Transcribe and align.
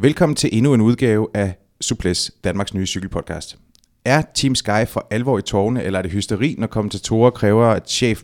Velkommen 0.00 0.36
til 0.36 0.50
endnu 0.52 0.74
en 0.74 0.80
udgave 0.80 1.28
af 1.34 1.54
Suples, 1.80 2.32
Danmarks 2.44 2.74
nye 2.74 2.86
cykelpodcast. 2.86 3.58
Er 4.04 4.22
Team 4.34 4.54
Sky 4.54 4.86
for 4.86 5.06
alvor 5.10 5.38
i 5.38 5.42
tårne, 5.42 5.82
eller 5.82 5.98
er 5.98 6.02
det 6.02 6.10
hysteri, 6.12 6.54
når 6.58 6.66
kommentatorer 6.66 7.30
kræver, 7.30 7.66
at 7.66 7.90
chef 7.90 8.22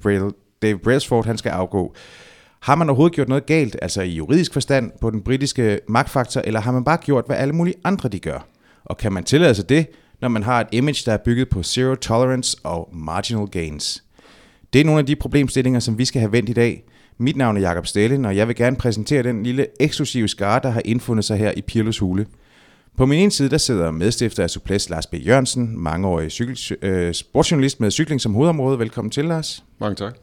Dave 0.63 0.79
Brailsford 0.79 1.27
han 1.27 1.39
skal 1.39 1.50
afgå? 1.50 1.95
Har 2.61 2.75
man 2.75 2.89
overhovedet 2.89 3.14
gjort 3.14 3.29
noget 3.29 3.46
galt, 3.46 3.77
altså 3.82 4.03
i 4.03 4.09
juridisk 4.09 4.53
forstand, 4.53 4.93
på 5.00 5.11
den 5.11 5.23
britiske 5.23 5.81
magtfaktor, 5.89 6.41
eller 6.41 6.61
har 6.61 6.73
man 6.73 6.85
bare 6.85 6.96
gjort, 6.96 7.27
hvad 7.27 7.37
alle 7.37 7.55
mulige 7.55 7.77
andre 7.85 8.09
de 8.09 8.18
gør? 8.18 8.46
Og 8.85 8.96
kan 8.96 9.13
man 9.13 9.25
tillade 9.25 9.54
sig 9.54 9.68
det, 9.68 9.86
når 10.21 10.29
man 10.29 10.43
har 10.43 10.61
et 10.61 10.68
image, 10.72 11.03
der 11.07 11.13
er 11.13 11.18
bygget 11.25 11.49
på 11.49 11.63
zero 11.63 11.95
tolerance 11.95 12.57
og 12.64 12.89
marginal 12.93 13.46
gains? 13.46 14.04
Det 14.72 14.81
er 14.81 14.85
nogle 14.85 14.99
af 14.99 15.07
de 15.07 15.17
problemstillinger, 15.17 15.81
som 15.81 15.99
vi 15.99 16.04
skal 16.04 16.21
have 16.21 16.32
vendt 16.32 16.49
i 16.49 16.53
dag. 16.53 16.85
Mit 17.18 17.36
navn 17.36 17.57
er 17.57 17.61
Jakob 17.61 17.86
Stalin, 17.86 18.25
og 18.25 18.36
jeg 18.36 18.49
vil 18.49 18.57
gerne 18.57 18.77
præsentere 18.77 19.23
den 19.23 19.43
lille 19.43 19.67
eksklusive 19.81 20.29
skare, 20.29 20.61
der 20.63 20.71
har 20.71 20.82
indfundet 20.85 21.25
sig 21.25 21.39
her 21.39 21.53
i 21.57 21.63
Pirlos 21.63 21.99
Hule. 21.99 22.27
På 22.96 23.07
min 23.07 23.18
ene 23.18 23.31
side 23.31 23.50
der 23.50 23.59
sidder 23.59 23.90
medstifter 23.90 24.43
af 24.43 24.50
Suples 24.50 24.90
Lars 24.90 25.07
B. 25.07 25.14
Jørgensen, 25.14 25.79
mangeårig 25.79 26.31
cykel, 26.31 26.59
øh, 26.82 27.14
sportsjournalist 27.14 27.81
med 27.81 27.90
cykling 27.90 28.21
som 28.21 28.35
hovedområde. 28.35 28.79
Velkommen 28.79 29.11
til, 29.11 29.25
Lars. 29.25 29.64
Mange 29.81 29.95
tak. 29.95 30.14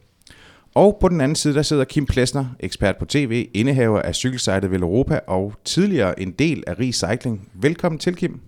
Og 0.74 0.98
på 1.02 1.10
den 1.10 1.22
anden 1.22 1.36
side 1.36 1.54
der 1.54 1.62
sidder 1.62 1.84
Kim 1.84 2.06
Plesner, 2.06 2.46
ekspert 2.60 2.98
på 2.98 3.06
tv, 3.06 3.50
indehaver 3.54 4.02
af 4.02 4.16
cykelsejtet 4.16 4.72
Vel 4.72 4.82
Europa 4.82 5.20
og 5.28 5.54
tidligere 5.66 6.20
en 6.20 6.32
del 6.32 6.64
af 6.68 6.76
Recycling. 6.80 7.50
Velkommen 7.54 8.00
til, 8.00 8.16
Kim. 8.16 8.40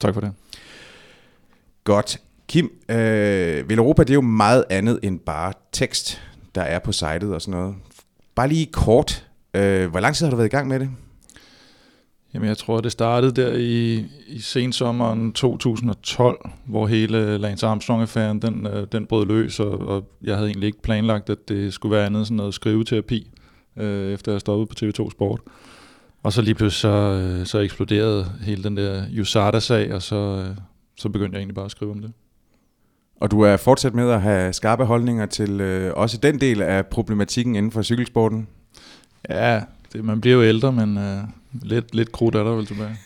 Tak 0.00 0.14
for 0.14 0.20
det. 0.20 0.32
Godt. 1.84 2.20
Kim, 2.48 2.70
øh, 2.88 3.68
Vel 3.68 3.78
Europa 3.78 4.02
det 4.02 4.10
er 4.10 4.14
jo 4.14 4.20
meget 4.20 4.64
andet 4.70 5.00
end 5.02 5.20
bare 5.20 5.52
tekst, 5.72 6.22
der 6.54 6.62
er 6.62 6.78
på 6.78 6.92
sitet 6.92 7.34
og 7.34 7.42
sådan 7.42 7.60
noget. 7.60 7.74
Bare 8.34 8.48
lige 8.48 8.66
kort, 8.66 9.26
øh, 9.54 9.90
hvor 9.90 10.00
lang 10.00 10.14
tid 10.14 10.26
har 10.26 10.30
du 10.30 10.36
været 10.36 10.48
i 10.48 10.56
gang 10.56 10.68
med 10.68 10.80
det? 10.80 10.90
Jamen, 12.34 12.48
jeg 12.48 12.58
tror, 12.58 12.80
det 12.80 12.92
startede 12.92 13.42
der 13.42 13.52
i, 13.52 14.06
i 14.28 14.40
sensommeren 14.40 15.32
2012, 15.32 16.50
hvor 16.66 16.86
hele 16.86 17.38
Lance 17.38 17.66
Armstrong-affæren, 17.66 18.42
den, 18.42 18.66
øh, 18.66 18.86
den 18.92 19.06
brød 19.06 19.26
løs, 19.26 19.60
og, 19.60 19.78
og 19.78 20.04
jeg 20.22 20.36
havde 20.36 20.48
egentlig 20.48 20.66
ikke 20.66 20.82
planlagt, 20.82 21.30
at 21.30 21.48
det 21.48 21.74
skulle 21.74 21.96
være 21.96 22.06
andet 22.06 22.26
sådan 22.26 22.36
noget 22.36 22.54
skriveterapi, 22.54 23.30
øh, 23.76 24.12
efter 24.12 24.32
jeg 24.32 24.40
stoppede 24.40 24.66
på 24.66 24.74
TV2 24.80 25.10
Sport. 25.10 25.40
Og 26.22 26.32
så 26.32 26.42
lige 26.42 26.54
pludselig 26.54 26.80
så, 26.80 26.88
øh, 26.88 27.46
så 27.46 27.58
eksploderede 27.58 28.32
hele 28.42 28.64
den 28.64 28.76
der 28.76 29.04
USADA-sag, 29.20 29.94
og 29.94 30.02
så, 30.02 30.16
øh, 30.16 30.56
så 30.96 31.08
begyndte 31.08 31.34
jeg 31.34 31.40
egentlig 31.40 31.54
bare 31.54 31.64
at 31.64 31.70
skrive 31.70 31.90
om 31.90 31.98
det. 31.98 32.12
Og 33.22 33.30
du 33.30 33.40
er 33.40 33.56
fortsat 33.56 33.94
med 33.94 34.10
at 34.10 34.20
have 34.22 34.52
skarpe 34.52 34.84
holdninger 34.84 35.26
til 35.26 35.60
øh, 35.60 35.92
også 35.96 36.16
den 36.16 36.40
del 36.40 36.62
af 36.62 36.86
problematikken 36.86 37.56
inden 37.56 37.72
for 37.72 37.82
cykelsporten? 37.82 38.48
Ja, 39.30 39.60
det, 39.92 40.04
man 40.04 40.20
bliver 40.20 40.36
jo 40.36 40.42
ældre, 40.42 40.72
men 40.72 40.98
øh, 40.98 41.18
lidt, 41.62 41.94
lidt 41.94 42.12
krudt 42.12 42.34
er 42.34 42.44
der 42.44 42.50
vel 42.50 42.66
tilbage. 42.66 42.96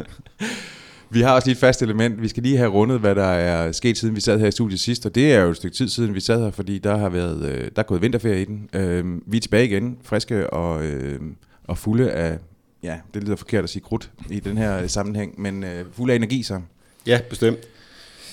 vi 1.10 1.20
har 1.20 1.34
også 1.34 1.48
lige 1.48 1.52
et 1.52 1.60
fast 1.60 1.82
element. 1.82 2.22
Vi 2.22 2.28
skal 2.28 2.42
lige 2.42 2.56
have 2.56 2.70
rundet, 2.70 3.00
hvad 3.00 3.14
der 3.14 3.24
er 3.24 3.72
sket, 3.72 3.98
siden 3.98 4.16
vi 4.16 4.20
sad 4.20 4.40
her 4.40 4.46
i 4.46 4.50
studiet 4.50 4.80
sidst. 4.80 5.06
Og 5.06 5.14
det 5.14 5.32
er 5.32 5.40
jo 5.40 5.50
et 5.50 5.56
stykke 5.56 5.76
tid 5.76 5.88
siden, 5.88 6.14
vi 6.14 6.20
sad 6.20 6.42
her, 6.42 6.50
fordi 6.50 6.78
der 6.78 6.96
har 6.96 7.08
været 7.08 7.44
øh, 7.44 7.64
der 7.76 7.82
er 7.82 7.86
gået 7.86 8.02
vinterferie 8.02 8.42
i 8.42 8.44
den. 8.44 8.68
Øh, 8.72 9.04
vi 9.26 9.36
er 9.36 9.40
tilbage 9.40 9.64
igen, 9.64 9.98
friske 10.02 10.50
og, 10.50 10.84
øh, 10.84 11.20
og 11.64 11.78
fulde 11.78 12.10
af, 12.10 12.38
ja, 12.82 12.96
det 13.14 13.24
lyder 13.24 13.36
forkert 13.36 13.64
at 13.64 13.70
sige 13.70 13.82
krudt 13.82 14.10
i 14.30 14.40
den 14.40 14.58
her 14.58 14.86
sammenhæng, 14.86 15.40
men 15.40 15.64
øh, 15.64 15.84
fulde 15.92 16.12
af 16.12 16.16
energi 16.16 16.42
så. 16.42 16.60
Ja, 17.06 17.20
bestemt. 17.30 17.58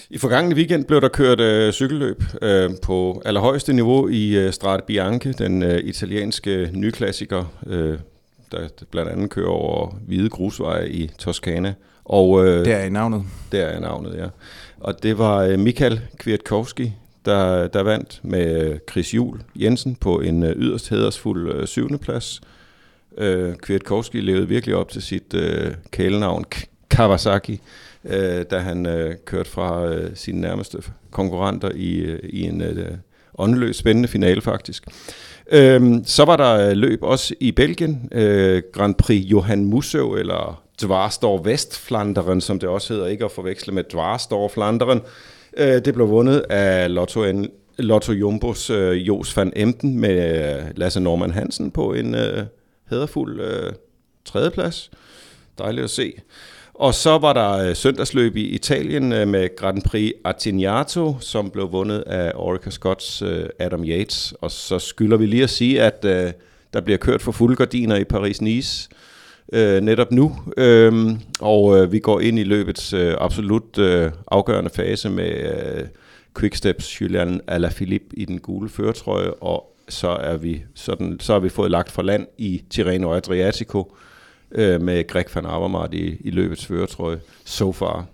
I 0.10 0.18
forgangne 0.18 0.56
weekend 0.56 0.86
blev 0.86 1.02
der 1.02 1.08
kørt 1.08 1.40
øh, 1.40 1.74
cykelløb 1.74 2.24
øh, 2.42 2.70
på 2.82 3.22
allerhøjeste 3.26 3.74
niveau 3.74 4.08
i 4.08 4.36
øh, 4.38 4.54
Strade 4.54 4.84
Bianche, 4.88 5.34
den 5.34 5.64
øh, 5.64 5.80
italienske 5.84 6.70
nyklassiker, 6.74 7.54
øh, 7.68 7.98
der 8.52 8.68
blandt 8.92 9.12
andet 9.12 9.30
kører 9.30 9.50
over 9.50 9.96
hvide 10.08 10.30
grusveje 10.30 10.90
i 10.90 11.12
Toskana. 11.20 11.74
Og, 12.06 12.46
øh, 12.46 12.66
der 12.66 12.76
er 12.76 12.90
navnet. 12.90 13.24
Der 13.52 13.66
er 13.66 13.80
navnet, 13.80 14.16
ja. 14.18 14.28
Og 14.80 15.04
det 15.04 15.18
var 15.18 15.38
øh, 15.38 15.60
Michael 15.60 16.02
Kwiatkowski, 16.18 16.94
der, 17.26 17.68
der 17.68 17.84
vandt 17.84 18.20
med 18.24 18.80
Chris 18.92 19.14
Juhl 19.14 19.40
Jensen 19.56 19.96
på 19.96 20.20
en 20.20 20.44
øh, 20.44 20.56
yderst 20.56 20.90
hædersfuld 20.90 21.54
øh, 21.54 21.68
syvende 21.68 21.98
plads. 21.98 22.42
Øh, 23.18 23.56
Kwiatkowski 23.56 24.22
levede 24.22 24.48
virkelig 24.48 24.76
op 24.76 24.90
til 24.90 25.02
sit 25.02 25.34
øh, 25.34 25.74
kælenavn 25.92 26.46
Kawasaki 26.90 27.62
øh, 28.06 28.46
da 28.52 28.58
han 28.58 28.86
øh, 28.86 29.16
kørte 29.26 29.50
fra 29.50 29.86
øh, 29.86 30.12
sine 30.14 30.42
nærmeste 30.42 30.78
konkurrenter 31.12 31.72
i, 31.76 31.96
øh, 31.96 32.20
i 32.24 32.42
en 32.42 32.62
øh, 32.62 32.92
åndeløs 33.38 33.76
spændende 33.76 34.08
finale 34.08 34.42
faktisk. 34.42 34.84
Øhm, 35.52 36.04
så 36.06 36.26
var 36.26 36.36
der 36.36 36.70
øh, 36.70 36.78
løb 36.78 37.04
også 37.04 37.36
i 37.40 37.52
Belgien, 37.52 38.10
øh, 38.12 38.64
Grand 38.74 38.96
Prix 38.96 39.24
Johan 39.26 39.66
Museau, 39.66 40.16
eller 40.16 40.64
Dvarstor 40.82 41.44
Vestflanderen, 41.44 42.42
som 42.42 42.60
det 42.60 42.70
også 42.70 42.94
hedder, 42.94 43.08
ikke 43.08 43.26
at 43.26 43.32
forveksle 43.32 43.74
med 43.74 43.84
Dvarstor 43.84 44.48
Flanderen. 44.48 45.02
Øh, 45.58 45.86
det 45.86 45.94
blev 45.94 46.10
vundet 46.10 46.40
af 46.50 46.94
Lotto, 46.94 47.24
en, 47.24 47.50
Lotto 47.78 48.12
Jumbos 48.12 48.70
øh, 48.70 49.08
Jos 49.08 49.38
van 49.38 49.54
Emden 49.56 50.00
med 50.00 50.56
øh, 50.56 50.64
Lasse 50.76 51.00
Norman 51.00 51.32
Hansen 51.32 51.72
på 51.72 51.94
en 51.94 52.16
øh, 52.16 52.44
hæderfuld 52.90 53.42
øh, 53.42 53.74
tredjeplads. 54.26 54.92
Dejligt 55.58 55.84
at 55.84 55.90
se. 55.90 56.14
Og 56.80 56.94
så 56.94 57.18
var 57.18 57.34
der 57.34 57.70
øh, 57.70 57.76
søndagsløb 57.76 58.36
i 58.36 58.44
Italien 58.44 59.12
øh, 59.14 59.28
med 59.28 59.56
Grand 59.56 59.82
Prix 59.82 60.12
Artignato, 60.24 61.16
som 61.20 61.50
blev 61.50 61.72
vundet 61.72 62.00
af 62.00 62.32
Orica 62.36 62.70
Scotts 62.70 63.22
øh, 63.22 63.46
Adam 63.60 63.84
Yates. 63.84 64.34
Og 64.42 64.52
så 64.52 64.80
skylder 64.80 65.18
vi 65.18 65.26
lige 65.26 65.44
at 65.44 65.50
sige, 65.50 65.82
at 65.82 66.04
der 66.74 66.82
bliver 66.82 66.98
kørt 66.98 67.22
for 67.22 67.32
fulde 67.32 67.56
gardiner 67.56 67.96
i 67.96 68.04
Paris-Nice 68.14 68.90
netop 69.82 70.12
nu. 70.12 70.36
Øhm, 70.58 71.20
og 71.40 71.92
vi 71.92 72.00
går 72.00 72.20
ind 72.20 72.40
i 72.40 72.44
løbets 72.44 72.94
absolut 73.18 73.80
afgørende 74.28 74.70
fase 74.70 75.10
med 75.10 75.88
Quicksteps 76.40 77.02
Julian 77.02 77.42
Alaphilippe 77.48 78.08
i 78.20 78.26
den 78.26 78.40
gule 78.40 78.70
føretrøje, 78.70 79.32
og 79.32 79.76
så 79.90 80.10
er 80.10 80.38
vi 80.38 80.64
sådan, 80.76 81.18
så 81.20 81.34
har 81.34 81.40
vi 81.40 81.50
fået 81.50 81.72
lagt 81.72 81.92
for 81.92 82.02
land 82.02 82.28
i 82.38 82.62
Tirreno 82.70 83.14
Adriatico, 83.14 83.96
øh, 84.52 84.82
med 84.82 85.08
Greg 85.08 85.26
van 85.36 85.46
Avermaet 85.46 85.94
i, 85.94 86.18
i 86.20 86.32
løbets 86.32 86.66
føretrøje 86.66 87.20
so 87.46 87.72
far. 87.72 88.06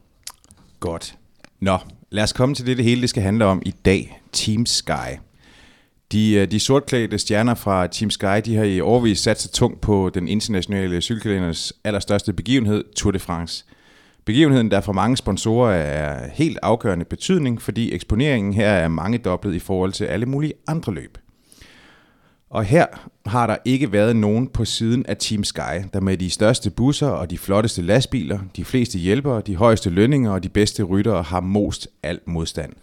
Godt. 0.80 1.16
Nå, 1.60 1.78
lad 2.10 2.24
os 2.24 2.34
komme 2.34 2.56
til 2.56 2.66
det, 2.66 2.78
det 2.78 2.86
hele 2.86 3.02
det 3.02 3.10
skal 3.10 3.24
handle 3.24 3.46
om 3.46 3.62
i 3.66 3.74
dag. 3.86 4.22
Team 4.32 4.66
Sky. 4.66 5.18
De, 6.12 6.34
øh, 6.34 6.52
de 6.52 6.60
sortklædte 6.60 7.18
stjerner 7.18 7.56
fra 7.56 7.88
Team 7.88 8.10
Sky, 8.10 8.42
de 8.46 8.56
har 8.56 8.64
i 8.64 8.80
årvis 8.80 9.20
sat 9.20 9.42
sig 9.42 9.52
tungt 9.52 9.82
på 9.82 10.12
den 10.14 10.28
internationale 10.28 11.02
cykelkalenders 11.02 11.74
allerstørste 11.84 12.34
begivenhed, 12.34 12.84
Tour 12.96 13.12
de 13.12 13.20
France. 13.20 13.66
Begivenheden, 14.26 14.72
der 14.72 14.82
for 14.82 14.94
mange 14.94 15.18
sponsorer 15.18 15.74
er 15.74 16.30
helt 16.34 16.60
afgørende 16.62 17.06
betydning, 17.06 17.62
fordi 17.62 17.94
eksponeringen 17.94 18.54
her 18.54 18.70
er 18.70 18.88
mange 18.88 19.18
dobblet 19.18 19.54
i 19.54 19.60
forhold 19.60 19.92
til 19.92 20.06
alle 20.06 20.26
mulige 20.26 20.54
andre 20.68 20.94
løb. 20.94 21.18
Og 22.52 22.64
her 22.64 22.86
har 23.26 23.48
der 23.48 23.58
ikke 23.66 23.92
været 23.92 24.16
nogen 24.16 24.48
på 24.48 24.66
siden 24.66 25.06
af 25.06 25.18
Team 25.18 25.44
Sky, 25.44 25.86
der 25.94 26.00
med 26.00 26.18
de 26.18 26.30
største 26.30 26.70
busser 26.70 27.08
og 27.08 27.30
de 27.30 27.38
flotteste 27.38 27.82
lastbiler, 27.82 28.40
de 28.56 28.66
fleste 28.66 29.00
hjælpere, 29.00 29.42
de 29.42 29.56
højeste 29.56 29.90
lønninger 29.90 30.32
og 30.32 30.44
de 30.44 30.50
bedste 30.50 30.84
ryttere 30.84 31.24
har 31.24 31.40
most 31.40 31.88
alt 32.04 32.28
modstand. 32.28 32.74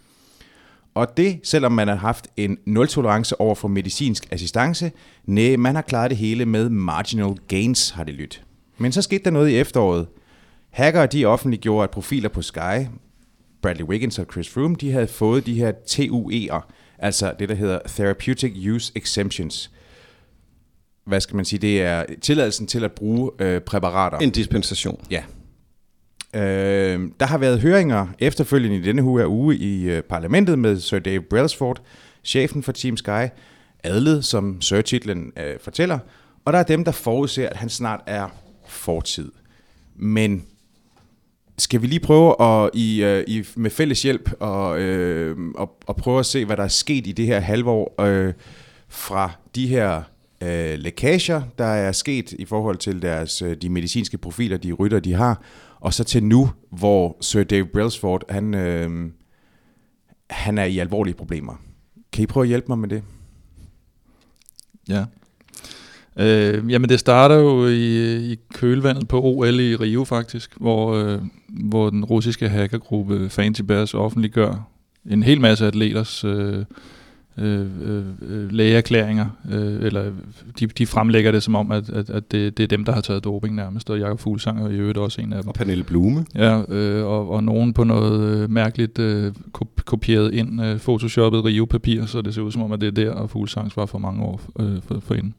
Og 0.95 1.17
det, 1.17 1.39
selvom 1.43 1.71
man 1.71 1.87
har 1.87 1.95
haft 1.95 2.27
en 2.37 2.57
nul-tolerance 2.65 3.41
over 3.41 3.55
for 3.55 3.67
medicinsk 3.67 4.27
assistance, 4.31 4.91
nej, 5.25 5.55
man 5.55 5.75
har 5.75 5.81
klaret 5.81 6.09
det 6.09 6.17
hele 6.17 6.45
med 6.45 6.69
marginal 6.69 7.37
gains, 7.47 7.89
har 7.89 8.03
det 8.03 8.13
lyttet. 8.13 8.43
Men 8.77 8.91
så 8.91 9.01
skete 9.01 9.23
der 9.23 9.31
noget 9.31 9.49
i 9.49 9.57
efteråret. 9.57 10.07
Hackere 10.69 11.07
de 11.07 11.25
offentliggjorde, 11.25 11.83
at 11.83 11.89
profiler 11.89 12.29
på 12.29 12.41
Sky, 12.41 12.87
Bradley 13.61 13.85
Wiggins 13.85 14.19
og 14.19 14.25
Chris 14.31 14.49
Froome, 14.49 14.75
de 14.75 14.91
havde 14.91 15.07
fået 15.07 15.45
de 15.45 15.53
her 15.53 15.71
TUE'er, 15.71 16.71
altså 16.99 17.33
det, 17.39 17.49
der 17.49 17.55
hedder 17.55 17.79
Therapeutic 17.87 18.67
Use 18.69 18.91
Exemptions. 18.95 19.71
Hvad 21.05 21.21
skal 21.21 21.35
man 21.35 21.45
sige? 21.45 21.59
Det 21.59 21.81
er 21.81 22.05
tilladelsen 22.21 22.67
til 22.67 22.83
at 22.83 22.91
bruge 22.91 23.31
øh, 23.39 23.61
præparater. 23.61 24.17
En 24.17 24.29
dispensation. 24.29 25.05
Ja. 25.11 25.23
Øh, 26.35 26.99
der 27.19 27.25
har 27.25 27.37
været 27.37 27.59
høringer 27.59 28.07
efterfølgende 28.19 28.77
i 28.77 28.81
denne 28.81 29.03
uge, 29.03 29.27
uge 29.27 29.55
i 29.55 29.89
øh, 29.89 30.03
parlamentet 30.03 30.59
med 30.59 30.79
Sir 30.79 30.99
Dave 30.99 31.21
Brailsford, 31.21 31.81
chefen 32.23 32.63
for 32.63 32.71
Team 32.71 32.97
Sky, 32.97 33.27
adlet, 33.83 34.25
som 34.25 34.61
Sir-titlen 34.61 35.31
øh, 35.37 35.59
fortæller, 35.59 35.99
og 36.45 36.53
der 36.53 36.59
er 36.59 36.63
dem, 36.63 36.83
der 36.83 36.91
forudser, 36.91 37.49
at 37.49 37.57
han 37.57 37.69
snart 37.69 37.99
er 38.05 38.27
fortid. 38.67 39.31
Men 39.95 40.45
skal 41.59 41.81
vi 41.81 41.87
lige 41.87 41.99
prøve 41.99 42.41
at 42.41 42.69
i, 42.73 43.03
uh, 43.03 43.23
i, 43.27 43.43
med 43.55 43.71
fælles 43.71 44.01
hjælp 44.01 44.31
og, 44.39 44.79
øh, 44.79 45.37
og, 45.55 45.77
og 45.85 45.95
prøve 45.95 46.19
at 46.19 46.25
se, 46.25 46.45
hvad 46.45 46.57
der 46.57 46.63
er 46.63 46.67
sket 46.67 47.07
i 47.07 47.11
det 47.11 47.25
her 47.25 47.39
halvår 47.39 48.01
øh, 48.01 48.33
fra 48.87 49.31
de 49.55 49.67
her 49.67 50.03
øh, 50.43 50.79
lækager, 50.79 51.41
der 51.57 51.65
er 51.65 51.91
sket 51.91 52.31
i 52.31 52.45
forhold 52.45 52.77
til 52.77 53.01
deres 53.01 53.41
øh, 53.41 53.57
de 53.57 53.69
medicinske 53.69 54.17
profiler, 54.17 54.57
de 54.57 54.71
rytter, 54.71 54.99
de 54.99 55.13
har, 55.13 55.41
og 55.79 55.93
så 55.93 56.03
til 56.03 56.23
nu, 56.23 56.49
hvor 56.69 57.17
Sir 57.21 57.43
Dave 57.43 57.65
Brailsford, 57.65 58.23
han, 58.29 58.53
øh, 58.53 59.11
han 60.29 60.57
er 60.57 60.65
i 60.65 60.79
alvorlige 60.79 61.15
problemer. 61.15 61.55
Kan 62.11 62.23
I 62.23 62.25
prøve 62.25 62.43
at 62.43 62.47
hjælpe 62.47 62.67
mig 62.67 62.79
med 62.79 62.89
det? 62.89 63.03
Ja. 64.89 65.05
Øh, 66.19 66.71
jamen 66.71 66.89
det 66.89 66.99
starter 66.99 67.35
jo 67.35 67.67
i, 67.67 68.15
i 68.31 68.37
kølvandet 68.53 69.07
på 69.07 69.21
OL 69.21 69.59
i 69.59 69.75
Rio 69.75 70.03
faktisk, 70.03 70.51
hvor, 70.57 70.93
øh, 70.93 71.19
hvor 71.49 71.89
den 71.89 72.05
russiske 72.05 72.49
hackergruppe 72.49 73.29
Fancy 73.29 73.61
Bears 73.61 73.93
offentliggør 73.93 74.69
en 75.09 75.23
hel 75.23 75.41
masse 75.41 75.67
atleters 75.67 76.23
øh, 76.23 76.65
øh, 77.39 77.67
øh, 78.21 78.51
lægeerklæringer, 78.51 79.25
øh, 79.51 79.85
eller 79.85 80.11
de, 80.59 80.67
de 80.67 80.85
fremlægger 80.85 81.31
det 81.31 81.43
som 81.43 81.55
om, 81.55 81.71
at, 81.71 81.89
at, 81.89 82.09
at 82.09 82.31
det, 82.31 82.57
det 82.57 82.63
er 82.63 82.67
dem, 82.67 82.85
der 82.85 82.91
har 82.91 83.01
taget 83.01 83.23
doping 83.23 83.55
nærmest, 83.55 83.89
og 83.89 83.99
Jakob 83.99 84.19
Fuglsang 84.19 84.61
er 84.65 84.69
i 84.69 84.75
øvrigt 84.75 84.97
også 84.97 85.21
en 85.21 85.33
af 85.33 85.41
dem. 85.41 85.47
Og 85.47 85.53
Pernille 85.53 85.83
Blume. 85.83 86.25
Ja, 86.35 86.61
øh, 86.69 87.05
og, 87.05 87.29
og 87.29 87.43
nogen 87.43 87.73
på 87.73 87.83
noget 87.83 88.43
øh, 88.43 88.49
mærkeligt 88.49 88.99
øh, 88.99 89.33
kopieret 89.85 90.33
ind, 90.33 90.61
øh, 90.63 90.79
photoshoppet 90.79 91.45
Rio-papir, 91.45 92.05
så 92.05 92.21
det 92.21 92.33
ser 92.33 92.41
ud 92.41 92.51
som 92.51 92.61
om, 92.61 92.71
at 92.71 92.81
det 92.81 92.87
er 92.87 92.91
der, 92.91 93.11
og 93.11 93.29
Fuglsangs 93.29 93.77
var 93.77 93.85
for 93.85 93.97
mange 93.97 94.23
år 94.23 94.41
øh, 94.59 94.81
for, 94.87 94.99
for 94.99 95.13
inden. 95.13 95.33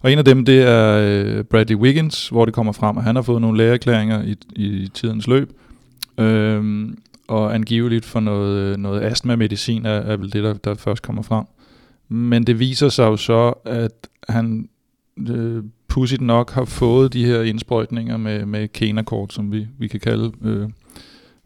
Og 0.00 0.12
en 0.12 0.18
af 0.18 0.24
dem, 0.24 0.44
det 0.44 0.62
er 0.62 0.98
øh, 1.02 1.44
Bradley 1.44 1.76
Wiggins, 1.76 2.28
hvor 2.28 2.44
det 2.44 2.54
kommer 2.54 2.72
frem, 2.72 2.98
at 2.98 3.04
han 3.04 3.14
har 3.14 3.22
fået 3.22 3.40
nogle 3.40 3.58
lægeerklæringer 3.58 4.22
i, 4.22 4.36
i 4.56 4.88
tidens 4.94 5.26
løb, 5.26 5.52
øh, 6.18 6.88
og 7.28 7.54
angiveligt 7.54 8.04
for 8.04 8.20
noget, 8.20 8.80
noget 8.80 9.02
astma-medicin 9.02 9.86
er, 9.86 9.90
er 9.90 10.16
vel 10.16 10.32
det, 10.32 10.44
der, 10.44 10.54
der 10.54 10.74
først 10.74 11.02
kommer 11.02 11.22
frem. 11.22 11.44
Men 12.08 12.44
det 12.44 12.58
viser 12.58 12.88
sig 12.88 13.04
jo 13.04 13.16
så, 13.16 13.52
at 13.64 14.08
han 14.28 14.68
øh, 15.28 15.64
pudsigt 15.88 16.20
nok 16.20 16.50
har 16.50 16.64
fået 16.64 17.12
de 17.12 17.24
her 17.24 17.42
indsprøjtninger 17.42 18.16
med, 18.16 18.46
med 18.46 18.68
Kenakort, 18.68 19.32
som 19.32 19.52
vi, 19.52 19.66
vi 19.78 19.88
kan 19.88 20.00
kalde 20.00 20.32
øh, 20.44 20.68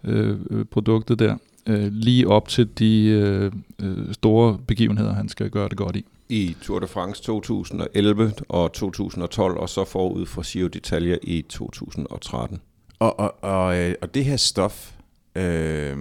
øh, 0.04 0.64
produktet 0.70 1.18
der, 1.18 1.36
øh, 1.66 1.92
lige 1.92 2.28
op 2.28 2.48
til 2.48 2.68
de 2.78 3.06
øh, 3.06 3.52
øh, 3.82 4.14
store 4.14 4.58
begivenheder, 4.66 5.14
han 5.14 5.28
skal 5.28 5.50
gøre 5.50 5.68
det 5.68 5.76
godt 5.76 5.96
i. 5.96 6.04
I 6.28 6.56
Tour 6.62 6.78
de 6.78 6.86
France 6.86 7.22
2011 7.22 8.32
og 8.48 8.72
2012, 8.72 9.56
og 9.56 9.68
så 9.68 9.84
forud 9.84 10.26
for 10.26 10.52
Giro 10.52 10.68
d'Italia 10.76 11.18
i 11.22 11.42
2013. 11.48 12.60
Og, 12.98 13.20
og, 13.20 13.44
og, 13.44 13.78
øh, 13.78 13.94
og 14.02 14.14
det 14.14 14.24
her 14.24 14.36
stof, 14.36 14.92
øh, 15.34 15.96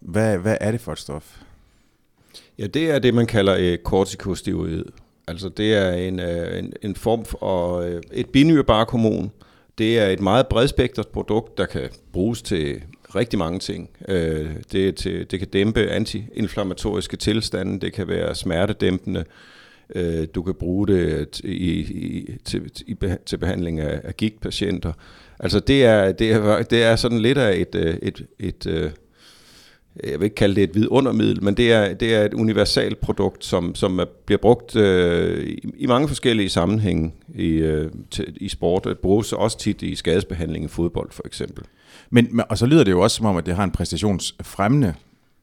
hvad, 0.00 0.38
hvad 0.38 0.56
er 0.60 0.70
det 0.70 0.80
for 0.80 0.92
et 0.92 0.98
stof? 0.98 1.36
Ja, 2.58 2.66
det 2.66 2.90
er 2.90 2.98
det, 2.98 3.14
man 3.14 3.26
kalder 3.26 3.56
øh, 3.58 3.78
kortikosteroid. 3.78 4.84
Altså 5.28 5.48
det 5.48 5.74
er 5.74 5.92
en, 5.92 6.20
øh, 6.20 6.58
en, 6.58 6.72
en 6.82 6.96
form 6.96 7.24
for 7.24 7.80
øh, 7.80 8.00
et 8.12 8.28
binyrebarkhormon. 8.30 9.30
Det 9.78 9.98
er 9.98 10.06
et 10.06 10.20
meget 10.20 10.46
bredspektret 10.46 11.08
produkt, 11.08 11.58
der 11.58 11.66
kan 11.66 11.90
bruges 12.12 12.42
til 12.42 12.82
rigtig 13.14 13.38
mange 13.38 13.58
ting. 13.58 13.90
Øh, 14.08 14.50
det, 14.72 14.96
til, 14.96 15.30
det 15.30 15.38
kan 15.38 15.48
dæmpe 15.48 15.86
antiinflammatoriske 15.86 17.16
tilstande, 17.16 17.80
det 17.80 17.92
kan 17.92 18.08
være 18.08 18.34
smertedæmpende, 18.34 19.24
øh, 19.94 20.26
du 20.34 20.42
kan 20.42 20.54
bruge 20.54 20.86
det 20.86 21.40
i, 21.44 21.80
i, 21.80 22.36
til, 22.44 22.70
i, 22.86 22.96
til 23.26 23.36
behandling 23.36 23.80
af, 23.80 24.00
af 24.04 24.16
gigtpatienter. 24.16 24.92
Altså 25.38 25.60
det 25.60 25.84
er, 25.84 26.12
det, 26.12 26.32
er, 26.32 26.62
det 26.62 26.82
er 26.82 26.96
sådan 26.96 27.18
lidt 27.18 27.38
af 27.38 27.56
et, 27.56 27.74
øh, 27.74 27.94
et, 28.02 28.26
et, 28.38 28.66
et 28.66 28.92
jeg 30.04 30.20
vil 30.20 30.24
ikke 30.24 30.36
kalde 30.36 30.54
det 30.54 30.64
et 30.64 30.74
vidundermiddel, 30.74 31.44
men 31.44 31.54
det 31.54 31.72
er, 31.72 31.94
det 31.94 32.14
er 32.14 32.24
et 32.24 32.34
universalt 32.34 33.00
produkt, 33.00 33.44
som, 33.44 33.74
som 33.74 34.00
bliver 34.26 34.38
brugt 34.38 34.76
øh, 34.76 35.46
i, 35.46 35.58
i 35.78 35.86
mange 35.86 36.08
forskellige 36.08 36.48
sammenhænge 36.48 37.12
i, 37.34 37.48
øh, 37.48 37.90
til, 38.10 38.36
i 38.36 38.48
sport. 38.48 38.84
Det 38.84 38.98
bruges 38.98 39.32
også 39.32 39.58
tit 39.58 39.82
i 39.82 39.94
skadesbehandling 39.94 40.64
i 40.64 40.68
fodbold 40.68 41.10
for 41.10 41.22
eksempel. 41.26 41.64
Men, 42.10 42.40
og 42.48 42.58
så 42.58 42.66
lyder 42.66 42.84
det 42.84 42.90
jo 42.90 43.00
også 43.00 43.16
som 43.16 43.26
om, 43.26 43.36
at 43.36 43.46
det 43.46 43.54
har 43.54 43.64
en 43.64 43.70
præstationsfremmende 43.70 44.94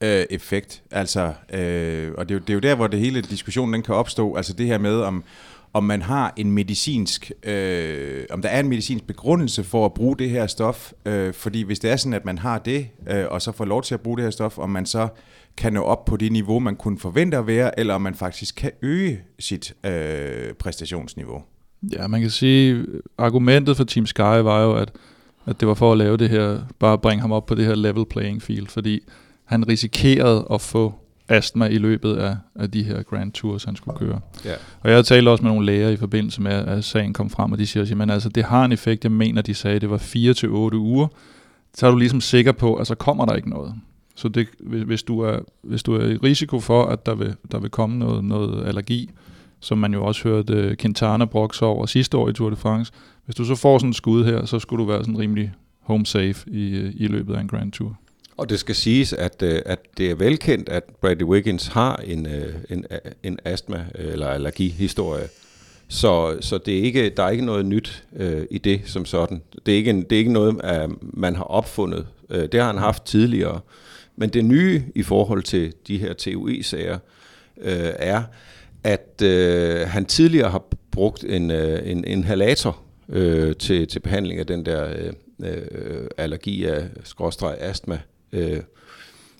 øh, 0.01 0.25
effekt. 0.29 0.81
Altså, 0.91 1.33
øh, 1.53 2.11
og 2.17 2.29
det 2.29 2.35
er, 2.35 2.39
jo, 2.39 2.39
det 2.39 2.49
er 2.49 2.53
jo 2.53 2.59
der, 2.59 2.75
hvor 2.75 2.87
det 2.87 2.99
hele 2.99 3.21
diskussionen 3.21 3.73
den 3.73 3.83
kan 3.83 3.95
opstå. 3.95 4.35
Altså 4.35 4.53
det 4.53 4.65
her 4.65 4.77
med, 4.77 4.95
om, 4.95 5.23
om 5.73 5.83
man 5.83 6.01
har 6.01 6.33
en 6.37 6.51
medicinsk, 6.51 7.31
øh, 7.43 8.23
om 8.29 8.41
der 8.41 8.49
er 8.49 8.59
en 8.59 8.67
medicinsk 8.67 9.07
begrundelse 9.07 9.63
for 9.63 9.85
at 9.85 9.93
bruge 9.93 10.17
det 10.17 10.29
her 10.29 10.47
stof, 10.47 10.91
øh, 11.05 11.33
fordi 11.33 11.61
hvis 11.61 11.79
det 11.79 11.91
er 11.91 11.95
sådan, 11.95 12.13
at 12.13 12.25
man 12.25 12.37
har 12.37 12.57
det, 12.59 12.87
øh, 13.09 13.25
og 13.29 13.41
så 13.41 13.51
får 13.51 13.65
lov 13.65 13.83
til 13.83 13.93
at 13.93 14.01
bruge 14.01 14.17
det 14.17 14.23
her 14.23 14.31
stof, 14.31 14.57
om 14.57 14.69
man 14.69 14.85
så 14.85 15.07
kan 15.57 15.73
nå 15.73 15.81
op 15.81 16.05
på 16.05 16.17
det 16.17 16.31
niveau, 16.31 16.59
man 16.59 16.75
kunne 16.75 16.99
forvente 16.99 17.37
at 17.37 17.47
være, 17.47 17.79
eller 17.79 17.93
om 17.93 18.01
man 18.01 18.15
faktisk 18.15 18.55
kan 18.55 18.71
øge 18.81 19.21
sit 19.39 19.73
øh, 19.85 20.53
præstationsniveau. 20.53 21.43
Ja, 21.91 22.07
man 22.07 22.21
kan 22.21 22.29
sige, 22.29 22.85
argumentet 23.17 23.77
for 23.77 23.83
Team 23.83 24.05
Sky 24.05 24.19
var 24.21 24.63
jo, 24.63 24.73
at, 24.75 24.91
at 25.45 25.59
det 25.59 25.67
var 25.67 25.73
for 25.73 25.91
at 25.91 25.97
lave 25.97 26.17
det 26.17 26.29
her, 26.29 26.59
bare 26.79 26.97
bringe 26.97 27.21
ham 27.21 27.31
op 27.31 27.45
på 27.45 27.55
det 27.55 27.65
her 27.65 27.75
level 27.75 28.05
playing 28.05 28.41
field, 28.41 28.67
fordi 28.67 28.99
han 29.45 29.67
risikerede 29.67 30.47
at 30.51 30.61
få 30.61 30.93
astma 31.29 31.67
i 31.67 31.77
løbet 31.77 32.15
af, 32.15 32.37
af 32.55 32.71
de 32.71 32.83
her 32.83 33.03
Grand 33.03 33.31
Tours, 33.31 33.63
han 33.63 33.75
skulle 33.75 33.97
køre. 33.97 34.19
Ja. 34.45 34.53
Og 34.81 34.89
jeg 34.89 34.97
har 34.97 35.03
talt 35.03 35.27
også 35.27 35.43
med 35.43 35.51
nogle 35.51 35.65
læger 35.65 35.89
i 35.89 35.97
forbindelse 35.97 36.41
med, 36.41 36.51
at 36.51 36.83
sagen 36.83 37.13
kom 37.13 37.29
frem, 37.29 37.51
og 37.51 37.57
de 37.57 37.67
siger, 37.67 38.01
at 38.01 38.11
altså, 38.11 38.29
det 38.29 38.43
har 38.43 38.65
en 38.65 38.71
effekt. 38.71 39.03
Jeg 39.03 39.11
mener, 39.11 39.41
de 39.41 39.53
sagde, 39.53 39.75
at 39.75 39.81
det 39.81 39.89
var 39.89 39.97
4 39.97 40.33
til 40.33 40.49
otte 40.49 40.77
uger. 40.77 41.07
Så 41.73 41.87
er 41.87 41.91
du 41.91 41.97
ligesom 41.97 42.21
sikker 42.21 42.51
på, 42.51 42.75
at 42.75 42.87
så 42.87 42.95
kommer 42.95 43.25
der 43.25 43.35
ikke 43.35 43.49
noget. 43.49 43.73
Så 44.15 44.27
det, 44.27 44.47
hvis, 44.59 45.03
du 45.03 45.19
er, 45.19 45.39
hvis 45.63 45.83
du 45.83 45.93
er 45.93 46.05
i 46.05 46.17
risiko 46.17 46.59
for, 46.59 46.85
at 46.85 47.05
der 47.05 47.15
vil, 47.15 47.35
der 47.51 47.59
vil 47.59 47.69
komme 47.69 47.99
noget, 47.99 48.23
noget 48.23 48.67
allergi, 48.67 49.09
som 49.59 49.77
man 49.77 49.93
jo 49.93 50.05
også 50.05 50.23
hørte 50.23 50.75
Quintana 50.79 51.25
brokse 51.25 51.65
over 51.65 51.85
sidste 51.85 52.17
år 52.17 52.29
i 52.29 52.33
Tour 52.33 52.49
de 52.49 52.55
France, 52.55 52.91
hvis 53.25 53.35
du 53.35 53.45
så 53.45 53.55
får 53.55 53.77
sådan 53.77 53.89
en 53.89 53.93
skud 53.93 54.25
her, 54.25 54.45
så 54.45 54.59
skulle 54.59 54.83
du 54.83 54.89
være 54.89 55.03
sådan 55.03 55.19
rimelig 55.19 55.51
home 55.79 56.05
safe 56.05 56.49
i, 56.49 56.91
i 56.95 57.07
løbet 57.07 57.35
af 57.35 57.41
en 57.41 57.47
Grand 57.47 57.71
Tour. 57.71 57.97
Og 58.39 58.49
det 58.49 58.59
skal 58.59 58.75
siges, 58.75 59.13
at, 59.13 59.41
øh, 59.41 59.61
at 59.65 59.79
det 59.97 60.11
er 60.11 60.15
velkendt, 60.15 60.69
at 60.69 60.83
Brady 61.01 61.23
Wiggins 61.23 61.67
har 61.67 61.95
en, 61.95 62.25
øh, 62.25 62.53
en, 62.69 62.85
en 63.23 63.39
astma- 63.47 64.01
eller 64.01 64.27
allergihistorie. 64.27 65.27
Så, 65.87 66.37
så 66.41 66.57
det 66.57 66.79
er 66.79 66.83
ikke, 66.83 67.09
der 67.09 67.23
er 67.23 67.29
ikke 67.29 67.45
noget 67.45 67.65
nyt 67.65 68.03
øh, 68.15 68.45
i 68.51 68.57
det 68.57 68.81
som 68.85 69.05
sådan. 69.05 69.41
Det 69.65 69.71
er 69.71 69.75
ikke, 69.75 69.89
en, 69.89 70.01
det 70.01 70.11
er 70.11 70.17
ikke 70.17 70.33
noget, 70.33 70.61
at 70.63 70.89
man 71.01 71.35
har 71.35 71.43
opfundet. 71.43 72.07
Øh, 72.29 72.49
det 72.51 72.59
har 72.59 72.67
han 72.67 72.77
haft 72.77 73.05
tidligere. 73.05 73.59
Men 74.15 74.29
det 74.29 74.45
nye 74.45 74.83
i 74.95 75.03
forhold 75.03 75.43
til 75.43 75.73
de 75.87 75.97
her 75.97 76.13
TUI-sager 76.13 76.99
øh, 77.61 77.89
er, 77.95 78.23
at 78.83 79.21
øh, 79.23 79.87
han 79.87 80.05
tidligere 80.05 80.49
har 80.49 80.63
brugt 80.91 81.23
en, 81.23 81.51
øh, 81.51 81.91
en 81.91 82.03
inhalator 82.03 82.81
øh, 83.09 83.55
til, 83.55 83.87
til 83.87 83.99
behandling 83.99 84.39
af 84.39 84.47
den 84.47 84.65
der 84.65 84.89
øh, 84.89 85.13
øh 85.43 86.07
allergi 86.17 86.65
af 86.65 86.83
skråstreg 87.03 87.55
astma 87.59 87.99
øh, 88.31 88.59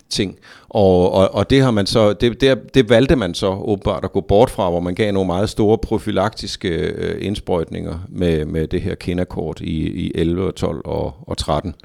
ting. 0.10 0.36
Og, 0.70 1.12
og, 1.12 1.36
og 1.36 1.50
det 1.50 1.62
har 1.62 1.72
man 1.72 1.86
så, 1.86 2.14
det, 2.14 2.42
det, 2.42 2.74
det 2.74 2.90
valgte 2.90 3.16
man 3.16 3.34
så 3.34 3.48
åbenbart 3.48 4.04
at 4.04 4.12
gå 4.12 4.22
bort 4.22 4.50
fra, 4.50 4.70
hvor 4.70 4.80
man 4.80 4.96
gav 4.96 5.12
nogle 5.12 5.28
meget 5.28 5.50
store 5.50 5.78
profylaktiske 5.78 6.70
øh, 6.70 7.26
indsprøjtninger 7.26 8.00
med, 8.10 8.46
med 8.46 8.68
det 8.68 8.82
her 8.82 8.96
kinderkort 8.96 9.62
i, 9.62 9.88
i 9.88 10.12
11, 10.16 10.52
12 10.52 10.82
og, 10.86 11.16
og 11.28 11.38
13. 11.38 11.76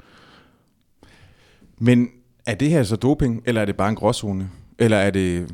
Men 1.79 2.09
er 2.45 2.55
det 2.55 2.69
her 2.69 2.83
så 2.83 2.95
doping, 2.95 3.43
eller 3.45 3.61
er 3.61 3.65
det 3.65 3.75
bare 3.75 3.89
en 3.89 3.95
gråzone? 3.95 4.49
Eller 4.79 4.97
er 4.97 5.11
det 5.11 5.47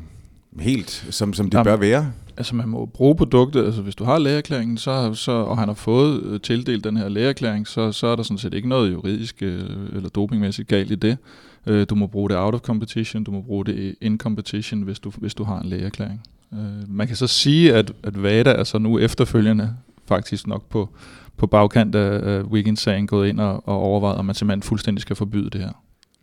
helt, 0.60 1.06
som, 1.10 1.34
som 1.34 1.50
det 1.50 1.54
Jamen, 1.58 1.64
bør 1.64 1.76
være? 1.76 2.12
Altså 2.36 2.54
man 2.54 2.68
må 2.68 2.86
bruge 2.86 3.16
produktet, 3.16 3.64
altså 3.64 3.82
hvis 3.82 3.94
du 3.94 4.04
har 4.04 4.18
lægeerklæringen, 4.18 4.76
så, 4.76 5.14
så, 5.14 5.32
og 5.32 5.58
han 5.58 5.68
har 5.68 5.74
fået 5.74 6.22
øh, 6.22 6.40
tildelt 6.40 6.84
den 6.84 6.96
her 6.96 7.08
lægeerklæring, 7.08 7.66
så, 7.66 7.92
så 7.92 8.06
er 8.06 8.16
der 8.16 8.22
sådan 8.22 8.38
set 8.38 8.54
ikke 8.54 8.68
noget 8.68 8.92
juridisk 8.92 9.42
øh, 9.42 9.60
eller 9.92 10.08
dopingmæssigt 10.08 10.68
galt 10.68 10.90
i 10.90 10.94
det. 10.94 11.18
Øh, 11.66 11.86
du 11.90 11.94
må 11.94 12.06
bruge 12.06 12.28
det 12.28 12.36
out 12.36 12.54
of 12.54 12.60
competition, 12.60 13.24
du 13.24 13.30
må 13.30 13.40
bruge 13.40 13.64
det 13.64 13.94
in 14.00 14.18
competition, 14.18 14.82
hvis 14.82 14.98
du, 14.98 15.12
hvis 15.18 15.34
du 15.34 15.44
har 15.44 15.60
en 15.60 15.68
lægeerklæring. 15.68 16.22
Øh, 16.52 16.58
man 16.88 17.06
kan 17.06 17.16
så 17.16 17.26
sige, 17.26 17.74
at, 17.74 17.92
at 18.02 18.22
VADA 18.22 18.50
er 18.50 18.64
så 18.64 18.78
nu 18.78 18.98
efterfølgende 18.98 19.76
faktisk 20.06 20.46
nok 20.46 20.68
på, 20.68 20.88
på 21.36 21.46
bagkant 21.46 21.94
af, 21.94 22.36
af 22.36 22.42
Wiggins-sagen 22.42 23.06
gået 23.06 23.28
ind 23.28 23.40
og, 23.40 23.68
og 23.68 23.76
overvejet, 23.76 24.18
om 24.18 24.24
man 24.24 24.34
simpelthen 24.34 24.62
fuldstændig 24.62 25.02
skal 25.02 25.16
forbyde 25.16 25.50
det 25.50 25.60
her, 25.60 25.72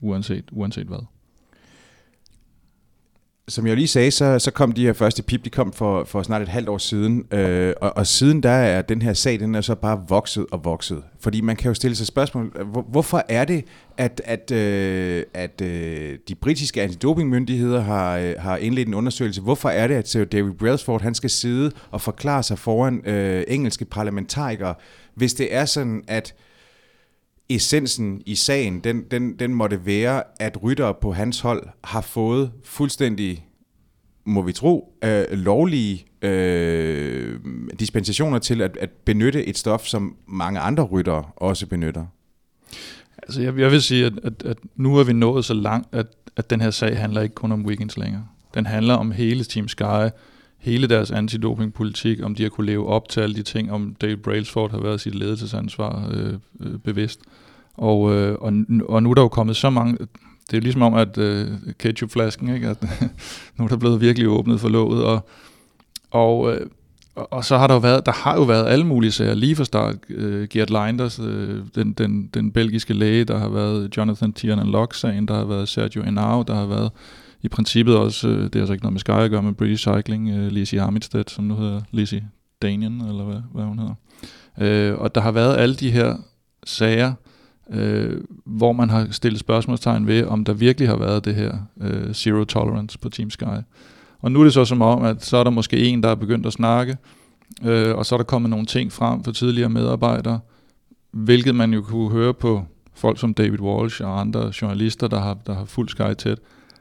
uanset, 0.02 0.44
uanset 0.52 0.88
hvad 0.88 1.00
som 3.50 3.68
jeg 3.68 3.76
lige 3.76 3.88
sagde, 3.88 4.12
så, 4.12 4.40
så 4.40 4.52
kom 4.52 4.72
de 4.72 4.86
her 4.86 4.94
første 4.94 5.24
pip, 5.24 5.46
de 5.46 5.50
kom 5.50 5.74
for, 5.74 6.04
for 6.04 6.24
snart 6.24 6.42
et 6.42 6.48
halvt 6.48 6.70
år 6.70 6.78
siden, 6.78 7.26
øh, 7.32 7.74
og, 7.82 7.98
og 7.98 8.08
siden 8.08 8.44
der 8.44 8.50
er 8.50 8.82
den 8.82 9.02
her 9.02 9.14
sag, 9.14 9.40
den 9.40 9.56
er 9.56 9.62
så 9.62 9.76
bare 9.76 10.06
vokset 10.10 10.46
og 10.52 10.66
vokset. 10.66 11.04
Fordi 11.20 11.42
man 11.42 11.56
kan 11.56 11.68
jo 11.68 11.74
stille 11.74 11.96
sig 11.96 12.08
spørgsmål, 12.08 12.64
hvor, 12.66 12.82
hvorfor 12.82 13.24
er 13.30 13.46
det, 13.46 13.66
at, 13.98 14.22
at, 14.26 14.52
øh, 14.52 15.24
at 15.34 15.62
øh, 15.62 16.18
de 16.28 16.36
britiske 16.36 16.82
antidopingmyndigheder 16.82 17.82
har, 17.82 18.18
øh, 18.18 18.34
har 18.40 18.58
indledt 18.58 18.88
en 18.88 18.94
undersøgelse? 18.94 19.42
Hvorfor 19.42 19.70
er 19.70 19.88
det, 19.88 19.96
at 19.96 20.10
Sir 20.10 20.24
David 20.24 20.52
Brailsford 20.52 21.02
han 21.02 21.16
skal 21.16 21.30
sidde 21.30 21.72
og 21.92 22.02
forklare 22.02 22.44
sig 22.44 22.60
foran 22.60 23.08
øh, 23.08 23.44
engelske 23.48 23.86
parlamentarikere, 23.86 24.74
hvis 25.16 25.34
det 25.34 25.56
er 25.56 25.66
sådan, 25.66 26.04
at 26.08 26.36
essensen 27.50 28.22
i 28.26 28.36
sagen, 28.36 28.80
den, 28.80 29.04
den, 29.12 29.40
den 29.40 29.54
måtte 29.54 29.86
være, 29.86 30.24
at 30.40 30.64
ryttere 30.64 30.94
på 31.02 31.12
hans 31.14 31.40
hold 31.40 31.68
har 31.84 32.02
fået 32.02 32.52
fuldstændig, 32.64 33.46
må 34.26 34.42
vi 34.42 34.54
tro, 34.54 34.94
øh, 35.04 35.24
lovlige 35.32 36.06
øh, 36.22 37.40
dispensationer 37.80 38.40
til 38.40 38.62
at, 38.62 38.78
at 38.78 38.90
benytte 38.90 39.46
et 39.46 39.58
stof, 39.58 39.86
som 39.86 40.16
mange 40.28 40.60
andre 40.60 40.84
ryttere 40.84 41.24
også 41.36 41.68
benytter. 41.68 42.06
Altså 43.24 43.42
jeg, 43.42 43.60
jeg 43.60 43.72
vil 43.72 43.82
sige, 43.82 44.06
at, 44.06 44.14
at, 44.24 44.44
at 44.46 44.58
nu 44.76 44.98
er 44.98 45.04
vi 45.04 45.14
nået 45.14 45.46
så 45.46 45.54
langt, 45.54 45.88
at, 45.92 46.08
at 46.36 46.50
den 46.50 46.62
her 46.62 46.72
sag 46.72 46.98
handler 46.98 47.22
ikke 47.22 47.36
kun 47.36 47.52
om 47.52 47.66
weekends 47.66 47.98
længere. 47.98 48.28
Den 48.54 48.66
handler 48.66 48.94
om 48.94 49.12
hele 49.12 49.44
Team 49.44 49.68
Sky, 49.68 50.10
hele 50.58 50.88
deres 50.88 51.12
antidopingpolitik, 51.12 52.24
om 52.24 52.36
de 52.36 52.44
har 52.44 52.50
kunne 52.50 52.68
leve 52.68 52.88
op 52.88 53.10
til 53.10 53.22
alle 53.22 53.36
de 53.36 53.44
ting, 53.44 53.72
om 53.72 53.96
Dave 54.02 54.18
Brailsford 54.18 54.72
har 54.72 54.82
været 54.82 55.02
sit 55.02 55.16
ledelsesansvar 55.16 56.10
øh, 56.12 56.34
øh, 56.60 56.80
bevidst. 56.80 57.20
Og, 57.80 58.14
øh, 58.14 58.36
og, 58.40 58.54
og 58.90 59.04
nu 59.04 59.10
er 59.10 59.14
der 59.14 59.22
jo 59.22 59.28
kommet 59.28 59.56
så 59.56 59.70
mange, 59.70 59.98
det 60.52 60.58
er 60.58 60.62
ligesom 60.62 60.82
om, 60.82 60.94
at 60.94 61.18
øh, 61.18 61.48
ketchupflasken, 61.80 62.56
ikke? 62.56 62.68
at 62.68 62.84
nu 63.58 63.64
er 63.64 63.68
der 63.68 63.78
blevet 63.78 64.02
virkelig 64.02 64.30
åbnet 64.30 64.60
for 64.60 64.70
låget, 64.70 65.04
og, 65.04 65.30
og, 66.12 66.54
øh, 66.54 66.68
og 67.16 67.46
så 67.46 67.58
har 67.58 67.68
der 67.68 67.74
jo 67.74 67.80
været, 67.80 68.06
der 68.06 68.12
har 68.12 68.36
jo 68.36 68.44
været 68.44 68.68
alle 68.68 68.86
mulige 68.86 69.12
sager 69.12 69.34
lige 69.34 69.56
fra 69.56 69.64
start. 69.64 69.96
øh, 70.10 70.48
Gert 70.48 70.70
Leinders, 70.70 71.20
øh, 71.20 71.62
den, 71.76 71.94
den, 71.94 72.28
den 72.34 72.52
belgiske 72.52 72.94
læge, 72.94 73.24
der 73.24 73.38
har 73.38 73.50
været 73.50 73.98
Jonathan 73.98 74.34
Tiernan 74.34 74.68
Locke-sagen, 74.68 75.28
der 75.28 75.34
har 75.36 75.46
været 75.46 75.70
Sergio 75.70 76.04
Henao, 76.04 76.44
der 76.44 76.56
har 76.56 76.66
været 76.66 76.92
i 77.42 77.48
princippet 77.48 77.98
også, 77.98 78.28
øh, 78.28 78.44
det 78.44 78.56
har 78.56 78.66
så 78.66 78.74
ikke 78.74 78.84
noget 78.84 78.94
med 78.94 79.00
Sky 79.00 79.12
at 79.12 79.32
gøre, 79.32 79.44
med 79.44 79.54
British 79.54 79.88
Cycling, 79.88 80.30
øh, 80.30 80.48
Lizzie 80.48 80.82
Armitstedt, 80.82 81.32
som 81.32 81.44
nu 81.44 81.56
hedder 81.56 81.82
Lizzie 81.92 82.28
Danian, 82.62 83.02
eller 83.02 83.24
hvad, 83.24 83.42
hvad 83.54 83.64
hun 83.64 83.80
hedder. 83.80 83.96
Øh, 84.62 84.98
og 84.98 85.16
der 85.16 85.22
har 85.22 85.32
været 85.32 85.58
alle 85.58 85.76
de 85.76 85.92
her 85.92 86.16
sager, 86.66 87.14
øh, 87.72 88.22
hvor 88.46 88.72
man 88.72 88.90
har 88.90 89.08
stillet 89.12 89.40
spørgsmålstegn 89.40 90.08
ved, 90.08 90.26
om 90.26 90.46
der 90.46 90.54
virkelig 90.54 90.90
har 90.90 90.98
været 90.98 91.26
det 91.26 91.36
her 91.36 91.58
øh, 91.82 92.14
zero 92.14 92.44
tolerance 92.44 93.00
på 93.00 93.10
Team 93.10 93.30
Sky. 93.30 93.44
Og 94.22 94.32
nu 94.32 94.40
er 94.40 94.44
det 94.44 94.54
så 94.54 94.66
som 94.66 94.82
om, 94.82 95.04
at 95.04 95.26
så 95.26 95.38
er 95.38 95.44
der 95.44 95.52
måske 95.52 95.78
en, 95.78 96.04
der 96.04 96.10
er 96.10 96.16
begyndt 96.16 96.46
at 96.46 96.54
snakke, 96.54 96.98
øh, 97.64 97.96
og 97.96 98.06
så 98.06 98.16
er 98.16 98.18
der 98.18 98.24
kommet 98.24 98.50
nogle 98.50 98.66
ting 98.66 98.92
frem 98.92 99.24
for 99.24 99.32
tidligere 99.32 99.70
medarbejdere, 99.70 100.40
hvilket 101.12 101.56
man 101.56 101.74
jo 101.74 101.82
kunne 101.82 102.10
høre 102.10 102.34
på 102.34 102.66
folk 102.94 103.20
som 103.20 103.34
David 103.34 103.60
Walsh 103.60 104.04
og 104.04 104.20
andre 104.20 104.52
journalister, 104.62 105.08
der 105.08 105.20
har, 105.20 105.38
der 105.48 105.54
har 105.54 105.66
fuldt 105.66 105.92
Sky 105.92 106.14
tæt, 106.18 106.40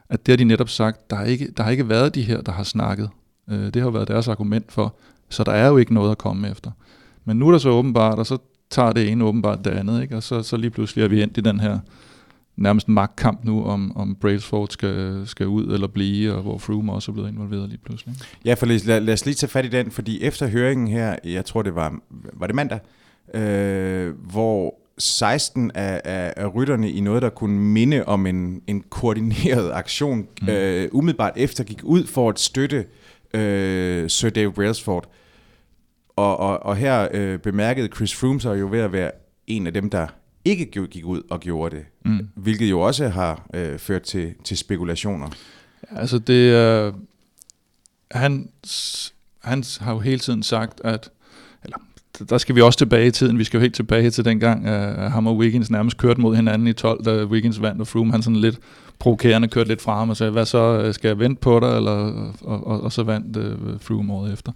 at 0.09 0.25
det 0.25 0.31
har 0.31 0.37
de 0.37 0.43
netop 0.43 0.69
sagt, 0.69 1.09
der 1.09 1.15
har 1.15 1.23
ikke, 1.23 1.51
der 1.57 1.63
har 1.63 1.71
ikke 1.71 1.89
været 1.89 2.15
de 2.15 2.21
her, 2.21 2.41
der 2.41 2.51
har 2.51 2.63
snakket. 2.63 3.09
Øh, 3.49 3.73
det 3.73 3.81
har 3.81 3.89
været 3.89 4.07
deres 4.07 4.27
argument 4.27 4.71
for, 4.71 4.95
så 5.29 5.43
der 5.43 5.51
er 5.51 5.67
jo 5.67 5.77
ikke 5.77 5.93
noget 5.93 6.11
at 6.11 6.17
komme 6.17 6.49
efter. 6.51 6.71
Men 7.25 7.37
nu 7.37 7.47
er 7.47 7.51
der 7.51 7.59
så 7.59 7.69
åbenbart, 7.69 8.19
og 8.19 8.25
så 8.25 8.37
tager 8.69 8.91
det 8.91 9.09
ene 9.09 9.25
åbenbart 9.25 9.65
det 9.65 9.71
andet, 9.71 10.01
ikke? 10.01 10.15
og 10.15 10.23
så, 10.23 10.43
så 10.43 10.57
lige 10.57 10.69
pludselig 10.69 11.03
er 11.03 11.07
vi 11.07 11.23
endt 11.23 11.37
i 11.37 11.41
den 11.41 11.59
her 11.59 11.79
nærmest 12.59 12.89
magtkamp 12.89 13.43
nu, 13.43 13.65
om, 13.65 13.97
om 13.97 14.15
Brailsford 14.15 14.67
skal, 14.69 15.23
skal 15.25 15.47
ud 15.47 15.73
eller 15.73 15.87
blive, 15.87 16.33
og 16.33 16.41
hvor 16.41 16.57
Froome 16.57 16.93
også 16.93 17.11
er 17.11 17.13
blevet 17.13 17.29
involveret 17.29 17.69
lige 17.69 17.79
pludselig. 17.85 18.15
Ja, 18.45 18.53
for 18.53 18.65
lad, 18.65 19.01
lad 19.01 19.13
os 19.13 19.25
lige 19.25 19.35
tage 19.35 19.49
fat 19.49 19.65
i 19.65 19.67
den, 19.67 19.91
fordi 19.91 20.23
efter 20.23 20.47
høringen 20.47 20.87
her, 20.87 21.15
jeg 21.23 21.45
tror 21.45 21.61
det 21.61 21.75
var, 21.75 21.99
var 22.33 22.47
det 22.47 22.55
mandag, 22.55 22.79
øh, 23.33 24.13
hvor 24.31 24.75
16 24.97 25.71
af, 25.75 26.01
af, 26.03 26.33
af 26.37 26.55
rytterne 26.55 26.91
i 26.91 26.99
noget, 26.99 27.21
der 27.21 27.29
kunne 27.29 27.59
minde 27.59 28.05
om 28.05 28.25
en, 28.27 28.61
en 28.67 28.83
koordineret 28.89 29.71
aktion, 29.73 30.27
mm. 30.41 30.49
øh, 30.49 30.89
umiddelbart 30.91 31.33
efter 31.35 31.63
gik 31.63 31.83
ud 31.83 32.05
for 32.05 32.29
at 32.29 32.39
støtte 32.39 32.85
øh, 33.33 34.09
Sir 34.09 34.29
David 34.29 34.51
Brailsford. 34.51 35.09
Og, 36.19 36.37
og, 36.39 36.63
og 36.63 36.75
her 36.75 37.07
øh, 37.11 37.39
bemærkede 37.39 37.87
Chris 37.95 38.15
Froome 38.15 38.41
sig 38.41 38.59
jo 38.59 38.67
ved 38.71 38.79
at 38.79 38.91
være 38.91 39.11
en 39.47 39.67
af 39.67 39.73
dem, 39.73 39.89
der 39.89 40.07
ikke 40.45 40.65
gik 40.65 41.05
ud 41.05 41.21
og 41.29 41.39
gjorde 41.39 41.75
det, 41.75 41.85
mm. 42.05 42.29
hvilket 42.35 42.69
jo 42.69 42.79
også 42.81 43.07
har 43.07 43.47
øh, 43.53 43.79
ført 43.79 44.01
til, 44.01 44.35
til 44.43 44.57
spekulationer. 44.57 45.29
Altså 45.91 46.19
det 46.19 46.53
øh, 46.53 46.93
han, 48.11 48.49
han 49.43 49.63
har 49.79 49.93
jo 49.93 49.99
hele 49.99 50.19
tiden 50.19 50.43
sagt, 50.43 50.81
at 50.83 51.09
der 52.29 52.37
skal 52.37 52.55
vi 52.55 52.61
også 52.61 52.77
tilbage 52.77 53.07
i 53.07 53.11
tiden. 53.11 53.39
Vi 53.39 53.43
skal 53.43 53.57
jo 53.57 53.61
helt 53.61 53.75
tilbage 53.75 54.09
til 54.09 54.25
dengang, 54.25 54.67
at 54.67 55.05
uh, 55.05 55.11
ham 55.11 55.27
og 55.27 55.37
Wiggins 55.37 55.71
nærmest 55.71 55.97
kørte 55.97 56.21
mod 56.21 56.35
hinanden 56.35 56.67
i 56.67 56.73
12, 56.73 57.03
da 57.05 57.23
Wiggins 57.23 57.61
vandt, 57.61 57.81
og 57.81 57.87
Froome 57.87 58.11
han 58.11 58.21
sådan 58.21 58.39
lidt 58.39 58.59
provokerende 58.99 59.47
kørte 59.47 59.69
lidt 59.69 59.81
fra 59.81 59.99
ham 59.99 60.09
og 60.09 60.17
sagde, 60.17 60.31
hvad 60.31 60.45
så, 60.45 60.93
skal 60.93 61.07
jeg 61.07 61.19
vente 61.19 61.41
på 61.41 61.59
dig? 61.59 61.75
Eller, 61.75 62.31
og, 62.41 62.67
og, 62.67 62.83
og 62.83 62.91
så 62.91 63.03
vandt 63.03 63.37
uh, 63.37 63.79
Froome 63.81 64.13
året 64.13 64.33
efter. 64.33 64.51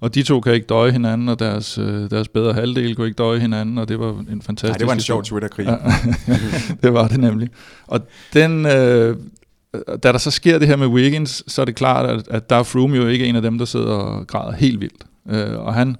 Og 0.00 0.14
de 0.14 0.22
to 0.22 0.40
kan 0.40 0.54
ikke 0.54 0.66
døje 0.66 0.90
hinanden, 0.90 1.28
og 1.28 1.38
deres, 1.38 1.78
øh, 1.78 2.10
deres 2.10 2.28
bedre 2.28 2.52
halvdel 2.52 2.96
kunne 2.96 3.06
ikke 3.06 3.16
døje 3.16 3.38
hinanden, 3.38 3.78
og 3.78 3.88
det 3.88 3.98
var 4.00 4.10
en 4.10 4.42
fantastisk... 4.42 4.62
Nej, 4.62 4.78
det 4.78 4.86
var 4.86 4.92
en 4.92 5.00
sjov 5.00 5.24
Twitter-krig. 5.24 5.66
Ja, 5.66 5.76
det 6.82 6.92
var 6.92 7.08
det 7.08 7.20
nemlig. 7.20 7.48
Og 7.86 8.00
den, 8.32 8.66
øh, 8.66 9.16
da 10.02 10.12
der 10.12 10.18
så 10.18 10.30
sker 10.30 10.58
det 10.58 10.68
her 10.68 10.76
med 10.76 10.86
Wiggins, 10.86 11.44
så 11.46 11.60
er 11.60 11.64
det 11.64 11.74
klart, 11.74 12.10
at, 12.10 12.28
at 12.30 12.50
der 12.50 12.56
er 12.56 12.62
Froome 12.62 12.96
jo 12.96 13.06
ikke 13.06 13.26
en 13.26 13.36
af 13.36 13.42
dem, 13.42 13.58
der 13.58 13.64
sidder 13.64 13.92
og 13.92 14.26
græder 14.26 14.52
helt 14.52 14.80
vildt. 14.80 15.04
Øh, 15.30 15.58
og 15.58 15.74
han 15.74 15.96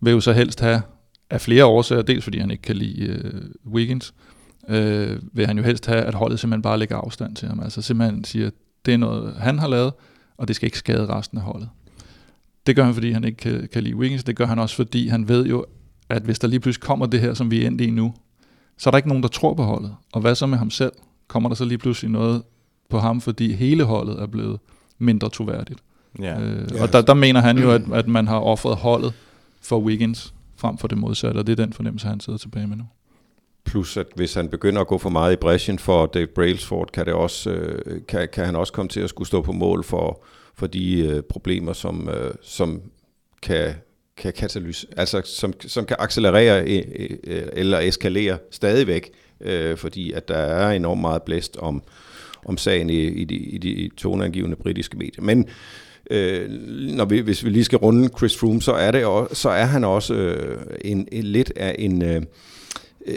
vil 0.00 0.10
jo 0.10 0.20
så 0.20 0.32
helst 0.32 0.60
have 0.60 0.82
af 1.30 1.40
flere 1.40 1.64
årsager, 1.64 2.02
dels 2.02 2.24
fordi 2.24 2.38
han 2.38 2.50
ikke 2.50 2.62
kan 2.62 2.76
lide 2.76 3.02
øh, 3.02 3.42
Wiggins, 3.66 4.14
øh, 4.68 5.18
vil 5.32 5.46
han 5.46 5.58
jo 5.58 5.64
helst 5.64 5.86
have, 5.86 6.00
at 6.00 6.14
holdet 6.14 6.40
simpelthen 6.40 6.62
bare 6.62 6.78
lægger 6.78 6.96
afstand 6.96 7.36
til 7.36 7.48
ham. 7.48 7.60
Altså 7.60 7.82
simpelthen 7.82 8.24
siger, 8.24 8.46
at 8.46 8.52
det 8.86 8.94
er 8.94 8.98
noget, 8.98 9.34
han 9.34 9.58
har 9.58 9.68
lavet, 9.68 9.92
og 10.36 10.48
det 10.48 10.56
skal 10.56 10.66
ikke 10.66 10.78
skade 10.78 11.06
resten 11.06 11.38
af 11.38 11.44
holdet. 11.44 11.68
Det 12.66 12.76
gør 12.76 12.84
han, 12.84 12.94
fordi 12.94 13.10
han 13.10 13.24
ikke 13.24 13.36
kan, 13.36 13.68
kan 13.72 13.82
lide 13.82 13.96
Wiggins. 13.96 14.24
Det 14.24 14.36
gør 14.36 14.46
han 14.46 14.58
også, 14.58 14.76
fordi 14.76 15.08
han 15.08 15.28
ved 15.28 15.46
jo, 15.46 15.64
at 16.08 16.22
hvis 16.22 16.38
der 16.38 16.48
lige 16.48 16.60
pludselig 16.60 16.82
kommer 16.82 17.06
det 17.06 17.20
her, 17.20 17.34
som 17.34 17.50
vi 17.50 17.62
er 17.62 17.66
endt 17.66 17.80
i 17.80 17.90
nu, 17.90 18.14
så 18.78 18.88
er 18.88 18.90
der 18.90 18.98
ikke 18.98 19.08
nogen, 19.08 19.22
der 19.22 19.28
tror 19.28 19.54
på 19.54 19.62
holdet. 19.62 19.94
Og 20.12 20.20
hvad 20.20 20.34
så 20.34 20.46
med 20.46 20.58
ham 20.58 20.70
selv? 20.70 20.92
Kommer 21.28 21.48
der 21.48 21.56
så 21.56 21.64
lige 21.64 21.78
pludselig 21.78 22.10
noget 22.10 22.42
på 22.90 22.98
ham, 22.98 23.20
fordi 23.20 23.52
hele 23.52 23.84
holdet 23.84 24.22
er 24.22 24.26
blevet 24.26 24.60
mindre 24.98 25.28
troværdigt? 25.28 25.80
Ja. 26.18 26.40
Øh, 26.40 26.68
ja. 26.74 26.82
Og 26.82 26.92
der, 26.92 27.02
der 27.02 27.14
mener 27.14 27.40
han 27.40 27.58
jo, 27.58 27.70
at, 27.70 27.82
at 27.92 28.08
man 28.08 28.28
har 28.28 28.38
offret 28.38 28.76
holdet 28.76 29.12
for 29.60 29.80
Wiggins 29.80 30.34
frem 30.56 30.78
for 30.78 30.88
det 30.88 30.98
modsatte, 30.98 31.38
og 31.38 31.46
det 31.46 31.52
er 31.52 31.64
den 31.64 31.72
fornemmelse, 31.72 32.06
han 32.06 32.20
sidder 32.20 32.38
tilbage 32.38 32.66
med 32.66 32.76
nu. 32.76 32.84
Plus 33.64 33.96
at 33.96 34.06
hvis 34.14 34.34
han 34.34 34.48
begynder 34.48 34.80
at 34.80 34.86
gå 34.86 34.98
for 34.98 35.10
meget 35.10 35.32
i 35.32 35.36
bræschen 35.36 35.78
for 35.78 36.06
Dave 36.06 36.26
Brailsford, 36.26 36.90
kan, 36.92 37.06
det 37.06 37.14
også, 37.14 37.50
øh, 37.50 38.00
kan, 38.08 38.28
kan 38.32 38.44
han 38.44 38.56
også 38.56 38.72
komme 38.72 38.88
til 38.88 39.00
at 39.00 39.10
skulle 39.10 39.28
stå 39.28 39.42
på 39.42 39.52
mål 39.52 39.84
for, 39.84 40.24
for 40.54 40.66
de 40.66 41.00
øh, 41.00 41.22
problemer, 41.22 41.72
som, 41.72 42.08
øh, 42.08 42.34
som 42.42 42.82
kan, 43.42 43.74
kan 44.16 44.32
katalys, 44.32 44.86
altså 44.96 45.22
som, 45.24 45.52
som 45.60 45.84
kan 45.84 45.96
accelerere 45.98 46.64
øh, 46.64 47.10
øh, 47.24 47.42
eller 47.52 47.78
eskalere 47.78 48.38
stadigvæk, 48.50 49.10
øh, 49.40 49.76
fordi 49.76 50.12
at 50.12 50.28
der 50.28 50.36
er 50.36 50.70
enormt 50.70 51.00
meget 51.00 51.22
blæst 51.22 51.56
om, 51.56 51.82
om 52.44 52.56
sagen 52.56 52.90
i, 52.90 53.06
i 53.06 53.24
de, 53.24 53.36
i 53.36 53.58
de 53.58 53.90
toneangivende 53.96 54.56
britiske 54.56 54.96
medier. 54.98 55.22
Men 55.22 55.48
øh, 56.10 56.50
når 56.96 57.04
vi, 57.04 57.18
hvis 57.20 57.44
vi 57.44 57.50
lige 57.50 57.64
skal 57.64 57.78
runde 57.78 58.08
Chris 58.18 58.36
Froome, 58.36 58.62
så 58.62 58.72
er, 58.72 58.90
det 58.90 59.04
også, 59.04 59.34
så 59.34 59.48
er 59.48 59.64
han 59.64 59.84
også 59.84 60.14
øh, 60.14 60.58
en, 60.84 61.08
en, 61.12 61.24
lidt 61.24 61.52
af 61.56 61.76
en... 61.78 62.02
Øh, 62.02 62.22
øh 63.06 63.16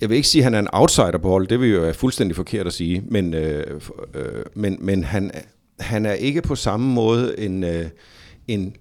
jeg 0.00 0.08
vil 0.08 0.16
ikke 0.16 0.28
sige, 0.28 0.42
at 0.42 0.44
han 0.44 0.54
er 0.54 0.58
en 0.58 0.68
outsider 0.72 1.18
på 1.18 1.28
holdet, 1.28 1.50
det 1.50 1.60
vil 1.60 1.70
jo 1.70 1.80
være 1.80 1.94
fuldstændig 1.94 2.36
forkert 2.36 2.66
at 2.66 2.72
sige, 2.72 3.02
men, 3.08 3.34
øh, 3.34 3.80
øh, 4.14 4.44
men, 4.54 4.76
men 4.80 5.04
han, 5.04 5.30
han 5.80 6.06
er 6.06 6.12
ikke 6.12 6.42
på 6.42 6.54
samme 6.54 6.94
måde 6.94 7.38
en, 7.38 7.64
øh, 7.64 7.86
en, 8.48 8.74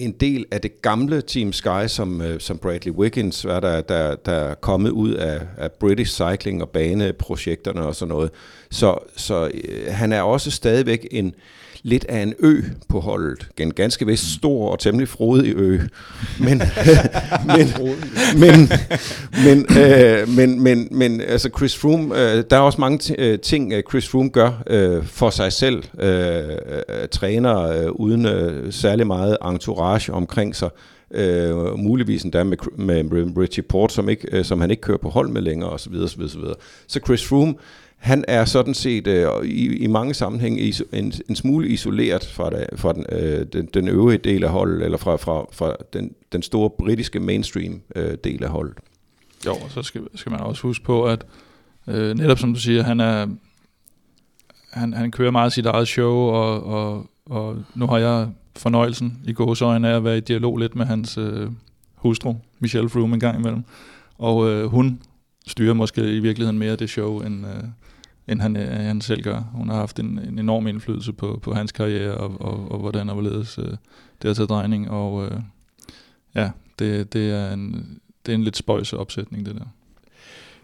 en 0.00 0.12
del 0.12 0.44
af 0.50 0.60
det 0.60 0.82
gamle 0.82 1.22
Team 1.22 1.52
Sky, 1.52 1.86
som, 1.86 2.22
øh, 2.22 2.40
som 2.40 2.58
Bradley 2.58 2.92
Wiggins, 2.92 3.40
der, 3.40 3.80
der, 3.80 4.14
der 4.14 4.32
er 4.32 4.54
kommet 4.54 4.90
ud 4.90 5.12
af, 5.12 5.40
af 5.58 5.72
British 5.72 6.14
Cycling 6.14 6.62
og 6.62 6.68
baneprojekterne 6.68 7.82
og 7.82 7.94
sådan 7.94 8.14
noget. 8.14 8.30
Så, 8.70 8.98
så 9.16 9.50
øh, 9.54 9.86
han 9.88 10.12
er 10.12 10.22
også 10.22 10.50
stadigvæk 10.50 11.08
en, 11.10 11.34
lidt 11.82 12.04
af 12.08 12.18
en 12.22 12.34
ø 12.38 12.62
på 12.88 13.00
holdet. 13.00 13.48
En 13.58 13.74
ganske 13.74 14.06
vist 14.06 14.34
stor 14.34 14.70
og 14.70 14.78
temmelig 14.78 15.08
frodig 15.08 15.54
ø. 15.56 15.78
Men, 16.46 16.62
men, 17.54 17.68
men, 18.36 18.68
men, 19.44 19.66
øh, 19.78 20.28
men, 20.28 20.62
men, 20.62 20.88
men 20.90 21.20
altså 21.20 21.50
Chris 21.56 21.76
Froome, 21.76 22.18
øh, 22.18 22.44
der 22.50 22.56
er 22.56 22.60
også 22.60 22.80
mange 22.80 23.14
øh, 23.18 23.38
ting, 23.38 23.72
øh, 23.72 23.82
Chris 23.90 24.08
Froome 24.08 24.30
gør 24.30 24.62
øh, 24.66 25.06
for 25.06 25.30
sig 25.30 25.52
selv. 25.52 25.82
Øh, 26.00 26.42
træner 27.10 27.58
øh, 27.60 27.90
uden 27.90 28.26
øh, 28.26 28.72
særlig 28.72 29.06
meget 29.06 29.36
entourage 29.44 29.89
omkring 30.12 30.56
sig. 30.56 30.70
Øh, 31.14 31.78
muligvis 31.78 32.22
endda 32.22 32.44
med, 32.44 32.56
med, 32.76 33.36
Richie 33.36 33.62
Port, 33.62 33.92
som, 33.92 34.08
ikke, 34.08 34.28
øh, 34.32 34.44
som 34.44 34.60
han 34.60 34.70
ikke 34.70 34.80
kører 34.80 34.98
på 34.98 35.08
hold 35.08 35.28
med 35.28 35.42
længere 35.42 35.70
osv. 35.70 35.94
osv., 35.94 36.22
osv. 36.22 36.42
Så 36.86 37.00
Chris 37.06 37.26
Froome 37.26 37.54
han 38.00 38.24
er 38.28 38.44
sådan 38.44 38.74
set 38.74 39.06
øh, 39.06 39.44
i, 39.44 39.76
i 39.76 39.86
mange 39.86 40.14
sammenhænge 40.14 40.74
en, 40.92 41.12
en 41.28 41.36
smule 41.36 41.68
isoleret 41.68 42.24
fra, 42.24 42.50
da, 42.50 42.66
fra 42.76 42.92
den, 42.92 43.06
øh, 43.12 43.46
den, 43.52 43.66
den 43.74 43.88
øvrige 43.88 44.18
del 44.18 44.44
af 44.44 44.50
holdet, 44.50 44.82
eller 44.82 44.98
fra, 44.98 45.16
fra, 45.16 45.46
fra 45.52 45.76
den, 45.92 46.14
den 46.32 46.42
store 46.42 46.70
britiske 46.70 47.20
mainstream 47.20 47.80
øh, 47.96 48.14
del 48.24 48.44
af 48.44 48.50
holdet. 48.50 48.74
Jo, 49.46 49.52
og 49.52 49.70
så 49.70 49.82
skal, 49.82 50.02
skal 50.14 50.32
man 50.32 50.40
også 50.40 50.62
huske 50.62 50.84
på, 50.84 51.04
at 51.04 51.26
øh, 51.88 52.16
netop 52.18 52.38
som 52.38 52.54
du 52.54 52.60
siger, 52.60 52.82
han 52.82 53.00
er 53.00 53.26
han, 54.70 54.92
han 54.92 55.10
kører 55.10 55.30
meget 55.30 55.52
sit 55.52 55.66
eget 55.66 55.88
show, 55.88 56.14
og, 56.14 56.64
og, 56.64 57.09
og 57.26 57.64
nu 57.74 57.86
har 57.86 57.98
jeg 57.98 58.28
fornøjelsen 58.56 59.20
i 59.24 59.32
gåsøjne 59.32 59.88
af 59.88 59.96
at 59.96 60.04
være 60.04 60.16
i 60.16 60.20
dialog 60.20 60.58
lidt 60.58 60.76
med 60.76 60.86
hans 60.86 61.18
øh, 61.18 61.50
hustru, 61.94 62.34
Michelle 62.58 62.88
Froome, 62.88 63.14
en 63.14 63.20
gang 63.20 63.38
imellem. 63.38 63.64
Og 64.18 64.50
øh, 64.50 64.66
hun 64.66 65.02
styrer 65.46 65.74
måske 65.74 66.16
i 66.16 66.20
virkeligheden 66.20 66.58
mere 66.58 66.76
det 66.76 66.90
show, 66.90 67.20
end, 67.20 67.46
øh, 67.46 67.64
end 68.28 68.40
han, 68.40 68.56
øh, 68.56 68.68
han 68.68 69.00
selv 69.00 69.22
gør. 69.22 69.40
Hun 69.52 69.68
har 69.68 69.76
haft 69.76 69.98
en, 69.98 70.18
en 70.28 70.38
enorm 70.38 70.66
indflydelse 70.66 71.12
på, 71.12 71.38
på 71.42 71.54
hans 71.54 71.72
karriere, 71.72 72.14
og, 72.14 72.40
og, 72.40 72.72
og 72.72 72.78
hvordan 72.78 73.08
og 73.08 73.14
hvorledes 73.14 73.58
øh, 73.58 73.64
det 74.22 74.28
har 74.28 74.34
taget 74.34 74.48
drejning. 74.48 74.90
Og 74.90 75.24
øh, 75.24 75.40
ja, 76.34 76.50
det, 76.78 77.12
det, 77.12 77.30
er 77.30 77.52
en, 77.52 77.98
det 78.26 78.32
er 78.32 78.36
en 78.36 78.44
lidt 78.44 78.56
spøjse 78.56 78.96
opsætning, 78.96 79.46
det 79.46 79.54
der. 79.54 79.64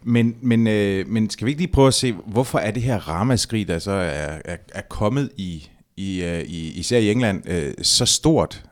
Men, 0.02 0.36
men, 0.40 0.66
øh, 0.66 1.08
men 1.08 1.30
skal 1.30 1.44
vi 1.44 1.50
ikke 1.50 1.62
lige 1.62 1.72
prøve 1.72 1.88
at 1.88 1.94
se, 1.94 2.12
hvorfor 2.12 2.58
er 2.58 2.70
det 2.70 2.82
her 2.82 3.08
ramaskrig, 3.08 3.68
der 3.68 3.78
så 3.78 3.90
er, 3.90 4.40
er, 4.44 4.56
er 4.74 4.82
kommet 4.88 5.30
i, 5.36 5.68
i, 5.96 6.22
øh, 6.22 6.40
i 6.40 6.78
især 6.78 6.98
i 6.98 7.10
England, 7.10 7.48
øh, 7.48 7.74
så 7.82 8.06
stort? 8.06 8.64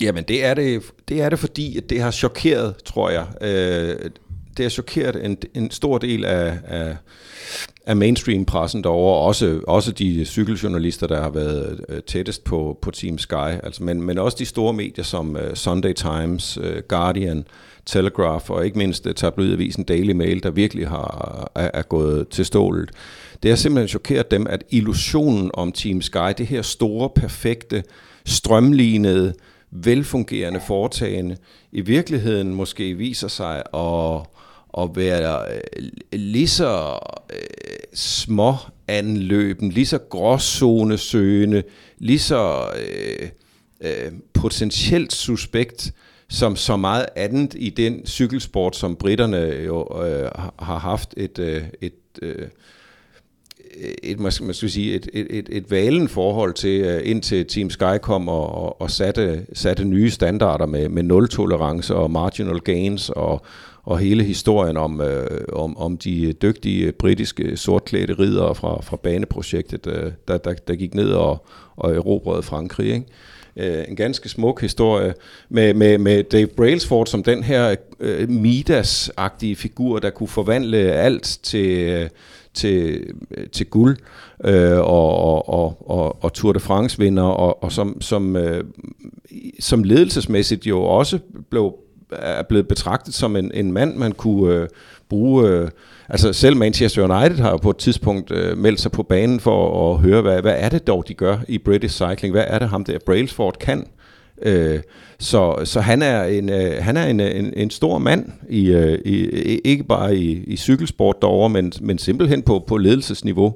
Jamen 0.00 0.24
det 0.24 0.44
er 0.44 0.54
det, 0.54 0.82
det 1.08 1.22
er 1.22 1.28
det 1.28 1.38
fordi, 1.38 1.76
at 1.76 1.90
det 1.90 2.00
har 2.00 2.10
chokeret, 2.10 2.76
tror 2.84 3.10
jeg. 3.10 3.26
Øh, 3.40 4.10
det 4.56 4.64
har 4.64 4.70
chokeret 4.70 5.24
en, 5.24 5.36
en 5.54 5.70
stor 5.70 5.98
del 5.98 6.24
af, 6.24 6.58
af, 6.64 6.96
af 7.86 7.96
mainstream-pressen 7.96 8.84
derovre, 8.84 9.26
også, 9.26 9.60
også 9.66 9.92
de 9.92 10.24
cykeljournalister, 10.24 11.06
der 11.06 11.22
har 11.22 11.30
været 11.30 11.80
øh, 11.88 12.02
tættest 12.02 12.44
på, 12.44 12.78
på 12.82 12.90
Team 12.90 13.18
Sky, 13.18 13.62
altså, 13.62 13.84
men, 13.84 14.02
men 14.02 14.18
også 14.18 14.36
de 14.38 14.46
store 14.46 14.72
medier 14.72 15.04
som 15.04 15.30
uh, 15.34 15.54
Sunday 15.54 15.92
Times, 15.92 16.58
uh, 16.58 16.64
Guardian, 16.88 17.44
Telegraph 17.86 18.50
og 18.50 18.64
ikke 18.64 18.78
mindst 18.78 19.06
uh, 19.06 19.12
tabloidavisen 19.12 19.84
Daily 19.84 20.12
Mail, 20.12 20.42
der 20.42 20.50
virkelig 20.50 20.88
har, 20.88 21.50
er, 21.54 21.70
er 21.74 21.82
gået 21.82 22.28
til 22.28 22.44
stålet. 22.44 22.90
Det 23.42 23.50
har 23.50 23.56
simpelthen 23.56 23.88
chokeret 23.88 24.30
dem, 24.30 24.46
at 24.46 24.64
illusionen 24.70 25.50
om 25.54 25.72
Team 25.72 26.02
Sky, 26.02 26.32
det 26.38 26.46
her 26.46 26.62
store, 26.62 27.10
perfekte, 27.10 27.82
strømlignede, 28.24 29.34
velfungerende 29.70 30.60
foretagende, 30.66 31.36
i 31.72 31.80
virkeligheden 31.80 32.54
måske 32.54 32.94
viser 32.94 33.28
sig 33.28 33.62
at 33.74 34.26
at 34.78 34.88
være 34.94 35.40
øh, 35.54 35.88
lige 36.12 36.48
så 36.48 36.98
øh, 37.32 37.76
små 37.94 38.54
anløben, 38.88 39.70
lige 39.70 39.86
så 39.86 39.98
gråzonesøgende, 39.98 41.62
lige 41.98 42.18
så 42.18 42.66
øh, 42.78 43.28
øh, 43.80 44.12
potentielt 44.34 45.12
suspekt 45.12 45.92
som 46.28 46.56
så 46.56 46.76
meget 46.76 47.06
andet 47.16 47.54
i 47.58 47.70
den 47.70 48.06
cykelsport, 48.06 48.76
som 48.76 48.96
britterne 48.96 49.38
jo 49.66 50.04
øh, 50.04 50.30
har 50.58 50.78
haft 50.78 51.14
et, 51.16 51.38
øh, 51.38 51.62
et, 51.80 51.92
øh, 52.22 52.48
et, 54.02 54.20
man 54.20 54.32
skal 54.32 54.70
sige, 54.70 54.94
et, 54.94 55.08
et, 55.12 55.26
et, 55.30 55.48
et 55.52 55.70
valen 55.70 56.08
forhold 56.08 56.54
til, 56.54 56.80
øh, 56.80 57.00
indtil 57.04 57.46
Team 57.46 57.70
Sky 57.70 57.98
kom 58.02 58.28
og, 58.28 58.54
og, 58.54 58.80
og 58.80 58.90
satte, 58.90 59.46
satte 59.52 59.84
nye 59.84 60.10
standarder 60.10 60.66
med, 60.66 60.88
med 60.88 61.02
nul-tolerance 61.02 61.94
og 61.94 62.10
marginal 62.10 62.60
gains 62.60 63.10
og, 63.10 63.42
og 63.86 63.98
hele 63.98 64.24
historien 64.24 64.76
om, 64.76 65.00
øh, 65.00 65.40
om, 65.52 65.76
om 65.76 65.96
de 65.96 66.32
dygtige 66.32 66.92
britiske 66.92 67.56
sortklædte 67.56 68.14
ridere 68.14 68.54
fra, 68.54 68.82
fra 68.82 68.96
baneprojektet, 68.96 69.86
øh, 69.86 70.12
der, 70.28 70.38
der, 70.38 70.52
der 70.52 70.74
gik 70.74 70.94
ned 70.94 71.10
og, 71.10 71.46
og 71.76 71.94
erobrede 71.94 72.42
Frankrig. 72.42 72.86
Ikke? 72.86 73.06
Øh, 73.56 73.84
en 73.88 73.96
ganske 73.96 74.28
smuk 74.28 74.60
historie 74.60 75.14
med, 75.48 75.74
med, 75.74 75.98
med 75.98 76.22
Dave 76.22 76.46
Brailsford 76.46 77.06
som 77.06 77.22
den 77.22 77.42
her 77.42 77.74
øh, 78.00 78.28
Midas-agtige 78.28 79.54
figur, 79.54 79.98
der 79.98 80.10
kunne 80.10 80.28
forvandle 80.28 80.78
alt 80.78 81.38
til, 81.42 81.78
øh, 81.78 82.08
til, 82.54 83.04
øh, 83.30 83.46
til 83.48 83.66
guld 83.66 83.96
øh, 84.44 84.78
og, 84.78 85.18
og, 85.18 85.48
og, 85.48 85.90
og, 85.90 86.24
og 86.24 86.32
Tour 86.32 86.52
de 86.52 86.60
France 86.60 86.98
vinder, 86.98 87.22
og, 87.22 87.62
og 87.62 87.72
som, 87.72 88.00
som, 88.00 88.36
øh, 88.36 88.64
som 89.60 89.82
ledelsesmæssigt 89.82 90.66
jo 90.66 90.82
også 90.82 91.18
blev 91.50 91.74
er 92.12 92.42
blevet 92.42 92.68
betragtet 92.68 93.14
som 93.14 93.36
en, 93.36 93.50
en 93.54 93.72
mand, 93.72 93.96
man 93.96 94.12
kunne 94.12 94.54
øh, 94.54 94.68
bruge. 95.08 95.48
Øh, 95.48 95.68
altså 96.08 96.32
selv 96.32 96.56
Manchester 96.56 97.02
United 97.02 97.38
har 97.38 97.50
jo 97.50 97.56
på 97.56 97.70
et 97.70 97.76
tidspunkt 97.76 98.30
øh, 98.30 98.58
meldt 98.58 98.80
sig 98.80 98.92
på 98.92 99.02
banen 99.02 99.40
for 99.40 99.92
at 99.92 100.00
høre, 100.00 100.22
hvad, 100.22 100.42
hvad 100.42 100.54
er 100.58 100.68
det 100.68 100.86
dog, 100.86 101.04
de 101.08 101.14
gør 101.14 101.38
i 101.48 101.58
British 101.58 101.94
Cycling? 101.94 102.32
Hvad 102.32 102.44
er 102.46 102.58
det 102.58 102.68
ham 102.68 102.84
der 102.84 102.98
Brailsford 103.06 103.58
kan? 103.58 103.86
Øh, 104.42 104.80
så, 105.18 105.60
så 105.64 105.80
han 105.80 106.02
er 106.02 106.24
en 106.24 106.48
øh, 106.48 106.82
han 106.82 106.96
er 106.96 107.06
en, 107.06 107.20
en, 107.20 107.52
en 107.56 107.70
stor 107.70 107.98
mand 107.98 108.32
i, 108.48 108.66
øh, 108.66 108.98
i 109.04 109.14
ikke 109.64 109.84
bare 109.84 110.16
i, 110.16 110.44
i 110.44 110.56
cykelsport 110.56 111.16
derovre, 111.22 111.50
men 111.50 111.72
men 111.80 111.98
simpelthen 111.98 112.42
på 112.42 112.64
på 112.66 112.76
ledelsesniveau. 112.76 113.54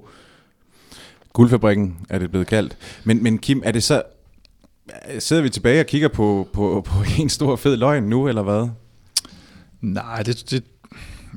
Guldfabrikken 1.33 1.97
er 2.11 2.19
det 2.19 2.31
blevet 2.31 2.47
kaldt. 2.47 2.77
Men 3.05 3.23
men 3.23 3.39
Kim, 3.39 3.63
er 3.65 3.73
det 3.73 3.83
så 3.83 4.03
sidder 5.19 5.43
vi 5.43 5.49
tilbage 5.49 5.81
og 5.81 5.87
kigger 5.87 6.09
på, 6.09 6.49
på, 6.53 6.83
på 6.87 6.95
en 7.23 7.29
stor 7.29 7.57
fed 7.57 7.77
løgn 7.77 8.03
nu, 8.03 8.29
eller 8.29 8.43
hvad? 8.43 8.69
Nej, 9.81 10.23
det, 10.23 10.51
det 10.51 10.65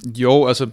jo, 0.05 0.45
altså 0.47 0.69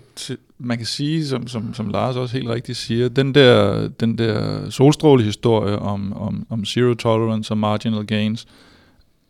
man 0.58 0.76
kan 0.76 0.86
sige, 0.86 1.26
som, 1.26 1.48
som, 1.48 1.74
som 1.74 1.88
Lars 1.88 2.16
også 2.16 2.36
helt 2.36 2.48
rigtigt 2.48 2.78
siger, 2.78 3.08
den 3.08 3.34
der, 3.34 3.88
den 3.88 4.18
der 4.18 4.70
solstrålehistorie 4.70 5.78
om, 5.78 6.12
om, 6.12 6.46
om 6.50 6.64
zero 6.64 6.94
tolerance 6.94 7.52
og 7.52 7.58
marginal 7.58 8.06
gains, 8.06 8.46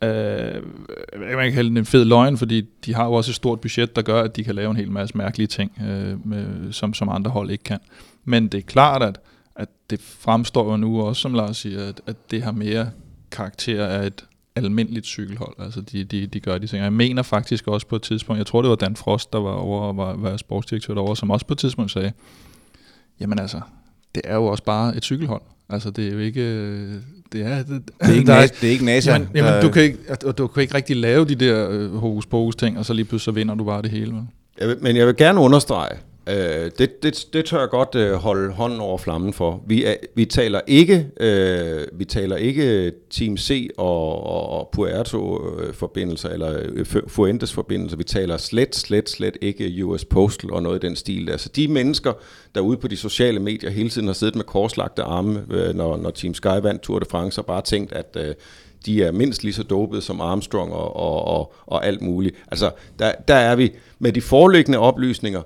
øh, 0.02 0.62
man 1.18 1.44
kan 1.44 1.52
kalde 1.52 1.68
den 1.68 1.76
en 1.76 1.86
fed 1.86 2.04
løgn, 2.04 2.38
fordi 2.38 2.60
de 2.86 2.94
har 2.94 3.04
jo 3.04 3.12
også 3.12 3.30
et 3.30 3.34
stort 3.34 3.60
budget, 3.60 3.96
der 3.96 4.02
gør, 4.02 4.22
at 4.22 4.36
de 4.36 4.44
kan 4.44 4.54
lave 4.54 4.70
en 4.70 4.76
hel 4.76 4.90
masse 4.90 5.16
mærkelige 5.16 5.46
ting, 5.46 5.72
øh, 5.80 6.26
med, 6.26 6.72
som, 6.72 6.94
som 6.94 7.08
andre 7.08 7.30
hold 7.30 7.50
ikke 7.50 7.64
kan. 7.64 7.78
Men 8.24 8.48
det 8.48 8.58
er 8.58 8.62
klart, 8.66 9.02
at, 9.02 9.20
at 9.56 9.68
det 9.90 10.00
fremstår 10.00 10.70
jo 10.70 10.76
nu 10.76 11.02
også, 11.02 11.22
som 11.22 11.34
Lars 11.34 11.56
siger, 11.56 11.88
at, 11.88 12.00
at 12.06 12.16
det 12.30 12.42
har 12.42 12.52
mere 12.52 12.90
karakter 13.30 13.86
af 13.86 14.06
et 14.06 14.24
almindeligt 14.56 15.06
cykelhold. 15.06 15.54
Altså 15.58 15.80
de, 15.80 16.04
de, 16.04 16.26
de 16.26 16.40
gør 16.40 16.58
de 16.58 16.66
ting. 16.66 16.82
Jeg 16.82 16.92
mener 16.92 17.22
faktisk 17.22 17.68
også 17.68 17.86
på 17.86 17.96
et 17.96 18.02
tidspunkt, 18.02 18.38
jeg 18.38 18.46
tror 18.46 18.62
det 18.62 18.68
var 18.68 18.76
Dan 18.76 18.96
Frost, 18.96 19.32
der 19.32 19.40
var 19.40 19.52
over 19.52 19.80
og 19.80 19.96
var, 19.96 20.16
var 20.16 20.36
sportsdirektør 20.36 20.94
derovre, 20.94 21.16
som 21.16 21.30
også 21.30 21.46
på 21.46 21.54
et 21.54 21.58
tidspunkt 21.58 21.90
sagde, 21.90 22.12
jamen 23.20 23.38
altså, 23.38 23.60
det 24.14 24.22
er 24.24 24.34
jo 24.34 24.46
også 24.46 24.64
bare 24.64 24.96
et 24.96 25.04
cykelhold. 25.04 25.42
Altså 25.68 25.90
det 25.90 26.08
er 26.08 26.12
jo 26.12 26.18
ikke... 26.18 26.42
Det 27.32 27.42
er, 27.42 27.62
det, 27.62 27.66
det 27.68 27.82
er 28.00 28.12
ikke, 28.12 28.26
der, 28.32 28.46
det 28.46 28.64
er 28.64 28.70
ikke 28.70 28.84
NASA. 28.84 29.12
Jamen, 29.12 29.28
jamen, 29.34 29.62
du, 29.62 29.70
kan 29.70 29.82
ikke, 29.82 29.98
du 30.38 30.46
kan 30.46 30.62
ikke 30.62 30.74
rigtig 30.74 30.96
lave 30.96 31.24
de 31.24 31.34
der 31.34 31.68
uh, 31.68 31.94
hokus 31.94 32.26
pokus 32.26 32.56
ting, 32.56 32.78
og 32.78 32.84
så 32.84 32.92
lige 32.92 33.04
pludselig 33.04 33.24
så 33.24 33.30
vinder 33.30 33.54
du 33.54 33.64
bare 33.64 33.82
det 33.82 33.90
hele. 33.90 34.14
Jeg 34.60 34.68
vil, 34.68 34.76
men 34.80 34.96
jeg 34.96 35.06
vil 35.06 35.16
gerne 35.16 35.40
understrege, 35.40 35.96
Øh, 36.30 36.70
det, 36.78 37.02
det, 37.02 37.26
det 37.32 37.44
tør 37.44 37.60
jeg 37.60 37.68
godt 37.68 37.94
øh, 37.94 38.12
holde 38.12 38.52
hånden 38.52 38.80
over 38.80 38.98
flammen 38.98 39.32
for. 39.32 39.62
Vi, 39.66 39.84
er, 39.84 39.94
vi 40.14 40.24
taler 40.24 40.60
ikke 40.66 41.06
øh, 41.20 41.80
vi 41.92 42.04
taler 42.04 42.36
ikke 42.36 42.92
Team 43.10 43.36
C 43.36 43.70
og, 43.78 44.22
og 44.58 44.68
Puerto 44.72 45.50
øh, 45.58 45.74
forbindelser 45.74 46.28
eller 46.28 46.60
øh, 46.62 46.86
Fuentes 47.08 47.52
forbindelser. 47.52 47.96
Vi 47.96 48.04
taler 48.04 48.36
slet 48.36 48.76
slet 48.76 49.10
slet 49.10 49.36
ikke 49.40 49.84
US 49.84 50.04
Postal 50.04 50.52
og 50.52 50.62
noget 50.62 50.84
i 50.84 50.86
den 50.86 50.96
stil 50.96 51.26
der. 51.26 51.36
Så 51.36 51.48
de 51.56 51.68
mennesker 51.68 52.12
der 52.54 52.60
ude 52.60 52.76
på 52.76 52.88
de 52.88 52.96
sociale 52.96 53.40
medier 53.40 53.70
hele 53.70 53.90
tiden 53.90 54.06
har 54.06 54.14
siddet 54.14 54.36
med 54.36 54.44
korslagte 54.44 55.02
arme, 55.02 55.44
øh, 55.50 55.74
når, 55.74 55.96
når 55.96 56.10
Team 56.10 56.34
Sky 56.34 56.60
vandt 56.62 56.82
Tour 56.82 56.98
de 56.98 57.06
France 57.10 57.40
og 57.40 57.46
bare 57.46 57.62
tænkt 57.62 57.92
at 57.92 58.16
øh, 58.16 58.34
de 58.86 59.02
er 59.02 59.12
mindst 59.12 59.42
lige 59.44 59.54
så 59.54 59.62
dopet 59.62 60.02
som 60.02 60.20
Armstrong 60.20 60.72
og, 60.72 60.96
og, 60.96 61.24
og, 61.24 61.52
og 61.66 61.86
alt 61.86 62.02
muligt. 62.02 62.36
Altså, 62.50 62.70
der, 62.98 63.12
der 63.28 63.34
er 63.34 63.56
vi 63.56 63.72
med 63.98 64.12
de 64.12 64.20
foreliggende 64.20 64.78
oplysninger 64.78 65.42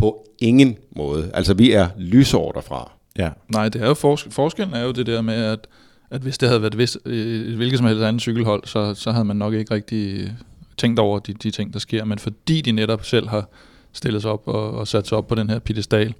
på 0.00 0.26
ingen 0.38 0.76
måde. 0.96 1.30
Altså, 1.34 1.54
vi 1.54 1.72
er 1.72 1.88
lysår 1.98 2.52
derfra. 2.52 2.90
Ja. 3.18 3.30
Nej, 3.48 3.68
det 3.68 3.82
er 3.82 3.86
jo 3.86 3.94
fors- 3.94 4.30
forskellen 4.30 4.74
er 4.74 4.84
jo 4.84 4.92
det 4.92 5.06
der 5.06 5.20
med, 5.22 5.34
at, 5.34 5.66
at 6.10 6.20
hvis 6.20 6.38
det 6.38 6.48
havde 6.48 6.62
været 6.62 6.78
vist, 6.78 6.96
et 7.06 7.56
hvilket 7.56 7.78
som 7.78 7.86
helst 7.86 8.02
andet 8.02 8.22
cykelhold, 8.22 8.62
så, 8.66 8.94
så 8.94 9.12
havde 9.12 9.24
man 9.24 9.36
nok 9.36 9.54
ikke 9.54 9.74
rigtig 9.74 10.32
tænkt 10.76 10.98
over 10.98 11.18
de, 11.18 11.32
de 11.32 11.50
ting, 11.50 11.72
der 11.72 11.78
sker. 11.78 12.04
Men 12.04 12.18
fordi 12.18 12.60
de 12.60 12.72
netop 12.72 13.04
selv 13.04 13.28
har 13.28 13.48
stillet 13.92 14.22
sig 14.22 14.30
op 14.30 14.42
og, 14.48 14.70
og 14.72 14.88
sat 14.88 15.06
sig 15.08 15.18
op 15.18 15.26
på 15.28 15.34
den 15.34 15.50
her 15.50 15.58
pedestal, 15.58 16.14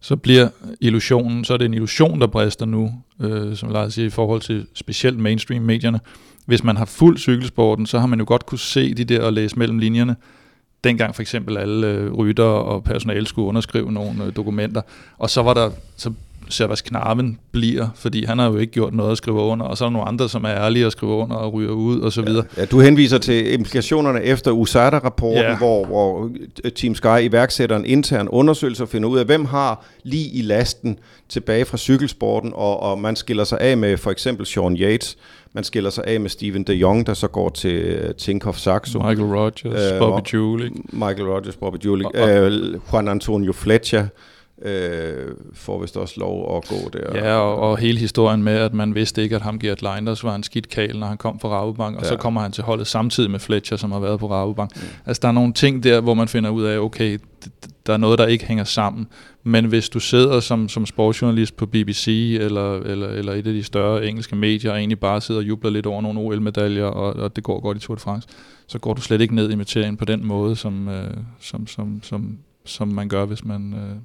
så 0.00 0.16
bliver 0.16 0.48
illusionen, 0.80 1.44
så 1.44 1.52
er 1.52 1.56
det 1.56 1.64
en 1.64 1.74
illusion, 1.74 2.20
der 2.20 2.26
brister 2.26 2.66
nu, 2.66 2.92
øh, 3.20 3.56
som 3.56 3.70
Lars 3.70 3.94
siger, 3.94 4.06
i 4.06 4.10
forhold 4.10 4.40
til 4.40 4.66
specielt 4.74 5.18
mainstream-medierne. 5.18 6.00
Hvis 6.46 6.64
man 6.64 6.76
har 6.76 6.84
fuldt 6.84 7.20
cykelsporten, 7.20 7.86
så 7.86 7.98
har 7.98 8.06
man 8.06 8.18
jo 8.18 8.24
godt 8.28 8.46
kunne 8.46 8.58
se 8.58 8.94
de 8.94 9.04
der 9.04 9.22
og 9.22 9.32
læse 9.32 9.58
mellem 9.58 9.78
linjerne, 9.78 10.16
dengang 10.84 11.14
for 11.14 11.22
eksempel 11.22 11.58
alle 11.58 11.86
øh, 11.86 12.12
rytter 12.12 12.44
og 12.44 12.84
personale 12.84 13.26
skulle 13.26 13.48
underskrive 13.48 13.92
nogle 13.92 14.24
øh, 14.24 14.36
dokumenter, 14.36 14.82
og 15.18 15.30
så 15.30 15.42
var 15.42 15.54
der, 15.54 15.70
så 15.96 16.12
Servas 16.48 16.80
Knarven 16.80 17.38
bliver, 17.52 17.88
fordi 17.94 18.24
han 18.24 18.38
har 18.38 18.50
jo 18.50 18.56
ikke 18.56 18.72
gjort 18.72 18.94
noget 18.94 19.12
at 19.12 19.16
skrive 19.16 19.36
under, 19.36 19.66
og 19.66 19.76
så 19.76 19.84
er 19.84 19.88
der 19.88 19.92
nogle 19.92 20.08
andre, 20.08 20.28
som 20.28 20.44
er 20.44 20.48
ærlige 20.48 20.86
at 20.86 20.92
skrive 20.92 21.12
under 21.12 21.36
og 21.36 21.52
ryger 21.52 21.70
ud 21.70 22.00
og 22.00 22.12
så 22.12 22.22
videre. 22.22 22.44
Ja, 22.56 22.60
ja 22.60 22.66
du 22.66 22.80
henviser 22.80 23.18
til 23.18 23.52
implikationerne 23.52 24.22
efter 24.22 24.50
USADA-rapporten, 24.50 25.42
ja. 25.42 25.56
hvor, 25.56 25.86
hvor 25.86 26.30
Team 26.76 26.94
Sky 26.94 27.20
iværksætter 27.20 27.76
en 27.76 27.84
intern 27.84 28.28
undersøgelse 28.28 28.82
og 28.82 28.88
finder 28.88 29.08
ud 29.08 29.18
af, 29.18 29.24
hvem 29.24 29.44
har 29.44 29.84
lige 30.02 30.28
i 30.28 30.42
lasten 30.42 30.98
tilbage 31.28 31.64
fra 31.64 31.76
cykelsporten, 31.76 32.52
og, 32.54 32.82
og 32.82 32.98
man 32.98 33.16
skiller 33.16 33.44
sig 33.44 33.60
af 33.60 33.76
med 33.76 33.96
for 33.96 34.10
eksempel 34.10 34.46
Sean 34.46 34.76
Yates, 34.76 35.16
man 35.52 35.64
skiller 35.64 35.90
sig 35.90 36.04
af 36.06 36.20
med 36.20 36.30
Steven 36.30 36.62
de 36.62 36.72
Jong, 36.72 37.06
der 37.06 37.14
så 37.14 37.28
går 37.28 37.48
til 37.48 38.04
uh, 38.04 38.14
Tinkoff 38.14 38.58
Saxo. 38.58 38.98
Michael 38.98 39.34
Rogers, 39.34 39.92
uh, 39.92 39.98
Bobby 39.98 40.28
Julik. 40.32 40.72
Michael 40.92 41.26
Rogers, 41.28 41.56
Bobby 41.56 41.76
Julik. 41.84 42.06
Uh, 42.06 42.92
Juan 42.92 43.08
Antonio 43.08 43.52
Fletcher 43.52 44.06
øh, 44.62 45.34
får 45.54 45.80
vist 45.80 45.96
også 45.96 46.20
lov 46.20 46.56
at 46.56 46.68
gå 46.68 46.90
der. 46.92 47.26
Ja, 47.26 47.34
og, 47.34 47.70
og 47.70 47.78
hele 47.78 47.98
historien 47.98 48.42
med, 48.42 48.52
at 48.52 48.74
man 48.74 48.94
vidste 48.94 49.22
ikke, 49.22 49.36
at 49.36 49.42
ham 49.42 49.58
Gert 49.58 49.82
Leinders 49.82 50.24
var 50.24 50.34
en 50.34 50.42
skidt 50.42 50.68
kal, 50.68 50.98
når 50.98 51.06
han 51.06 51.16
kom 51.16 51.40
fra 51.40 51.48
Rabobank, 51.48 51.96
og 51.96 52.02
ja. 52.02 52.08
så 52.08 52.16
kommer 52.16 52.40
han 52.40 52.52
til 52.52 52.64
holdet 52.64 52.86
samtidig 52.86 53.30
med 53.30 53.38
Fletcher, 53.38 53.76
som 53.76 53.92
har 53.92 54.00
været 54.00 54.20
på 54.20 54.30
Rabobank. 54.30 54.76
Mm. 54.76 54.82
Altså, 55.06 55.20
der 55.20 55.28
er 55.28 55.32
nogle 55.32 55.52
ting 55.52 55.84
der, 55.84 56.00
hvor 56.00 56.14
man 56.14 56.28
finder 56.28 56.50
ud 56.50 56.64
af, 56.64 56.78
okay, 56.78 57.18
der 57.86 57.92
er 57.92 57.96
noget, 57.96 58.18
der 58.18 58.26
ikke 58.26 58.44
hænger 58.44 58.64
sammen. 58.64 59.06
Men 59.42 59.64
hvis 59.64 59.88
du 59.88 60.00
sidder 60.00 60.40
som, 60.40 60.68
som 60.68 60.86
sportsjournalist 60.86 61.56
på 61.56 61.66
BBC 61.66 62.36
eller, 62.40 62.80
eller, 62.80 63.08
eller 63.08 63.32
et 63.32 63.46
af 63.46 63.52
de 63.52 63.62
større 63.62 64.06
engelske 64.06 64.36
medier, 64.36 64.70
og 64.70 64.78
egentlig 64.78 65.00
bare 65.00 65.20
sidder 65.20 65.40
og 65.40 65.48
jubler 65.48 65.70
lidt 65.70 65.86
over 65.86 66.02
nogle 66.02 66.20
OL-medaljer, 66.20 66.84
og, 66.84 67.16
og 67.16 67.36
det 67.36 67.44
går 67.44 67.60
godt 67.60 67.76
i 67.76 67.80
Tour 67.80 67.94
de 67.94 68.00
France, 68.00 68.28
så 68.66 68.78
går 68.78 68.94
du 68.94 69.00
slet 69.00 69.20
ikke 69.20 69.34
ned 69.34 69.50
i 69.50 69.54
materien 69.54 69.96
på 69.96 70.04
den 70.04 70.26
måde, 70.26 70.56
som, 70.56 70.88
øh, 70.88 71.14
som, 71.40 71.66
som, 71.66 72.00
som, 72.02 72.38
som 72.64 72.88
man 72.88 73.08
gør, 73.08 73.24
hvis 73.24 73.44
man... 73.44 73.74
Øh, 73.74 73.96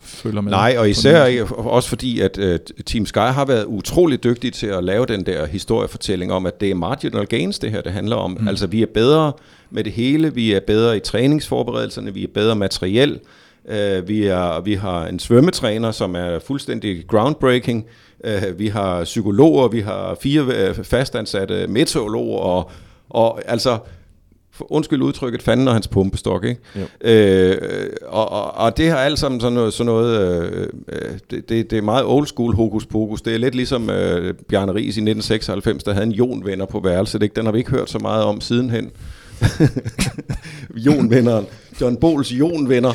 følger 0.00 0.40
med. 0.40 0.50
Nej, 0.50 0.74
og 0.78 0.90
især 0.90 1.24
ikke, 1.24 1.44
også 1.44 1.88
fordi, 1.88 2.20
at 2.20 2.38
uh, 2.38 2.84
Team 2.86 3.06
Sky 3.06 3.18
har 3.18 3.44
været 3.44 3.64
utrolig 3.64 4.24
dygtige 4.24 4.50
til 4.50 4.66
at 4.66 4.84
lave 4.84 5.06
den 5.06 5.26
der 5.26 5.46
historiefortælling 5.46 6.32
om, 6.32 6.46
at 6.46 6.60
det 6.60 6.70
er 6.70 6.74
marginal 6.74 7.26
gains, 7.26 7.58
det 7.58 7.70
her 7.70 7.80
det 7.80 7.92
handler 7.92 8.16
om. 8.16 8.36
Mm. 8.40 8.48
Altså, 8.48 8.66
vi 8.66 8.82
er 8.82 8.86
bedre 8.94 9.32
med 9.70 9.84
det 9.84 9.92
hele, 9.92 10.34
vi 10.34 10.52
er 10.52 10.60
bedre 10.60 10.96
i 10.96 11.00
træningsforberedelserne, 11.00 12.14
vi 12.14 12.24
er 12.24 12.28
bedre 12.34 12.56
materiel, 12.56 13.20
uh, 13.64 14.08
vi, 14.08 14.26
er, 14.26 14.60
vi 14.60 14.74
har 14.74 15.06
en 15.06 15.18
svømmetræner, 15.18 15.90
som 15.90 16.14
er 16.14 16.38
fuldstændig 16.38 17.04
groundbreaking, 17.08 17.86
uh, 18.24 18.58
vi 18.58 18.66
har 18.68 19.04
psykologer, 19.04 19.68
vi 19.68 19.80
har 19.80 20.16
fire 20.22 20.74
fastansatte 20.74 21.66
meteorologer, 21.66 22.38
og, 22.38 22.70
og 23.10 23.42
altså 23.46 23.78
undskyld 24.60 25.02
udtrykket, 25.02 25.42
fanden 25.42 25.68
og 25.68 25.74
hans 25.74 25.88
pumpestok. 25.88 26.44
Ikke? 26.44 26.60
Øh, 27.00 27.56
og, 28.06 28.32
og, 28.32 28.54
og 28.54 28.76
det 28.76 28.90
har 28.90 28.96
alt 28.96 29.18
sammen 29.18 29.40
sådan 29.40 29.54
noget, 29.54 29.72
sådan 29.72 29.86
noget 29.86 30.20
øh, 30.20 30.68
øh, 30.88 31.18
det, 31.30 31.48
det, 31.48 31.70
det 31.70 31.78
er 31.78 31.82
meget 31.82 32.04
old 32.04 32.26
school 32.26 32.54
hokus 32.54 32.86
pokus. 32.86 33.22
Det 33.22 33.34
er 33.34 33.38
lidt 33.38 33.54
ligesom 33.54 33.90
øh, 33.90 34.34
Bjarne 34.48 34.72
Ries 34.72 34.96
i 34.96 35.00
1996, 35.00 35.84
der 35.84 35.92
havde 35.92 36.06
en 36.06 36.12
jonvenner 36.12 36.66
på 36.66 36.80
værelset. 36.80 37.22
Ikke? 37.22 37.34
Den 37.34 37.44
har 37.44 37.52
vi 37.52 37.58
ikke 37.58 37.70
hørt 37.70 37.90
så 37.90 37.98
meget 37.98 38.24
om 38.24 38.40
sidenhen. 38.40 38.90
jonvenneren. 40.86 41.46
John 41.80 41.96
Bols 41.96 42.32
jonvenner. 42.32 42.92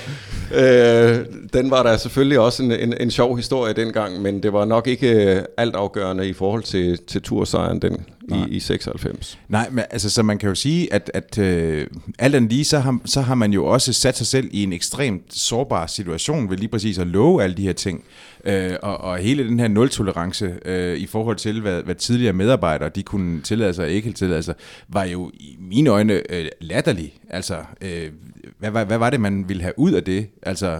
Øh, 0.55 1.25
den 1.53 1.71
var 1.71 1.83
der 1.83 1.97
selvfølgelig 1.97 2.39
også 2.39 2.63
en, 2.63 2.71
en, 2.71 2.93
en 2.99 3.11
sjov 3.11 3.35
historie 3.35 3.73
dengang, 3.73 4.21
men 4.21 4.43
det 4.43 4.53
var 4.53 4.65
nok 4.65 4.87
ikke 4.87 5.35
øh, 5.35 5.43
alt 5.57 5.75
afgørende 5.75 6.29
i 6.29 6.33
forhold 6.33 6.63
til, 6.63 6.99
til 7.07 7.21
tursejren 7.21 7.81
den 7.81 8.05
i, 8.29 8.55
i 8.55 8.59
96. 8.59 9.39
Nej, 9.49 9.69
men 9.71 9.83
altså, 9.89 10.09
så 10.09 10.23
man 10.23 10.37
kan 10.37 10.49
jo 10.49 10.55
sige, 10.55 10.93
at, 10.93 11.11
at 11.13 11.37
øh, 11.37 11.87
alt 12.19 12.35
andet 12.35 12.51
lige, 12.51 12.65
så 12.65 12.79
har, 12.79 12.99
så 13.05 13.21
har 13.21 13.35
man 13.35 13.53
jo 13.53 13.65
også 13.65 13.93
sat 13.93 14.17
sig 14.17 14.27
selv 14.27 14.49
i 14.51 14.63
en 14.63 14.73
ekstremt 14.73 15.33
sårbar 15.33 15.87
situation 15.87 16.49
ved 16.49 16.57
lige 16.57 16.69
præcis 16.69 16.97
at 16.97 17.07
love 17.07 17.43
alle 17.43 17.55
de 17.55 17.63
her 17.63 17.73
ting. 17.73 18.03
Øh, 18.45 18.75
og, 18.81 18.97
og 18.97 19.17
hele 19.17 19.47
den 19.47 19.59
her 19.59 19.67
nul-tolerance 19.67 20.53
øh, 20.65 20.97
i 20.97 21.05
forhold 21.05 21.35
til, 21.35 21.61
hvad, 21.61 21.83
hvad 21.83 21.95
tidligere 21.95 22.33
medarbejdere 22.33 22.89
de 22.89 23.03
kunne 23.03 23.41
tillade 23.41 23.73
sig 23.73 23.85
og 23.85 23.91
ikke 23.91 24.11
tillade 24.11 24.43
sig, 24.43 24.55
var 24.87 25.03
jo 25.03 25.31
i 25.33 25.57
mine 25.59 25.89
øjne 25.89 26.13
øh, 26.13 26.45
latterlig. 26.61 27.13
Altså, 27.29 27.57
øh, 27.81 28.09
hvad, 28.59 28.71
hvad, 28.71 28.85
hvad 28.85 28.97
var 28.97 29.09
det, 29.09 29.21
man 29.21 29.49
ville 29.49 29.63
have 29.63 29.73
ud 29.77 29.91
af 29.91 30.03
det? 30.03 30.27
Altså, 30.41 30.79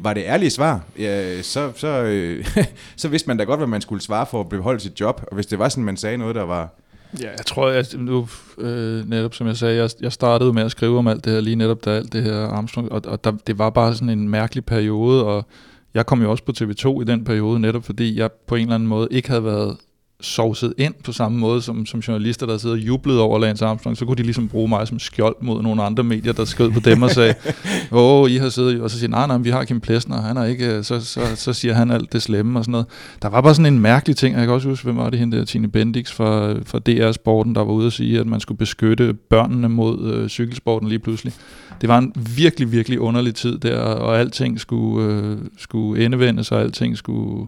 var 0.00 0.14
det 0.14 0.22
ærlige 0.26 0.50
svar? 0.50 0.80
Ja, 0.98 1.42
så, 1.42 1.72
så, 1.76 1.88
øh, 1.88 2.46
så 2.96 3.08
vidste 3.08 3.28
man 3.28 3.36
da 3.36 3.44
godt, 3.44 3.60
hvad 3.60 3.66
man 3.66 3.80
skulle 3.80 4.02
svare 4.02 4.26
for 4.26 4.40
at 4.40 4.48
beholde 4.48 4.80
sit 4.80 5.00
job. 5.00 5.22
Og 5.26 5.34
hvis 5.34 5.46
det 5.46 5.58
var 5.58 5.68
sådan, 5.68 5.84
man 5.84 5.96
sagde 5.96 6.16
noget, 6.18 6.34
der 6.34 6.42
var... 6.42 6.74
Ja, 7.20 7.30
jeg 7.30 7.46
tror, 7.46 7.70
jeg, 7.70 7.84
nu, 7.94 8.28
øh, 8.58 9.08
netop 9.08 9.34
som 9.34 9.46
jeg 9.46 9.56
sagde, 9.56 9.76
jeg, 9.76 9.90
jeg 10.00 10.12
startede 10.12 10.52
med 10.52 10.62
at 10.62 10.70
skrive 10.70 10.98
om 10.98 11.06
alt 11.06 11.24
det 11.24 11.32
her, 11.32 11.40
lige 11.40 11.56
netop 11.56 11.84
da 11.84 11.90
alt 11.90 12.12
det 12.12 12.22
her 12.22 12.46
Armstrong, 12.46 12.92
og, 12.92 13.02
og 13.06 13.24
der, 13.24 13.32
det 13.46 13.58
var 13.58 13.70
bare 13.70 13.94
sådan 13.94 14.08
en 14.08 14.28
mærkelig 14.28 14.64
periode, 14.64 15.24
og 15.24 15.46
jeg 15.94 16.06
kom 16.06 16.22
jo 16.22 16.30
også 16.30 16.44
på 16.44 16.52
TV2 16.58 17.00
i 17.00 17.04
den 17.04 17.24
periode, 17.24 17.60
netop 17.60 17.84
fordi 17.84 18.18
jeg 18.18 18.32
på 18.46 18.54
en 18.54 18.62
eller 18.62 18.74
anden 18.74 18.88
måde 18.88 19.08
ikke 19.10 19.28
havde 19.28 19.44
været 19.44 19.76
sovset 20.22 20.74
ind 20.78 20.94
på 21.04 21.12
samme 21.12 21.38
måde 21.38 21.62
som, 21.62 21.86
som 21.86 22.00
journalister, 22.00 22.46
der 22.46 22.58
sidder 22.58 22.76
og 22.76 22.80
jublede 22.80 23.20
over 23.20 23.38
Lance 23.38 23.64
Armstrong, 23.64 23.96
så 23.96 24.04
kunne 24.04 24.16
de 24.16 24.22
ligesom 24.22 24.48
bruge 24.48 24.68
mig 24.68 24.88
som 24.88 24.98
skjold 24.98 25.36
mod 25.40 25.62
nogle 25.62 25.82
andre 25.82 26.04
medier, 26.04 26.32
der 26.32 26.44
skød 26.44 26.70
på 26.70 26.80
dem 26.80 27.02
og 27.02 27.10
sagde, 27.10 27.34
åh, 27.92 28.22
oh, 28.22 28.30
I 28.30 28.36
har 28.36 28.48
siddet, 28.48 28.80
og 28.80 28.90
så 28.90 28.98
siger 28.98 29.10
nej, 29.10 29.26
nej, 29.26 29.38
vi 29.38 29.50
har 29.50 29.64
Kim 29.64 29.80
Plesner, 29.80 30.20
han 30.20 30.36
er 30.36 30.44
ikke, 30.44 30.82
så, 30.82 31.00
så, 31.00 31.20
så 31.34 31.52
siger 31.52 31.74
han 31.74 31.90
alt 31.90 32.12
det 32.12 32.22
slemme 32.22 32.58
og 32.58 32.64
sådan 32.64 32.72
noget. 32.72 32.86
Der 33.22 33.28
var 33.28 33.40
bare 33.40 33.54
sådan 33.54 33.72
en 33.74 33.80
mærkelig 33.80 34.16
ting, 34.16 34.36
jeg 34.36 34.44
kan 34.44 34.54
også 34.54 34.68
huske, 34.68 34.84
hvem 34.84 34.96
var 34.96 35.10
det 35.10 35.18
hende 35.18 35.36
der, 35.36 35.44
Tine 35.44 35.68
Bendix 35.68 36.12
fra, 36.12 36.54
fra 36.66 36.78
DR 36.78 37.12
Sporten, 37.12 37.54
der 37.54 37.64
var 37.64 37.72
ude 37.72 37.86
og 37.86 37.92
sige, 37.92 38.20
at 38.20 38.26
man 38.26 38.40
skulle 38.40 38.58
beskytte 38.58 39.14
børnene 39.14 39.68
mod 39.68 40.12
øh, 40.12 40.28
cykelsporten 40.28 40.88
lige 40.88 40.98
pludselig. 40.98 41.32
Det 41.80 41.88
var 41.88 41.98
en 41.98 42.12
virkelig, 42.36 42.72
virkelig 42.72 43.00
underlig 43.00 43.34
tid 43.34 43.58
der, 43.58 43.78
og 43.78 44.18
alting 44.18 44.60
skulle, 44.60 45.12
øh, 45.12 45.38
skulle 45.58 46.04
endevendes, 46.04 46.52
og 46.52 46.60
alting 46.60 46.98
skulle 46.98 47.46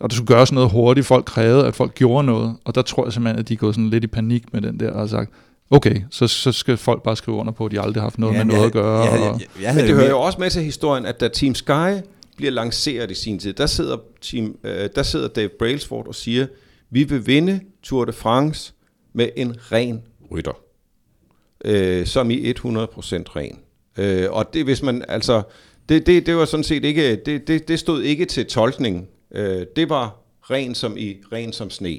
og 0.00 0.10
der 0.10 0.16
skulle 0.16 0.36
gøres 0.36 0.52
noget 0.52 0.70
hurtigt. 0.70 1.06
Folk 1.06 1.24
krævede, 1.24 1.66
at 1.66 1.74
folk 1.74 1.94
gjorde 1.94 2.26
noget. 2.26 2.56
Og 2.64 2.74
der 2.74 2.82
tror 2.82 3.06
jeg 3.06 3.12
simpelthen, 3.12 3.40
at 3.40 3.48
de 3.48 3.56
går 3.56 3.72
sådan 3.72 3.90
lidt 3.90 4.04
i 4.04 4.06
panik 4.06 4.52
med 4.52 4.60
den 4.60 4.80
der 4.80 4.90
og 4.90 5.00
har 5.00 5.06
sagt, 5.06 5.30
okay, 5.70 6.02
så, 6.10 6.26
så 6.26 6.52
skal 6.52 6.76
folk 6.76 7.02
bare 7.02 7.16
skrive 7.16 7.36
under 7.36 7.52
på, 7.52 7.66
at 7.66 7.72
de 7.72 7.80
aldrig 7.80 8.02
har 8.02 8.06
haft 8.06 8.18
noget 8.18 8.34
ja, 8.34 8.44
med 8.44 8.54
noget 8.54 8.66
at 8.66 8.72
gøre. 8.72 9.04
Ja, 9.04 9.16
ja, 9.16 9.24
ja, 9.24 9.38
ja, 9.60 9.74
Men 9.74 9.84
det 9.84 9.94
hører 9.94 10.08
jo 10.08 10.20
også 10.20 10.38
med 10.38 10.50
til 10.50 10.62
historien, 10.62 11.06
at 11.06 11.20
da 11.20 11.28
Team 11.28 11.54
Sky 11.54 12.02
bliver 12.36 12.52
lanceret 12.52 13.10
i 13.10 13.14
sin 13.14 13.38
tid, 13.38 13.52
der 13.52 13.66
sidder, 13.66 13.96
team, 14.20 14.56
øh, 14.64 14.88
der 14.94 15.02
sidder 15.02 15.28
Dave 15.28 15.48
Brailsford 15.58 16.06
og 16.06 16.14
siger, 16.14 16.46
vi 16.90 17.04
vil 17.04 17.26
vinde 17.26 17.60
Tour 17.82 18.04
de 18.04 18.12
France 18.12 18.72
med 19.12 19.28
en 19.36 19.56
ren 19.72 20.02
rytter. 20.32 20.58
Øh, 21.64 22.06
som 22.06 22.30
i 22.30 22.50
100% 22.50 22.54
ren. 22.66 23.58
Øh, 23.98 24.26
og 24.30 24.54
det 24.54 24.64
hvis 24.64 24.82
man, 24.82 25.04
altså, 25.08 25.42
det, 25.88 26.06
det, 26.06 26.26
det 26.26 26.36
var 26.36 26.44
sådan 26.44 26.64
set 26.64 26.84
ikke, 26.84 27.16
det, 27.16 27.48
det, 27.48 27.68
det 27.68 27.78
stod 27.78 28.02
ikke 28.02 28.24
til 28.24 28.46
tolkning 28.46 29.08
Øh, 29.34 29.66
det 29.76 29.88
var 29.88 30.16
ren 30.50 30.74
som 30.74 30.96
i 30.96 31.16
ren 31.32 31.52
som 31.52 31.70
sne. 31.70 31.98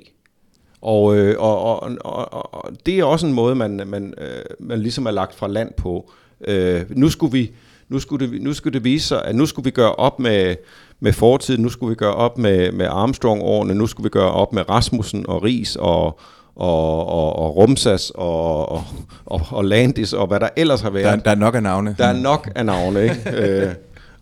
Og, 0.82 1.18
øh, 1.18 1.36
og, 1.40 1.84
og, 1.84 1.98
og, 2.02 2.54
og 2.54 2.72
det 2.86 3.00
er 3.00 3.04
også 3.04 3.28
en 3.28 3.34
måde, 3.34 3.56
man, 3.56 3.82
man, 3.86 4.14
øh, 4.18 4.44
man 4.60 4.82
ligesom 4.82 5.06
er 5.06 5.12
lagt 5.12 5.36
fra 5.36 5.48
land 5.48 5.74
på. 5.78 6.12
Øh, 6.48 6.82
nu 6.90 7.10
skulle 7.10 7.32
vi 7.32 7.52
nu 7.92 8.00
skulle, 8.00 8.28
det, 8.28 8.42
nu 8.42 8.54
skulle 8.54 8.74
det 8.74 8.84
vise 8.84 9.08
sig, 9.08 9.26
at 9.26 9.36
nu 9.36 9.46
skulle 9.46 9.64
vi 9.64 9.70
gøre 9.70 9.96
op 9.96 10.20
med, 10.20 10.56
med 11.00 11.14
fortiden, 11.14 11.62
nu 11.62 11.70
skulle 11.70 11.90
vi 11.90 11.96
gøre 11.96 12.14
op 12.14 12.38
med, 12.38 12.72
med 12.72 12.88
Armstrong-årene, 12.90 13.76
nu 13.76 13.88
skulle 13.88 14.06
vi 14.06 14.10
gøre 14.10 14.32
op 14.32 14.54
med 14.54 14.70
Rasmussen 14.70 15.26
og 15.28 15.44
Ries 15.44 15.76
og, 15.76 16.20
og, 16.56 17.08
og, 17.08 17.36
og 17.36 17.56
Rumsas 17.56 18.12
og, 18.16 18.72
og, 18.72 18.84
og, 19.26 19.42
og 19.50 19.66
Landis 19.66 20.14
og 20.14 20.28
hvad 20.28 20.40
der 20.40 20.50
ellers 20.56 20.82
har 20.82 20.90
været. 20.90 21.06
Der, 21.06 21.16
der 21.16 21.32
er 21.32 21.36
nok 21.36 21.56
af 21.56 21.64
navne. 21.64 21.96
Der 21.98 22.06
er 22.06 22.14
nok 22.14 22.50
af 22.56 22.66
navne, 22.66 23.04
ikke? 23.04 23.22
øh, 23.42 23.74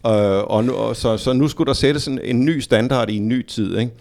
Øh, 0.08 0.44
og 0.44 0.64
nu, 0.64 0.74
og 0.74 0.96
så, 0.96 1.18
så 1.18 1.34
nu 1.34 1.48
skulle 1.48 1.68
der 1.68 1.74
sættes 1.74 2.08
en, 2.08 2.20
en 2.24 2.46
ny 2.46 2.60
standard 2.60 3.10
i 3.10 3.18
en 3.18 3.28
ny 3.28 3.46
tid. 3.48 3.78
Ikke? 3.78 3.92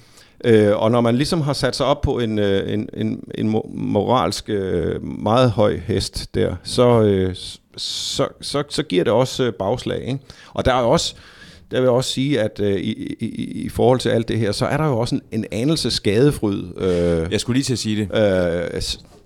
Øh, 0.45 0.77
og 0.77 0.91
når 0.91 1.01
man 1.01 1.17
ligesom 1.17 1.41
har 1.41 1.53
sat 1.53 1.77
sig 1.77 1.87
op 1.87 2.01
på 2.01 2.19
en, 2.19 2.39
øh, 2.39 2.73
en, 2.73 2.89
en, 2.95 3.23
en 3.35 3.63
moralsk 3.75 4.45
øh, 4.49 5.05
meget 5.05 5.51
høj 5.51 5.77
hest 5.87 6.35
der, 6.35 6.57
så, 6.65 7.03
øh, 7.03 7.35
så, 7.77 8.29
så, 8.41 8.63
så 8.69 8.83
giver 8.83 9.05
det 9.05 9.13
også 9.13 9.45
øh, 9.45 9.53
bagslag. 9.53 10.01
Ikke? 10.01 10.19
Og 10.55 10.65
der 10.65 10.75
er 10.75 10.83
også, 10.83 11.15
der 11.71 11.77
vil 11.77 11.85
jeg 11.85 11.93
også 11.93 12.11
sige, 12.11 12.41
at 12.41 12.61
øh, 12.61 12.77
i, 12.77 13.17
i, 13.21 13.27
i 13.65 13.69
forhold 13.69 14.01
til 14.01 14.09
alt 14.09 14.29
det 14.29 14.39
her, 14.39 14.53
så 14.53 14.67
er 14.67 14.77
der 14.77 14.87
jo 14.87 14.99
også 14.99 15.15
en, 15.15 15.23
en 15.33 15.45
anelse 15.53 15.91
skadefryd. 15.91 16.65
Øh, 16.77 17.33
jeg 17.33 17.41
skulle 17.41 17.57
lige 17.57 17.65
til 17.65 17.73
at 17.73 17.79
sige 17.79 17.97
det. 17.97 18.19
Øh, 18.75 18.83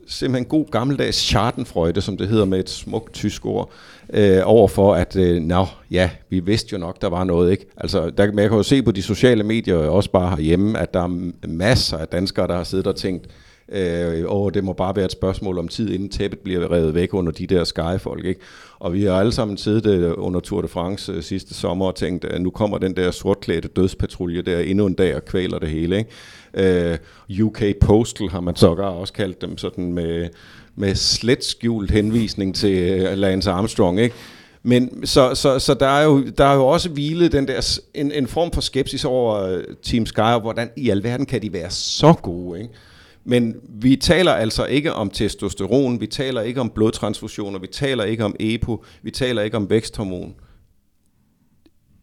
simpelthen 0.06 0.44
god 0.44 0.70
gammeldags 0.70 1.16
Schadenfreude, 1.16 2.00
som 2.00 2.16
det 2.16 2.28
hedder 2.28 2.44
med 2.44 2.58
et 2.58 2.70
smukt 2.70 3.12
tysk 3.12 3.46
ord, 3.46 3.70
øh, 4.12 4.40
overfor 4.44 4.94
at, 4.94 5.16
øh, 5.16 5.42
nå, 5.42 5.66
ja, 5.90 6.10
vi 6.30 6.40
vidste 6.40 6.72
jo 6.72 6.78
nok, 6.78 7.02
der 7.02 7.08
var 7.08 7.24
noget, 7.24 7.50
ikke? 7.50 7.66
Altså, 7.76 8.10
der, 8.10 8.26
men 8.26 8.38
jeg 8.38 8.48
kan 8.48 8.56
jo 8.56 8.62
se 8.62 8.82
på 8.82 8.90
de 8.90 9.02
sociale 9.02 9.42
medier, 9.42 9.76
også 9.76 10.10
bare 10.10 10.36
herhjemme, 10.36 10.78
at 10.78 10.94
der 10.94 11.00
er 11.02 11.30
masser 11.48 11.98
af 11.98 12.08
danskere, 12.08 12.46
der 12.46 12.56
har 12.56 12.64
siddet 12.64 12.86
og 12.86 12.96
tænkt, 12.96 13.26
øh, 13.68 14.24
åh, 14.26 14.50
det 14.54 14.64
må 14.64 14.72
bare 14.72 14.96
være 14.96 15.04
et 15.04 15.12
spørgsmål 15.12 15.58
om 15.58 15.68
tid, 15.68 15.90
inden 15.90 16.08
tæppet 16.08 16.38
bliver 16.38 16.72
revet 16.72 16.94
væk 16.94 17.14
under 17.14 17.32
de 17.32 17.46
der 17.46 17.64
skyfolk, 17.64 18.24
ikke? 18.24 18.40
Og 18.78 18.92
vi 18.92 19.04
har 19.04 19.12
alle 19.12 19.32
sammen 19.32 19.56
siddet 19.56 19.86
øh, 19.86 20.12
under 20.16 20.40
Tour 20.40 20.62
de 20.62 20.68
France 20.68 21.12
øh, 21.12 21.22
sidste 21.22 21.54
sommer 21.54 21.86
og 21.86 21.94
tænkt, 21.94 22.24
at 22.24 22.42
nu 22.42 22.50
kommer 22.50 22.78
den 22.78 22.96
der 22.96 23.10
sortklædte 23.10 23.68
dødspatrulje 23.68 24.42
der 24.42 24.58
endnu 24.58 24.86
en 24.86 24.94
dag 24.94 25.16
og 25.16 25.24
kvæler 25.24 25.58
det 25.58 25.68
hele, 25.68 25.98
ikke? 25.98 26.98
Øh, 27.30 27.42
UK 27.42 27.62
Postal 27.80 28.28
har 28.28 28.40
man 28.40 28.56
sågar 28.56 28.88
også 28.88 29.12
kaldt 29.12 29.42
dem, 29.42 29.58
sådan 29.58 29.92
med, 29.92 30.28
med 30.76 30.94
slet 30.94 31.44
skjult 31.44 31.90
henvisning 31.90 32.54
til 32.54 32.78
øh, 32.78 33.18
Lance 33.18 33.50
Armstrong, 33.50 34.00
ikke? 34.00 34.14
Men 34.62 35.06
så, 35.06 35.34
så, 35.34 35.58
så 35.58 35.74
der, 35.74 35.86
er 35.86 36.04
jo, 36.04 36.24
der 36.38 36.44
er 36.44 36.54
jo 36.54 36.66
også 36.66 36.88
hvilet 36.88 37.32
den 37.32 37.48
der, 37.48 37.78
en, 37.94 38.12
en 38.12 38.26
form 38.26 38.52
for 38.52 38.60
skepsis 38.60 39.04
over 39.04 39.34
øh, 39.34 39.64
Team 39.82 40.06
Sky, 40.06 40.20
og 40.20 40.40
hvordan 40.40 40.70
i 40.76 40.90
alverden 40.90 41.26
kan 41.26 41.42
de 41.42 41.52
være 41.52 41.70
så 41.70 42.12
gode, 42.22 42.60
ikke? 42.60 42.74
Men 43.24 43.54
vi 43.68 43.96
taler 43.96 44.32
altså 44.32 44.64
ikke 44.64 44.92
om 44.92 45.10
testosteron, 45.10 46.00
vi 46.00 46.06
taler 46.06 46.40
ikke 46.40 46.60
om 46.60 46.70
blodtransfusioner, 46.70 47.58
vi 47.58 47.66
taler 47.66 48.04
ikke 48.04 48.24
om 48.24 48.36
EPO, 48.40 48.84
vi 49.02 49.10
taler 49.10 49.42
ikke 49.42 49.56
om 49.56 49.70
væksthormon. 49.70 50.34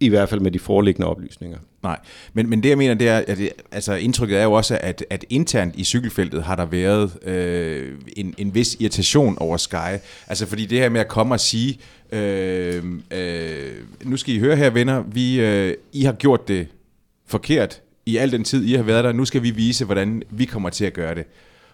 I 0.01 0.09
hvert 0.09 0.29
fald 0.29 0.41
med 0.41 0.51
de 0.51 0.59
foreliggende 0.59 1.07
oplysninger. 1.07 1.57
Nej, 1.83 1.99
men, 2.33 2.49
men 2.49 2.63
det 2.63 2.69
jeg 2.69 2.77
mener, 2.77 2.93
det 2.93 3.07
er, 3.07 3.17
at 3.27 3.37
det, 3.37 3.49
altså 3.71 3.93
indtrykket 3.93 4.39
er 4.39 4.43
jo 4.43 4.51
også, 4.51 4.77
at, 4.81 5.05
at 5.09 5.25
internt 5.29 5.75
i 5.75 5.83
cykelfeltet 5.83 6.43
har 6.43 6.55
der 6.55 6.65
været 6.65 7.27
øh, 7.27 7.91
en, 8.17 8.33
en 8.37 8.55
vis 8.55 8.77
irritation 8.79 9.37
over 9.39 9.57
Sky. 9.57 9.99
Altså 10.27 10.45
fordi 10.45 10.65
det 10.65 10.79
her 10.79 10.89
med 10.89 11.01
at 11.01 11.07
komme 11.07 11.35
og 11.35 11.39
sige, 11.39 11.79
øh, 12.11 12.83
øh, 13.11 13.71
nu 14.03 14.17
skal 14.17 14.35
I 14.35 14.39
høre 14.39 14.55
her 14.55 14.69
venner, 14.69 15.03
vi, 15.11 15.39
øh, 15.39 15.73
I 15.93 16.03
har 16.03 16.13
gjort 16.13 16.47
det 16.47 16.67
forkert 17.27 17.81
i 18.05 18.17
al 18.17 18.31
den 18.31 18.43
tid, 18.43 18.65
I 18.65 18.73
har 18.73 18.83
været 18.83 19.03
der, 19.03 19.11
nu 19.11 19.25
skal 19.25 19.43
vi 19.43 19.49
vise, 19.49 19.85
hvordan 19.85 20.23
vi 20.29 20.45
kommer 20.45 20.69
til 20.69 20.85
at 20.85 20.93
gøre 20.93 21.15
det. 21.15 21.25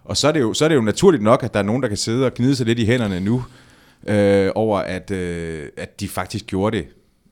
Og 0.04 0.18
så 0.18 0.28
er 0.28 0.32
det 0.32 0.40
jo, 0.40 0.54
så 0.54 0.66
er 0.66 0.70
det 0.70 0.76
jo 0.76 0.82
naturligt 0.82 1.24
nok, 1.24 1.44
at 1.44 1.54
der 1.54 1.60
er 1.60 1.64
nogen, 1.64 1.82
der 1.82 1.88
kan 1.88 1.98
sidde 1.98 2.26
og 2.26 2.34
gnide 2.34 2.56
sig 2.56 2.66
lidt 2.66 2.80
i 2.80 2.86
hænderne 2.86 3.20
nu, 3.20 3.44
øh, 4.08 4.52
over 4.56 4.80
at, 4.80 5.12
øh, 5.12 5.70
at 5.78 6.00
de 6.00 6.08
faktisk 6.08 6.46
gjorde 6.46 6.78
det 6.78 6.88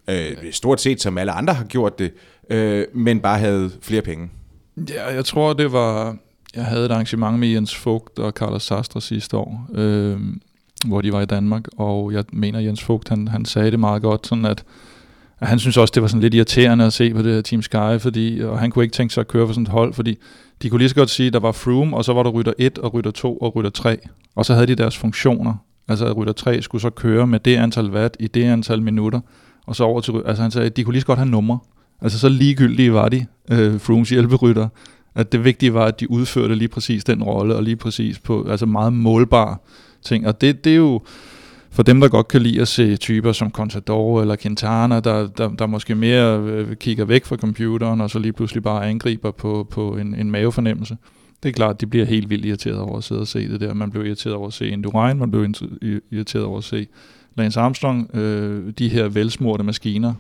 øh, 0.10 0.52
stort 0.52 0.82
set 0.82 1.02
som 1.02 1.18
alle 1.18 1.32
andre 1.32 1.54
har 1.54 1.66
gjort 1.66 2.00
det, 2.00 2.14
øh, 2.50 2.86
men 2.94 3.20
bare 3.20 3.40
havde 3.40 3.72
flere 3.82 4.02
penge. 4.02 4.30
Ja, 4.90 5.14
jeg 5.14 5.26
tror, 5.26 5.54
det 5.54 5.72
var... 5.72 6.18
Jeg 6.56 6.66
havde 6.66 6.86
et 6.86 6.92
arrangement 6.92 7.40
med 7.40 7.48
Jens 7.48 7.76
Fugt 7.76 8.20
og 8.20 8.32
Carlos 8.32 8.64
Sastre 8.64 9.02
sidste 9.02 9.38
år, 9.38 9.68
øh, 9.74 10.20
hvor 10.86 11.02
de 11.02 11.14
var 11.14 11.22
i 11.22 11.26
Danmark, 11.26 11.68
og 11.78 12.14
jeg 12.14 12.24
mener, 12.34 12.60
Jens 12.60 12.84
Fugt, 12.84 13.10
han, 13.10 13.28
han 13.28 13.46
sagde 13.46 13.72
det 13.72 13.80
meget 13.80 14.02
godt, 14.02 14.28
sådan 14.28 14.46
at, 14.46 14.64
at 15.40 15.48
han 15.48 15.60
synes 15.60 15.78
også, 15.78 15.92
det 15.96 16.02
var 16.02 16.08
sådan 16.08 16.22
lidt 16.22 16.34
irriterende 16.34 16.86
at 16.86 16.94
se 16.94 17.14
på 17.14 17.22
det 17.22 17.34
her 17.34 17.42
Team 17.42 17.62
Sky, 17.62 18.00
fordi, 18.00 18.40
og 18.44 18.60
han 18.60 18.72
kunne 18.72 18.86
ikke 18.86 18.94
tænke 18.94 19.14
sig 19.14 19.22
at 19.22 19.28
køre 19.28 19.48
for 19.48 19.54
sådan 19.54 19.64
et 19.64 19.70
hold, 19.70 19.94
fordi 19.94 20.18
de 20.62 20.70
kunne 20.70 20.80
lige 20.80 20.90
så 20.90 20.96
godt 20.96 21.10
sige, 21.10 21.28
at 21.28 21.34
der 21.34 21.40
var 21.40 21.52
Froome, 21.52 21.98
og 21.98 22.06
så 22.06 22.14
var 22.14 22.24
der 22.24 22.30
rytter 22.30 22.54
1 22.58 22.78
og 22.78 22.94
rytter 22.94 23.12
2 23.12 23.38
og 23.38 23.56
rytter 23.56 23.72
3. 23.72 23.98
Og 24.36 24.46
så 24.46 24.54
havde 24.54 24.68
de 24.68 24.76
deres 24.76 24.98
funktioner. 24.98 25.54
Altså 25.88 26.06
at 26.06 26.18
rytter 26.18 26.34
3 26.34 26.62
skulle 26.62 26.82
så 26.82 26.90
køre 26.90 27.28
med 27.28 27.40
det 27.40 27.56
antal 27.56 27.90
watt 27.90 28.18
i 28.20 28.28
det 28.28 28.44
antal 28.44 28.82
minutter, 28.82 29.20
og 29.66 29.76
så 29.76 29.84
over 29.84 30.02
til, 30.02 30.14
altså 30.26 30.42
han 30.42 30.52
sagde, 30.52 30.66
at 30.66 30.78
de 30.78 30.84
kunne 30.84 30.94
lige 30.94 31.02
så 31.02 31.08
godt 31.08 31.20
have 31.20 31.30
numre. 31.30 31.60
Altså 32.02 32.20
så 32.20 32.30
ligegyldige 32.30 32.94
var 32.94 33.10
de, 33.10 33.26
øh, 33.52 33.80
Frooms 33.80 34.10
hjælperytter, 34.10 34.68
at 35.16 35.32
det 35.32 35.44
vigtige 35.44 35.74
var, 35.74 35.86
at 35.86 36.00
de 36.00 36.12
udførte 36.12 36.56
lige 36.56 36.68
præcis 36.68 37.04
den 37.04 37.24
rolle, 37.24 37.56
og 37.56 37.64
lige 37.64 37.76
præcis 37.76 38.20
på 38.20 38.48
altså 38.50 38.66
meget 38.66 38.94
målbare 38.94 39.58
ting. 40.02 40.28
Og 40.28 40.42
det, 40.42 40.64
det 40.64 40.72
er 40.72 40.78
jo, 40.78 41.02
for 41.72 41.84
dem, 41.84 42.02
der 42.02 42.08
godt 42.08 42.28
kan 42.28 42.42
lide 42.42 42.62
at 42.62 42.68
se 42.68 42.98
typer 42.98 43.32
som 43.32 43.52
Contador 43.52 44.22
eller 44.22 44.36
Quintana, 44.36 45.00
der, 45.00 45.28
der, 45.28 45.50
der 45.50 45.66
måske 45.66 45.96
mere 45.96 46.40
øh, 46.40 46.76
kigger 46.76 47.06
væk 47.06 47.26
fra 47.26 47.36
computeren, 47.36 48.02
og 48.02 48.10
så 48.10 48.20
lige 48.20 48.34
pludselig 48.34 48.64
bare 48.64 48.86
angriber 48.86 49.32
på, 49.32 49.68
på 49.72 49.98
en, 49.98 50.16
en 50.16 50.32
mavefornemmelse. 50.32 50.98
Det 51.44 51.50
er 51.50 51.54
klart, 51.54 51.82
de 51.82 51.88
bliver 51.88 52.06
helt 52.06 52.30
vildt 52.30 52.46
irriteret 52.46 52.80
over 52.80 52.98
at 52.98 53.04
sidde 53.04 53.22
og 53.22 53.28
se 53.28 53.50
det 53.50 53.62
der. 53.62 53.74
Man 53.74 53.92
blev 53.92 54.06
irriteret 54.06 54.36
over 54.36 54.48
at 54.48 54.54
se 54.54 54.68
Indurain, 54.68 55.18
man 55.18 55.32
blev 55.32 55.48
irriteret 56.12 56.46
over 56.46 56.58
at 56.58 56.64
se 56.64 56.88
Lance 57.36 57.60
Armstrong, 57.60 58.16
øh, 58.16 58.74
de 58.80 58.90
her 58.90 59.08
velsmurte 59.08 59.64
maskiner, 59.64 60.14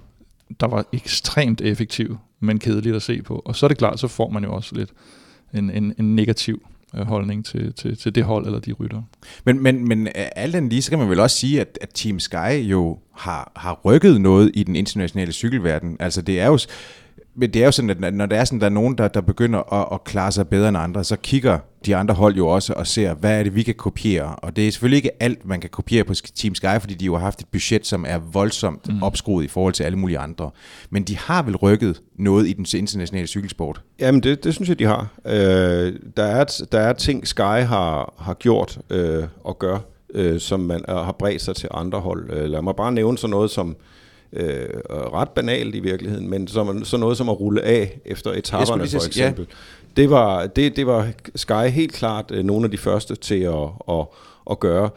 der 0.59 0.67
var 0.67 0.85
ekstremt 0.93 1.61
effektive, 1.61 2.17
men 2.39 2.59
kedeligt 2.59 2.95
at 2.95 3.01
se 3.01 3.21
på. 3.21 3.41
Og 3.45 3.55
så 3.55 3.65
er 3.65 3.67
det 3.67 3.77
klart, 3.77 3.99
så 3.99 4.07
får 4.07 4.29
man 4.29 4.43
jo 4.43 4.53
også 4.53 4.75
lidt 4.75 4.89
en, 5.53 5.69
en, 5.69 5.93
en 5.99 6.15
negativ 6.15 6.67
øh, 6.95 7.01
holdning 7.01 7.45
til, 7.45 7.73
til, 7.73 7.97
til 7.97 8.15
det 8.15 8.23
hold 8.23 8.45
eller 8.45 8.59
de 8.59 8.71
rytter. 8.71 9.01
Men, 9.45 9.63
men, 9.63 9.87
men 9.87 10.07
alt 10.13 10.55
andet 10.55 10.71
lige, 10.71 10.81
så 10.81 10.89
kan 10.89 10.99
man 10.99 11.09
vel 11.09 11.19
også 11.19 11.37
sige, 11.37 11.61
at, 11.61 11.79
at 11.81 11.89
Team 11.93 12.19
Sky 12.19 12.53
jo 12.61 12.99
har, 13.15 13.51
har 13.55 13.79
rykket 13.85 14.21
noget 14.21 14.51
i 14.53 14.63
den 14.63 14.75
internationale 14.75 15.31
cykelverden. 15.31 15.97
Altså 15.99 16.21
det 16.21 16.39
er 16.39 16.47
jo 16.47 16.57
men 17.35 17.53
det 17.53 17.61
er 17.61 17.65
jo 17.65 17.71
sådan, 17.71 18.03
at 18.03 18.13
når 18.13 18.25
der 18.25 18.35
er, 18.35 18.45
sådan, 18.45 18.59
der 18.59 18.65
er 18.65 18.69
nogen, 18.69 18.97
der, 18.97 19.07
der 19.07 19.21
begynder 19.21 19.73
at, 19.73 19.87
at 19.93 20.03
klare 20.03 20.31
sig 20.31 20.47
bedre 20.47 20.69
end 20.69 20.77
andre, 20.77 21.03
så 21.03 21.15
kigger 21.15 21.59
de 21.85 21.95
andre 21.95 22.13
hold 22.13 22.35
jo 22.35 22.47
også 22.47 22.73
og 22.73 22.87
ser, 22.87 23.13
hvad 23.13 23.39
er 23.39 23.43
det, 23.43 23.55
vi 23.55 23.63
kan 23.63 23.75
kopiere. 23.75 24.35
Og 24.35 24.55
det 24.55 24.67
er 24.67 24.71
selvfølgelig 24.71 24.97
ikke 24.97 25.23
alt, 25.23 25.45
man 25.45 25.59
kan 25.59 25.69
kopiere 25.69 26.03
på 26.03 26.13
Team 26.13 26.55
Sky, 26.55 26.79
fordi 26.79 26.93
de 26.93 27.05
jo 27.05 27.13
har 27.13 27.21
haft 27.23 27.41
et 27.41 27.47
budget, 27.51 27.87
som 27.87 28.05
er 28.07 28.17
voldsomt 28.17 28.89
mm. 28.89 29.03
opskruet 29.03 29.43
i 29.43 29.47
forhold 29.47 29.73
til 29.73 29.83
alle 29.83 29.97
mulige 29.97 30.17
andre. 30.17 30.51
Men 30.89 31.03
de 31.03 31.17
har 31.17 31.43
vel 31.43 31.55
rykket 31.55 32.01
noget 32.15 32.47
i 32.47 32.53
den 32.53 32.65
internationale 32.77 33.27
cykelsport? 33.27 33.81
Jamen, 33.99 34.23
det, 34.23 34.43
det 34.43 34.53
synes 34.53 34.69
jeg, 34.69 34.79
de 34.79 34.85
har. 34.85 35.07
Øh, 35.25 35.93
der, 36.17 36.23
er, 36.23 36.63
der 36.71 36.79
er 36.79 36.93
ting, 36.93 37.27
Sky 37.27 37.41
har, 37.41 38.13
har 38.17 38.33
gjort 38.33 38.79
øh, 38.89 39.23
og 39.43 39.59
gør, 39.59 39.79
øh, 40.13 40.39
som 40.39 40.59
man 40.59 40.81
øh, 40.89 40.95
har 40.95 41.15
bredt 41.19 41.41
sig 41.41 41.55
til 41.55 41.69
andre 41.71 41.99
hold. 41.99 42.29
Øh, 42.33 42.49
lad 42.49 42.61
mig 42.61 42.75
bare 42.75 42.91
nævne 42.91 43.17
sådan 43.17 43.31
noget 43.31 43.51
som 43.51 43.75
øh, 44.35 44.69
ret 44.89 45.29
banalt 45.29 45.75
i 45.75 45.79
virkeligheden, 45.79 46.29
men 46.29 46.47
som, 46.47 46.85
så 46.85 46.97
noget 46.97 47.17
som 47.17 47.29
at 47.29 47.39
rulle 47.39 47.61
af 47.61 47.99
efter 48.05 48.31
etaperne 48.31 48.87
for 48.87 49.05
eksempel. 49.05 49.47
Ja. 49.49 50.01
Det, 50.01 50.09
var, 50.09 50.47
det, 50.47 50.75
det 50.75 50.87
var 50.87 51.07
Sky 51.35 51.69
helt 51.69 51.93
klart 51.93 52.31
øh, 52.31 52.43
nogle 52.43 52.65
af 52.65 52.71
de 52.71 52.77
første 52.77 53.15
til 53.15 53.39
at, 53.39 53.69
at, 53.89 54.05
at 54.51 54.59
gøre. 54.59 54.89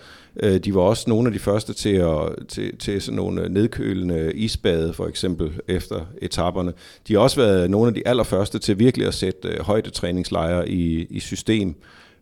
Øh, 0.43 0.59
de 0.59 0.75
var 0.75 0.81
også 0.81 1.11
nogle 1.11 1.27
af 1.29 1.33
de 1.33 1.39
første 1.39 1.75
til, 1.75 1.95
at, 1.95 2.33
til, 2.49 2.77
til 2.79 3.03
sådan 3.03 3.17
nogle 3.17 3.49
nedkølende 3.49 4.33
isbade, 4.35 4.93
for 4.93 5.07
eksempel, 5.07 5.53
efter 5.69 6.01
etaperne. 6.23 6.73
De 7.09 7.13
har 7.15 7.21
også 7.21 7.37
været 7.37 7.71
nogle 7.71 7.89
af 7.89 7.95
de 7.95 8.09
allerførste 8.09 8.59
til 8.59 8.79
virkelig 8.79 9.07
at 9.07 9.15
sætte 9.15 9.49
øh, 9.49 9.61
højdetræningslejre 9.61 10.69
i, 10.69 11.07
i 11.11 11.21
system 11.21 11.75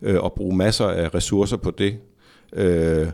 øh, 0.03 0.21
og 0.21 0.33
bruge 0.33 0.57
masser 0.57 0.87
af 0.87 1.15
ressourcer 1.15 1.57
på 1.57 1.71
det. 1.71 1.97
Øh, 2.53 3.07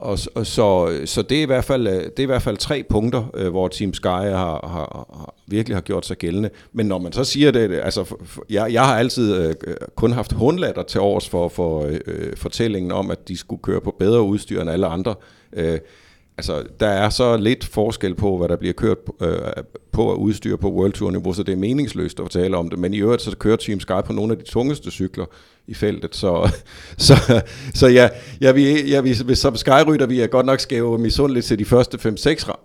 og, 0.00 0.18
og 0.34 0.46
så, 0.46 0.98
så 1.04 1.22
det, 1.22 1.38
er 1.38 1.42
i 1.42 1.46
hvert 1.46 1.64
fald, 1.64 1.86
øh, 1.86 1.94
det 1.94 2.18
er 2.18 2.22
i 2.22 2.26
hvert 2.26 2.42
fald 2.42 2.56
tre 2.56 2.84
punkter, 2.88 3.30
øh, 3.34 3.50
hvor 3.50 3.68
Team 3.68 3.94
Sky 3.94 4.06
har, 4.06 4.68
har, 4.68 5.08
har, 5.16 5.34
virkelig 5.46 5.76
har 5.76 5.82
gjort 5.82 6.06
sig 6.06 6.16
gældende. 6.16 6.50
Men 6.72 6.86
når 6.86 6.98
man 6.98 7.12
så 7.12 7.24
siger 7.24 7.50
det, 7.50 7.80
altså 7.82 8.04
for, 8.04 8.20
for, 8.24 8.44
jeg, 8.50 8.72
jeg 8.72 8.84
har 8.84 8.98
altid 8.98 9.36
øh, 9.36 9.54
kun 9.94 10.12
haft 10.12 10.32
hundlatter 10.32 10.82
til 10.82 11.00
års 11.00 11.28
for, 11.28 11.48
for 11.48 11.84
øh, 11.84 12.00
øh, 12.06 12.36
fortællingen 12.36 12.92
om, 12.92 13.10
at 13.10 13.28
de 13.28 13.36
skulle 13.36 13.62
køre 13.62 13.80
på 13.80 13.96
bedre 13.98 14.22
udstyr 14.22 14.60
end 14.60 14.70
alle 14.70 14.86
andre. 14.86 15.14
Øh, 15.52 15.78
altså, 16.38 16.64
der 16.80 16.88
er 16.88 17.10
så 17.10 17.36
lidt 17.36 17.64
forskel 17.64 18.14
på, 18.14 18.38
hvad 18.38 18.48
der 18.48 18.56
bliver 18.56 18.72
kørt 18.72 18.98
øh, 19.22 19.38
på 19.92 20.12
at 20.12 20.16
udstyre 20.16 20.58
på 20.58 20.72
World 20.72 20.92
Tour 20.92 21.10
niveau, 21.10 21.32
så 21.32 21.42
det 21.42 21.52
er 21.52 21.56
meningsløst 21.56 22.20
at 22.20 22.30
tale 22.30 22.56
om 22.56 22.70
det. 22.70 22.78
Men 22.78 22.94
i 22.94 22.98
øvrigt 22.98 23.22
så 23.22 23.36
kører 23.36 23.56
Team 23.56 23.80
Sky 23.80 23.92
på 24.04 24.12
nogle 24.12 24.32
af 24.32 24.38
de 24.38 24.44
tungeste 24.44 24.90
cykler 24.90 25.24
i 25.66 25.74
feltet, 25.74 26.16
så, 26.16 26.50
så, 26.98 27.42
så 27.74 27.86
ja, 27.86 28.08
ja, 28.40 28.52
vi, 28.52 28.90
ja 28.90 29.00
vi, 29.00 29.34
som 29.34 29.56
Skyrytter, 29.56 30.06
vi 30.06 30.20
er 30.20 30.26
godt 30.26 30.46
nok 30.46 30.60
skæve 30.60 30.98
misundeligt 30.98 31.46
til 31.46 31.58
de 31.58 31.64
første 31.64 31.98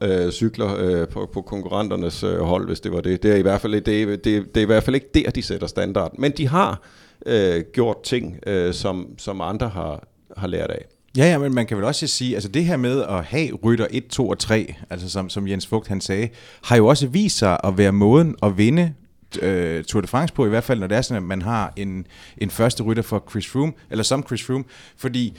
5-6 0.02 0.08
øh, 0.08 0.32
cykler 0.32 0.76
øh, 0.80 1.08
på, 1.08 1.30
på 1.34 1.42
konkurrenternes 1.42 2.24
øh, 2.24 2.40
hold, 2.40 2.68
hvis 2.68 2.80
det 2.80 2.92
var 2.92 3.02
det. 3.02 3.24
Det 3.24 3.32
er, 3.32 3.36
i 3.36 3.42
hvert 3.42 3.62
fald, 3.62 3.74
det, 3.74 3.86
det, 3.86 4.26
det 4.26 4.58
er 4.58 4.62
i 4.62 4.66
hvert 4.66 4.84
fald 4.84 4.96
ikke 4.96 5.10
der, 5.14 5.32
de 5.32 5.44
sætter 5.44 5.68
standard. 5.68 6.12
Men 6.18 6.32
de 6.32 6.48
har 6.48 6.82
øh, 7.26 7.64
gjort 7.74 8.04
ting, 8.04 8.40
øh, 8.48 8.74
som, 8.74 9.08
som 9.18 9.42
andre 9.42 9.70
har, 9.70 10.08
har 10.38 10.48
lært 10.48 10.70
af. 10.70 10.86
Ja, 11.17 11.26
ja, 11.26 11.38
men 11.38 11.56
man 11.56 11.65
kan 11.65 11.78
vel 11.78 11.86
også 11.86 12.08
sige, 12.08 12.34
altså 12.34 12.50
det 12.50 12.65
her 12.65 12.78
med 12.78 13.04
at 13.04 13.24
have 13.24 13.54
rytter 13.54 13.88
1, 13.91 14.08
2 14.08 14.30
og 14.30 14.39
3, 14.39 14.76
altså 14.89 15.10
som, 15.10 15.30
som 15.30 15.47
Jens 15.47 15.67
Fugt 15.67 15.88
han 15.88 16.02
sagde, 16.02 16.30
har 16.63 16.76
jo 16.76 16.88
også 16.88 17.08
vist 17.08 17.38
sig 17.38 17.58
at 17.63 17.78
være 17.78 17.91
måden 17.91 18.36
at 18.43 18.58
vinde 18.58 18.93
øh, 19.41 19.84
Tour 19.84 20.02
de 20.02 20.08
France 20.08 20.34
på, 20.34 20.45
i 20.45 20.50
hvert 20.50 20.63
fald 20.63 20.80
når 20.80 20.88
det 20.88 20.97
er 20.97 21.02
sådan, 21.02 21.24
at 21.24 21.28
man 21.28 21.41
har 21.41 21.74
en, 21.76 22.08
en 22.38 22.50
første 22.50 22.84
rytter 22.84 23.04
for 23.04 23.24
Chris 23.30 23.47
Froome, 23.47 23.74
eller 23.89 24.04
som 24.04 24.24
Chris 24.28 24.43
Froome, 24.43 24.63
fordi 24.97 25.38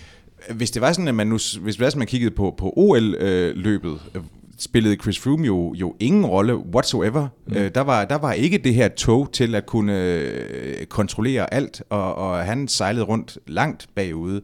øh, 0.49 0.57
hvis 0.57 0.71
det 0.71 0.83
var 0.83 0.93
sådan, 0.93 1.09
at 1.09 1.15
man 1.15 1.27
nu, 1.27 1.39
hvis 1.61 1.77
det 1.77 1.81
var 1.81 1.91
sådan, 1.91 1.99
man 1.99 2.07
kiggede 2.07 2.35
på, 2.35 2.55
på 2.59 2.73
OL-løbet, 2.77 4.01
øh, 4.15 4.23
spillede 4.59 4.97
Chris 4.97 5.19
Froome 5.19 5.47
jo, 5.47 5.75
jo 5.75 5.97
ingen 6.01 6.27
rolle 6.27 6.57
whatsoever. 6.57 7.29
Mm. 7.47 7.57
Øh, 7.57 7.71
der, 7.75 7.81
var, 7.81 8.05
der 8.05 8.19
var 8.19 8.33
ikke 8.33 8.59
det 8.59 8.75
her 8.75 8.89
tog 8.89 9.33
til 9.33 9.55
at 9.55 9.67
kunne 9.67 10.01
øh, 10.01 10.87
kontrollere 10.87 11.55
alt, 11.55 11.83
og, 11.91 12.15
og 12.15 12.39
han 12.45 12.69
sejlede 12.69 13.05
rundt 13.05 13.39
langt 13.47 13.87
bagude. 13.95 14.43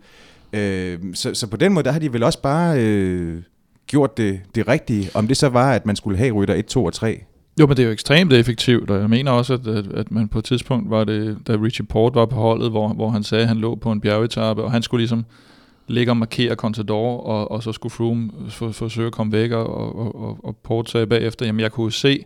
Øh, 0.53 0.99
så, 1.15 1.35
så 1.35 1.47
på 1.47 1.57
den 1.57 1.73
måde, 1.73 1.85
der 1.85 1.93
har 1.93 1.99
de 1.99 2.13
vel 2.13 2.23
også 2.23 2.43
bare 2.43 2.85
øh, 2.85 3.43
gjort 3.87 4.17
det, 4.17 4.41
det 4.55 4.69
rigtige. 4.69 5.11
Om 5.15 5.29
det 5.29 5.37
så 5.37 5.49
var, 5.49 5.73
at 5.73 5.87
man 5.87 5.97
skulle 5.97 6.19
have 6.19 6.35
rytter 6.35 6.55
1, 6.55 6.67
2 6.67 6.85
og 6.85 6.93
3. 6.93 7.21
Jo, 7.61 7.67
men 7.67 7.77
det 7.77 7.83
er 7.83 7.87
jo 7.87 7.93
ekstremt 7.93 8.33
effektivt, 8.33 8.91
og 8.91 9.01
jeg 9.01 9.11
mener 9.11 9.31
også, 9.31 9.55
at, 9.55 9.67
at, 9.67 9.87
at 9.93 10.11
man 10.11 10.29
på 10.29 10.39
et 10.39 10.45
tidspunkt 10.45 10.91
var 10.91 11.05
det, 11.05 11.39
da 11.47 11.53
Richie 11.53 11.87
Port 11.87 12.15
var 12.15 12.27
på 12.27 12.37
holdet, 12.37 12.71
hvor, 12.71 12.89
hvor 12.89 13.11
han 13.11 13.23
sagde, 13.23 13.43
at 13.43 13.49
han 13.49 13.57
lå 13.57 13.75
på 13.75 13.93
en 13.93 14.01
bjergetappe, 14.01 14.63
og 14.63 14.73
han 14.73 14.83
skulle 14.83 15.01
ligesom 15.01 15.25
ligge 15.87 16.13
og 16.13 16.17
markere 16.17 16.55
Contador, 16.55 17.21
og, 17.21 17.51
og 17.51 17.63
så 17.63 17.73
skulle 17.73 17.91
Froome 17.91 18.31
for, 18.49 18.71
forsøge 18.71 19.07
at 19.07 19.13
komme 19.13 19.33
væk, 19.33 19.51
og, 19.51 19.97
og, 19.97 20.21
og, 20.21 20.39
og 20.45 20.57
Port 20.57 20.91
sagde 20.91 21.07
bagefter, 21.07 21.47
jamen 21.47 21.61
jeg 21.61 21.73
kunne 21.73 21.93
se, 21.93 22.25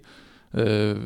øh, 0.54 0.96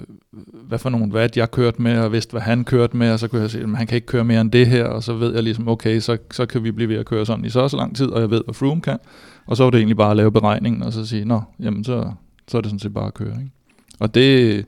hvad 0.53 0.79
for 0.79 0.91
nogle 0.91 1.13
watt 1.13 1.37
jeg 1.37 1.51
kørte 1.51 1.83
med, 1.83 1.99
og 1.99 2.13
vidste, 2.13 2.31
hvad 2.31 2.41
han 2.41 2.65
kørte 2.65 2.97
med, 2.97 3.11
og 3.11 3.19
så 3.19 3.29
kunne 3.29 3.43
jeg 3.43 3.51
se, 3.51 3.61
at 3.61 3.77
han 3.77 3.87
kan 3.87 3.95
ikke 3.95 4.07
køre 4.07 4.25
mere 4.25 4.41
end 4.41 4.53
det 4.53 4.67
her, 4.67 4.85
og 4.85 5.03
så 5.03 5.15
ved 5.15 5.35
jeg 5.35 5.43
ligesom, 5.43 5.69
okay, 5.69 6.01
så, 6.01 6.19
så 6.31 6.47
kan 6.47 6.65
vi 6.65 6.71
blive 6.71 6.89
ved 6.89 6.97
at 6.97 7.07
køre 7.07 7.27
sådan 7.27 7.45
i 7.45 7.51
så 7.51 7.69
så 7.69 7.77
lang 7.77 7.97
tid, 7.97 8.07
og 8.07 8.21
jeg 8.21 8.31
ved, 8.31 8.41
hvad 8.45 8.55
Froome 8.55 8.81
kan. 8.81 8.99
Og 9.47 9.57
så 9.57 9.63
var 9.63 9.71
det 9.71 9.79
egentlig 9.79 9.97
bare 9.97 10.11
at 10.11 10.17
lave 10.17 10.33
beregningen, 10.33 10.83
og 10.83 10.93
så 10.93 11.07
sige, 11.07 11.25
nå, 11.25 11.43
jamen 11.61 11.85
så, 11.85 12.13
så 12.49 12.57
er 12.57 12.61
det 12.61 12.71
sådan 12.71 12.79
set 12.79 12.95
bare 12.95 13.07
at 13.07 13.15
køre. 13.15 13.33
Ikke? 13.33 13.51
Og 13.99 14.15
det, 14.15 14.65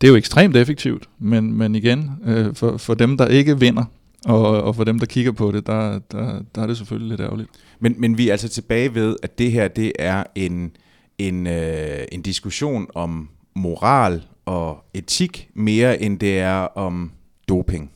det 0.00 0.06
er 0.06 0.10
jo 0.10 0.16
ekstremt 0.16 0.56
effektivt, 0.56 1.08
men, 1.18 1.54
men 1.54 1.74
igen, 1.74 2.10
øh, 2.24 2.54
for, 2.54 2.76
for 2.76 2.94
dem, 2.94 3.16
der 3.16 3.26
ikke 3.26 3.60
vinder, 3.60 3.84
og, 4.26 4.62
og 4.62 4.76
for 4.76 4.84
dem, 4.84 4.98
der 4.98 5.06
kigger 5.06 5.32
på 5.32 5.52
det, 5.52 5.66
der, 5.66 5.98
der, 6.12 6.42
der 6.54 6.62
er 6.62 6.66
det 6.66 6.76
selvfølgelig 6.76 7.08
lidt 7.08 7.20
ærgerligt. 7.20 7.48
Men, 7.80 7.94
men 7.98 8.18
vi 8.18 8.28
er 8.28 8.32
altså 8.32 8.48
tilbage 8.48 8.94
ved, 8.94 9.16
at 9.22 9.38
det 9.38 9.52
her 9.52 9.68
det 9.68 9.92
er 9.98 10.24
en, 10.34 10.70
en, 11.18 11.46
øh, 11.46 11.98
en 12.12 12.22
diskussion 12.22 12.86
om 12.94 13.28
moral 13.54 14.22
og 14.46 14.84
etik, 14.94 15.48
mere 15.54 16.02
end 16.02 16.18
det 16.18 16.38
er 16.38 16.78
om 16.78 17.12
doping. 17.48 17.90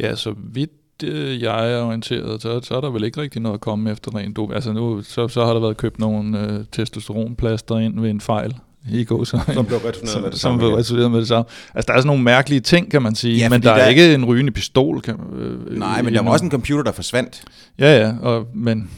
Ja, 0.00 0.14
så 0.14 0.34
vidt 0.52 0.70
øh, 1.04 1.42
jeg 1.42 1.72
er 1.72 1.82
orienteret, 1.82 2.42
så, 2.42 2.60
så 2.62 2.74
er 2.74 2.80
der 2.80 2.90
vel 2.90 3.04
ikke 3.04 3.20
rigtig 3.20 3.42
noget 3.42 3.54
at 3.54 3.60
komme 3.60 3.90
efter 3.90 4.14
rent 4.14 4.36
doping. 4.36 4.54
Altså 4.54 4.72
nu, 4.72 5.02
så, 5.02 5.28
så 5.28 5.44
har 5.44 5.52
der 5.52 5.60
været 5.60 5.76
købt 5.76 5.98
nogle 5.98 6.40
øh, 6.40 6.64
testosteronplaster 6.72 7.78
ind 7.78 8.00
ved 8.00 8.10
en 8.10 8.20
fejl 8.20 8.54
i 8.90 9.04
går, 9.04 9.24
så, 9.24 9.40
som 9.54 9.66
blev 9.66 9.78
returneret 9.78 10.22
med 10.22 10.30
det 10.30 10.40
samme. 10.40 10.54
Som 10.54 10.58
blev 10.58 10.70
returneret 10.70 11.10
med 11.10 11.20
det 11.20 11.28
samme. 11.28 11.44
Altså, 11.74 11.86
der 11.86 11.94
er 11.94 12.00
sådan 12.00 12.06
nogle 12.06 12.22
mærkelige 12.22 12.60
ting, 12.60 12.90
kan 12.90 13.02
man 13.02 13.14
sige, 13.14 13.38
ja, 13.38 13.48
men 13.48 13.62
der, 13.62 13.74
der 13.74 13.82
er 13.82 13.88
ikke 13.88 14.14
en 14.14 14.24
rygende 14.24 14.52
pistol. 14.52 15.00
Kan, 15.00 15.14
øh, 15.34 15.78
Nej, 15.78 16.02
men 16.02 16.14
der 16.14 16.22
var 16.22 16.30
også 16.30 16.44
en 16.44 16.50
computer, 16.50 16.82
der 16.82 16.92
forsvandt. 16.92 17.44
Ja, 17.78 18.00
ja, 18.00 18.14
og, 18.22 18.46
men... 18.54 18.90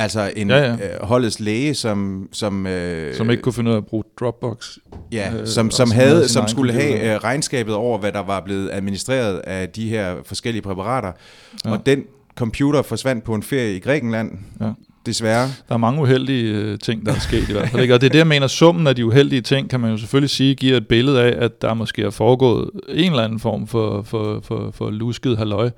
Altså 0.00 0.32
en 0.36 0.50
ja, 0.50 0.58
ja. 0.58 0.72
Øh, 0.72 1.02
holdets 1.02 1.40
læge, 1.40 1.74
som... 1.74 2.28
Som, 2.32 2.66
øh, 2.66 3.14
som 3.14 3.30
ikke 3.30 3.42
kunne 3.42 3.52
finde 3.52 3.70
ud 3.70 3.74
af 3.74 3.78
at 3.78 3.86
bruge 3.86 4.04
Dropbox. 4.20 4.78
Ja, 5.12 5.32
øh, 5.40 5.46
som, 5.46 5.70
som, 5.70 5.90
havde, 5.90 6.28
som 6.28 6.48
skulle 6.48 6.72
have 6.72 7.14
øh, 7.14 7.16
regnskabet 7.24 7.74
over, 7.74 7.98
hvad 7.98 8.12
der 8.12 8.22
var 8.22 8.40
blevet 8.40 8.70
administreret 8.72 9.38
af 9.38 9.68
de 9.68 9.88
her 9.88 10.14
forskellige 10.24 10.62
præparater. 10.62 11.12
Ja. 11.64 11.70
Og 11.70 11.86
den 11.86 12.02
computer 12.36 12.82
forsvandt 12.82 13.24
på 13.24 13.34
en 13.34 13.42
ferie 13.42 13.76
i 13.76 13.78
Grækenland. 13.78 14.30
Ja 14.60 14.70
desværre. 15.06 15.48
Der 15.68 15.74
er 15.74 15.78
mange 15.78 16.02
uheldige 16.02 16.54
øh, 16.54 16.78
ting, 16.78 17.06
der 17.06 17.14
er 17.14 17.18
sket 17.18 17.48
i 17.48 17.52
hvert 17.52 17.68
fald. 17.68 17.82
Ikke? 17.82 17.94
Og 17.94 18.00
det 18.00 18.06
er 18.06 18.10
det, 18.10 18.18
jeg 18.18 18.26
mener, 18.26 18.46
summen 18.46 18.86
af 18.86 18.96
de 18.96 19.06
uheldige 19.06 19.40
ting, 19.40 19.70
kan 19.70 19.80
man 19.80 19.90
jo 19.90 19.96
selvfølgelig 19.96 20.30
sige, 20.30 20.54
giver 20.54 20.76
et 20.76 20.88
billede 20.88 21.22
af, 21.22 21.44
at 21.44 21.62
der 21.62 21.74
måske 21.74 22.02
er 22.02 22.10
foregået 22.10 22.70
en 22.88 23.10
eller 23.10 23.24
anden 23.24 23.38
form 23.38 23.66
for, 23.66 24.02
for, 24.02 24.40
for, 24.44 24.70
for 24.74 24.90
lusket 24.90 25.38
halløj. 25.38 25.70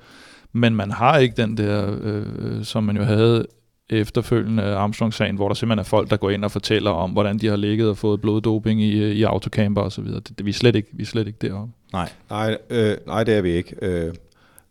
Men 0.53 0.75
man 0.75 0.91
har 0.91 1.17
ikke 1.17 1.35
den 1.37 1.57
der, 1.57 1.95
øh, 2.01 2.63
som 2.63 2.83
man 2.83 2.97
jo 2.97 3.03
havde 3.03 3.45
efterfølgende 3.89 4.63
Armstrong-sagen, 4.63 5.35
hvor 5.35 5.47
der 5.47 5.55
simpelthen 5.55 5.79
er 5.79 5.83
folk, 5.83 6.09
der 6.09 6.17
går 6.17 6.29
ind 6.29 6.45
og 6.45 6.51
fortæller 6.51 6.91
om, 6.91 7.11
hvordan 7.11 7.37
de 7.37 7.47
har 7.47 7.55
ligget 7.55 7.89
og 7.89 7.97
fået 7.97 8.21
bloddoping 8.21 8.81
i, 8.81 9.11
i 9.11 9.23
autocamper 9.23 9.81
og 9.81 9.91
så 9.91 10.01
videre. 10.01 10.19
Det, 10.19 10.37
det, 10.37 10.45
vi, 10.45 10.49
er 10.49 10.53
slet 10.53 10.75
ikke, 10.75 10.89
vi 10.91 11.03
er 11.03 11.07
slet 11.07 11.27
ikke 11.27 11.39
deroppe. 11.41 11.73
Nej. 11.93 12.09
Nej, 12.29 12.57
øh, 12.69 12.97
nej 13.07 13.23
det 13.23 13.33
er 13.33 13.41
vi 13.41 13.51
ikke. 13.51 13.75
Øh, 13.81 14.13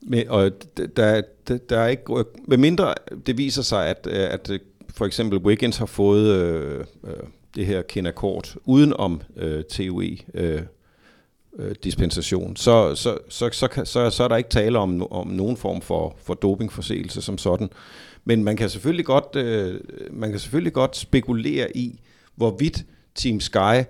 men, 0.02 0.28
og 0.28 0.50
der, 0.96 1.22
der, 1.48 1.56
der 1.58 1.78
er 1.78 1.88
ikke... 1.88 2.18
Øh, 2.18 2.24
med 2.46 2.56
mindre 2.56 2.94
det 3.26 3.38
viser 3.38 3.62
sig, 3.62 3.86
at, 3.86 4.08
øh, 4.10 4.32
at 4.32 4.50
øh, 4.50 4.60
for 4.94 5.06
eksempel 5.06 5.38
Wiggins 5.38 5.76
har 5.76 5.86
fået 5.86 6.26
øh, 6.26 6.84
øh, 7.04 7.12
det 7.54 7.66
her 7.66 7.82
kindakort 7.82 8.56
uden 8.64 8.92
om 8.92 9.20
øh, 9.36 9.64
TUE, 9.64 10.16
øh, 10.34 10.62
dispensation, 11.84 12.56
så, 12.56 12.94
så, 12.94 13.18
så, 13.28 13.48
så, 13.52 13.68
så, 13.74 13.84
så, 13.84 14.10
så 14.10 14.24
er 14.24 14.28
der 14.28 14.36
ikke 14.36 14.50
tale 14.50 14.78
om, 14.78 15.12
om 15.12 15.26
nogen 15.26 15.56
form 15.56 15.80
for, 15.80 16.16
for 16.22 16.34
dopingforseelse 16.34 17.22
som 17.22 17.38
sådan. 17.38 17.70
Men 18.24 18.44
man 18.44 18.56
kan 18.56 18.68
selvfølgelig 18.68 19.04
godt, 19.04 19.36
øh, 19.36 19.80
man 20.10 20.30
kan 20.30 20.38
selvfølgelig 20.38 20.72
godt 20.72 20.96
spekulere 20.96 21.76
i, 21.76 22.00
hvorvidt 22.34 22.84
Team 23.14 23.40
Sky 23.40 23.84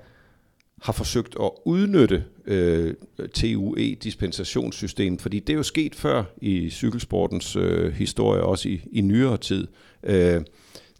har 0.82 0.92
forsøgt 0.92 1.36
at 1.40 1.50
udnytte 1.64 2.24
øh, 2.46 2.94
TUE-dispensationssystemet, 3.34 5.22
fordi 5.22 5.38
det 5.38 5.52
er 5.52 5.56
jo 5.56 5.62
sket 5.62 5.94
før 5.94 6.24
i 6.36 6.70
cykelsportens 6.70 7.56
øh, 7.56 7.92
historie, 7.92 8.42
også 8.42 8.68
i, 8.68 8.80
i 8.92 9.00
nyere 9.00 9.36
tid. 9.36 9.66
Øh, 10.02 10.42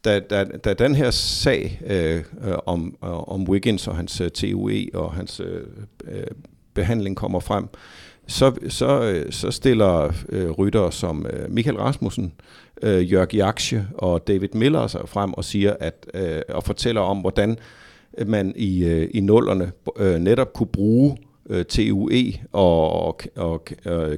da, 0.05 0.21
da, 0.21 0.45
da 0.45 0.75
den 0.75 0.95
her 0.95 1.11
sag 1.11 1.81
øh, 1.87 2.23
om, 2.67 2.97
øh, 3.05 3.29
om 3.29 3.49
Wiggins 3.49 3.89
og 3.89 3.97
hans 3.97 4.21
øh, 4.21 4.31
TUE 4.31 4.87
og 4.95 5.13
hans 5.13 5.41
øh, 5.41 5.67
øh, 6.05 6.27
behandling 6.75 7.17
kommer 7.17 7.41
frem, 7.41 7.69
så, 8.27 8.53
så, 8.69 9.03
øh, 9.03 9.33
så 9.33 9.51
stiller 9.51 10.13
øh, 10.29 10.51
rytter 10.51 10.91
som 10.91 11.27
øh, 11.33 11.51
Michael 11.51 11.77
Rasmussen, 11.77 12.33
øh, 12.83 13.13
Jørg 13.13 13.35
Jaksje 13.35 13.89
og 13.95 14.27
David 14.27 14.49
Miller 14.55 14.87
sig 14.87 15.01
frem 15.07 15.35
og 15.35 15.45
siger 15.45 15.77
at 15.81 16.07
øh, 16.15 16.43
og 16.49 16.65
fortæller 16.65 17.01
om, 17.01 17.19
hvordan 17.19 17.59
man 18.27 18.53
i, 18.57 18.85
øh, 18.85 19.09
i 19.15 19.21
nullerne 19.21 19.73
øh, 19.97 20.19
netop 20.19 20.53
kunne 20.53 20.67
bruge 20.67 21.17
øh, 21.51 21.65
TUE 21.65 22.33
og, 22.53 22.93
og, 22.93 23.21
og 23.37 23.67
øh, 23.87 24.17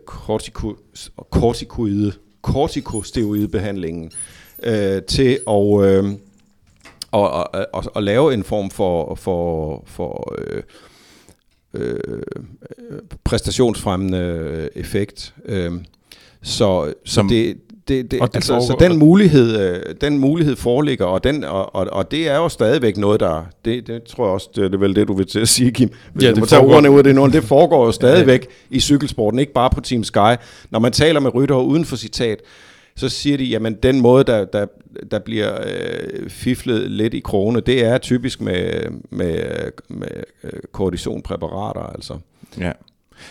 kortikoide, 1.31 2.13
kortikosteroidebehandlingen 2.43 4.11
øh, 4.63 5.03
til 5.03 5.39
at, 5.49 5.85
øh, 5.85 6.05
og, 7.11 7.31
og, 7.31 7.49
og, 7.73 7.85
og 7.95 8.03
lave 8.03 8.35
en 8.35 8.45
form 8.45 8.71
for, 8.71 9.15
for, 9.15 9.83
for 9.87 10.35
øh, 10.39 10.63
øh, 11.75 12.23
præstationsfremmende 13.25 14.69
effekt. 14.75 15.35
Øh, 15.47 15.73
så, 16.43 16.93
Som, 17.05 17.29
så 17.29 17.35
det, 17.35 17.57
det, 17.89 18.11
det, 18.11 18.21
det 18.21 18.31
altså, 18.35 18.61
så 18.61 18.77
den 18.81 18.99
mulighed, 18.99 19.61
øh, 19.61 19.95
den 20.01 20.19
mulighed 20.19 20.57
foreligger, 20.57 21.05
og, 21.05 21.25
den, 21.25 21.45
og, 21.45 21.75
og, 21.75 21.87
og 21.93 22.11
det 22.11 22.29
er 22.29 22.37
jo 22.37 22.49
stadigvæk 22.49 22.97
noget, 22.97 23.21
der... 23.21 23.47
Det, 23.65 23.87
det 23.87 24.03
tror 24.03 24.25
jeg 24.25 24.33
også, 24.33 24.49
det, 24.55 24.75
er 24.75 24.79
vel 24.79 24.97
det, 24.97 25.09
du 25.09 25.15
vil 25.15 25.27
til 25.27 25.41
at 25.41 25.49
sige, 25.49 25.71
Kim. 25.71 25.91
Hvis 26.13 26.25
ja, 26.25 26.33
det 26.33 26.49
tager 26.49 26.63
ordene 26.63 26.91
ud 26.91 26.99
af 26.99 27.05
det 27.05 27.15
nu. 27.15 27.27
Det 27.27 27.45
foregår 27.45 27.87
jo 27.87 27.93
stadigvæk 28.03 28.47
ja. 28.71 28.77
i 28.77 28.81
cykelsporten, 28.81 29.39
ikke 29.39 29.53
bare 29.53 29.71
på 29.71 29.81
Team 29.81 30.05
Sky. 30.05 30.35
Når 30.71 30.79
man 30.79 30.93
taler 30.93 31.21
med 31.21 31.35
ryttere 31.35 31.65
uden 31.65 31.85
for 31.85 31.97
citat, 31.97 32.41
så 32.97 33.09
siger 33.09 33.37
de, 33.37 33.45
jamen 33.45 33.75
den 33.75 34.01
måde, 34.01 34.25
der, 34.25 34.45
der, 34.45 34.67
der 35.11 35.19
bliver 35.19 35.59
øh, 35.67 36.31
fiflet 36.31 36.91
lidt 36.91 37.15
i 37.15 37.21
krone, 37.21 37.61
det 37.61 37.85
er 37.85 37.99
typisk 37.99 38.41
med, 38.41 38.91
med, 39.11 39.71
med 39.89 40.23
øh, 40.45 40.61
kortisonpræparater, 40.73 41.81
altså. 41.81 42.19
Ja, 42.59 42.73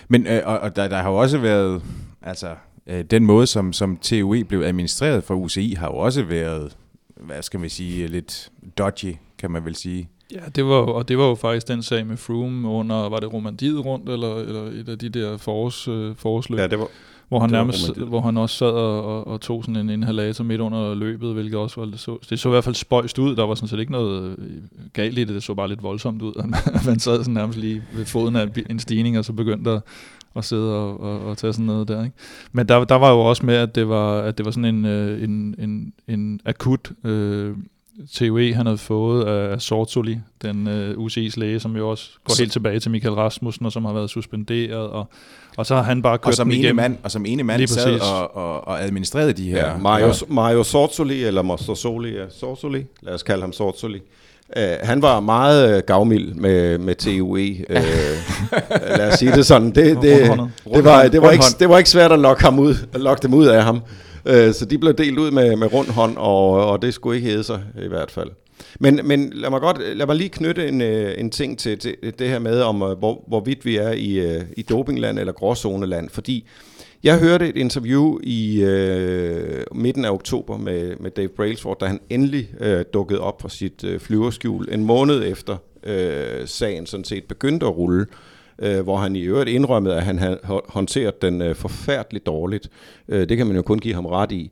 men 0.08 0.28
øh, 0.28 0.42
og, 0.46 0.60
og 0.60 0.76
der, 0.76 0.88
der 0.88 0.98
har 0.98 1.10
jo 1.10 1.16
også 1.16 1.38
været, 1.38 1.82
altså 2.22 2.56
øh, 2.88 3.04
den 3.04 3.26
måde, 3.26 3.48
som, 3.48 3.74
som 3.74 3.98
TUE 3.98 4.44
blev 4.44 4.62
administreret 4.62 5.24
for 5.24 5.36
UCI, 5.36 5.74
har 5.74 5.88
jo 5.88 5.98
også 5.98 6.24
været, 6.24 6.78
hvad 7.16 7.42
skal 7.42 7.60
man 7.60 7.70
sige, 7.70 8.08
lidt 8.08 8.50
dodgy, 8.78 9.16
kan 9.38 9.52
man 9.52 9.66
vel 9.66 9.76
sige. 9.76 10.10
Ja, 10.32 10.40
det 10.56 10.66
var, 10.66 10.76
og 10.76 11.08
det 11.08 11.18
var 11.18 11.28
jo 11.28 11.36
faktisk 11.36 11.68
den 11.68 11.84
sag 11.84 12.08
med 12.08 12.18
Froome 12.18 12.68
under, 12.68 13.10
var 13.10 13.20
det 13.20 13.34
Romandiet 13.34 13.86
rundt, 13.86 14.10
eller, 14.10 14.36
eller 14.36 14.62
et 14.62 14.90
af 14.90 15.00
de 15.00 15.10
der 15.10 15.38
forårs, 15.38 15.88
øh, 15.88 16.16
forårsløb? 16.16 16.60
Ja, 16.60 16.68
det 16.68 16.80
var, 16.80 16.88
hvor 17.34 17.40
han 17.40 17.50
nærmest, 17.50 17.98
hvor 17.98 18.22
han 18.22 18.38
også 18.38 18.58
sad 18.58 18.68
og, 18.68 19.06
og, 19.06 19.28
og 19.28 19.42
tog 19.42 19.64
sådan 19.64 19.76
en 19.76 19.90
inhalator 19.90 20.44
midt 20.44 20.62
under 20.62 20.96
løbet, 20.96 21.34
hvilket 21.34 21.56
også 21.56 21.82
var, 21.82 21.88
det 21.88 22.00
så, 22.00 22.18
det 22.30 22.40
så 22.40 22.50
i 22.50 22.52
hvert 22.52 22.64
fald 22.64 22.76
spøjst 22.76 23.20
ud. 23.20 23.36
Der 23.36 23.46
var 23.46 23.56
sådan 23.56 23.68
set 23.68 23.80
ikke 23.80 23.92
noget 23.92 24.36
øh, 24.40 24.48
galt 24.94 25.18
i 25.18 25.24
det, 25.24 25.36
det 25.36 25.44
så 25.44 25.54
bare 25.54 25.68
lidt 25.68 25.84
voldsomt 25.84 26.22
ud. 26.22 26.34
man 26.90 27.00
sad 27.00 27.18
sådan 27.18 27.34
nærmest 27.34 27.60
lige 27.60 27.84
ved 27.94 28.06
foden 28.06 28.36
af 28.36 28.50
en 28.70 28.80
stigning, 28.80 29.18
og 29.18 29.26
så 29.26 29.34
begyndte 29.34 29.72
at, 29.72 29.82
at 30.36 30.46
sidde 30.46 30.76
og, 30.76 31.00
og, 31.00 31.26
og 31.26 31.38
tage 31.38 31.54
sådan 31.54 31.66
noget 31.66 31.88
der. 31.88 32.04
Ikke? 32.04 32.16
Men 32.52 32.68
der, 32.68 32.84
der 32.84 32.96
var 32.96 33.12
jo 33.12 33.20
også 33.20 33.46
med, 33.46 33.56
at 33.56 33.76
det 33.76 33.90
var, 33.90 34.22
at 34.22 34.38
det 34.38 34.46
var 34.46 34.52
sådan 34.52 34.76
en, 34.76 34.86
øh, 34.86 35.24
en, 35.24 35.56
en, 35.60 35.94
en 36.08 36.40
akut 36.46 36.92
øh, 37.04 37.56
TUE, 38.14 38.54
han 38.54 38.66
havde 38.66 38.78
fået 38.78 39.26
af 39.26 39.62
Sortoli, 39.62 40.18
den 40.42 40.68
uh, 40.68 41.06
UCI's 41.06 41.34
læge, 41.36 41.60
som 41.60 41.78
jo 41.78 41.90
også 41.90 42.10
går 42.24 42.34
helt 42.40 42.52
tilbage 42.52 42.80
til 42.80 42.92
Michael 42.92 43.14
Rasmussen, 43.14 43.66
og 43.66 43.72
som 43.72 43.86
har 43.86 43.94
været 43.94 44.10
suspenderet, 44.10 44.88
og, 44.88 45.10
og 45.58 45.66
så 45.66 45.76
har 45.76 45.84
han 45.84 46.02
bare 46.02 46.18
kørt 46.18 46.28
og 46.28 46.34
som 46.34 46.48
ene 46.48 46.58
igennem. 46.58 46.76
Mand, 46.76 46.98
og 47.04 47.12
som 47.12 47.26
ene 47.26 47.44
mand 47.44 47.68
sad 47.68 48.00
og, 48.00 48.36
og, 48.36 48.68
og 48.68 48.84
administrerede 48.84 49.34
de 49.34 49.50
her. 49.50 49.68
Ja, 49.68 49.78
Mario, 49.78 50.06
ja. 50.06 50.14
Mario 50.28 50.64
Sortoli, 50.64 51.24
eller 51.24 51.42
Mostorsoli, 51.42 52.10
ja, 52.10 52.30
Sortoli, 52.30 52.86
lad 53.02 53.14
os 53.14 53.24
kalde 53.24 53.42
ham 53.42 53.54
Sortoli. 53.54 54.02
Uh, 54.58 54.64
han 54.88 55.02
var 55.02 55.20
meget 55.20 55.78
uh, 55.78 55.84
gavmild 55.88 56.34
med, 56.34 56.78
med 56.78 56.96
TUE. 56.96 57.66
Uh, 57.70 57.76
lad 58.98 59.12
os 59.12 59.20
sige 59.20 59.32
det 59.32 59.46
sådan. 59.46 59.68
Det, 59.68 59.76
det, 59.76 60.02
det, 60.02 60.02
det, 60.74 60.84
var, 60.84 61.08
det, 61.08 61.22
var 61.22 61.32
ikke, 61.32 61.44
det 61.60 61.70
var 61.70 61.78
ikke 61.78 61.90
svært 61.90 62.12
at 62.12 62.20
lokke, 62.20 62.44
ham 62.44 62.60
ud, 62.60 62.76
at 62.94 63.02
lokke 63.02 63.24
dem 63.24 63.34
ud 63.34 63.46
af 63.46 63.64
ham. 63.64 63.82
Øh, 64.26 64.54
så 64.54 64.66
de 64.66 64.78
blev 64.78 64.94
delt 64.94 65.20
ud 65.20 65.32
med, 65.32 65.56
med 65.56 65.74
rund 65.74 65.88
hånd, 65.88 66.18
og, 66.18 66.50
og 66.50 66.82
det 66.82 66.94
skulle 66.94 67.16
ikke 67.16 67.30
hedde 67.30 67.44
sig 67.44 67.64
i 67.86 67.88
hvert 67.88 68.12
fald. 68.12 68.30
Men, 68.80 69.00
men 69.04 69.32
lad 69.34 69.50
mig 69.50 69.62
godt 69.62 69.98
lad 69.98 70.06
mig 70.06 70.16
lige 70.16 70.30
knytte 70.30 70.68
en, 70.68 70.82
øh, 70.82 71.14
en 71.18 71.30
ting 71.30 71.60
til, 71.60 71.80
til 71.80 71.96
det 72.20 72.30
her 72.30 72.40
med, 72.40 72.62
om 72.62 72.82
øh, 72.82 72.98
hvor, 72.98 73.24
hvorvidt 73.28 73.66
vi 73.66 73.78
er 73.78 73.92
i, 73.92 74.20
øh, 74.20 74.42
i 74.58 74.62
dopingland 74.62 75.20
eller 75.20 75.34
gråzoneland, 75.34 76.10
fordi 76.10 76.48
jeg 77.04 77.20
hørte 77.20 77.50
et 77.50 77.58
interview 77.58 78.20
i 78.24 78.62
øh, 78.64 79.64
midten 79.76 80.06
af 80.06 80.10
oktober 80.10 80.58
med, 80.58 80.96
med 81.00 81.12
Dave 81.12 81.28
Brailsford, 81.28 81.80
da 81.80 81.86
han 81.86 82.00
endelig 82.10 82.50
øh, 82.60 82.86
dukkede 82.94 83.20
op 83.20 83.42
fra 83.42 83.50
sit 83.50 83.84
øh, 83.84 84.00
flyverskjul 84.00 84.68
en 84.72 84.86
måned 84.86 85.24
efter 85.24 85.58
øh, 85.84 86.48
sagen 86.48 86.86
sådan 86.86 87.04
set 87.04 87.24
begyndte 87.24 87.66
at 87.66 87.78
rulle 87.78 88.06
øh, 88.64 88.84
hvor 88.84 88.98
han 88.98 89.16
i 89.16 89.22
øvrigt 89.22 89.50
indrømmede, 89.50 89.96
at 89.96 90.04
han 90.04 90.20
havde 90.20 90.40
håndteret 90.68 91.22
den 91.22 91.42
øh, 91.42 91.56
forfærdeligt 91.56 92.26
dårligt. 92.26 92.70
Øh, 93.08 93.30
det 93.30 93.38
kan 93.38 93.48
man 93.48 93.56
jo 93.56 93.62
kun 93.62 93.80
give 93.80 93.94
ham 93.94 94.06
ret 94.06 94.32
i. 94.32 94.52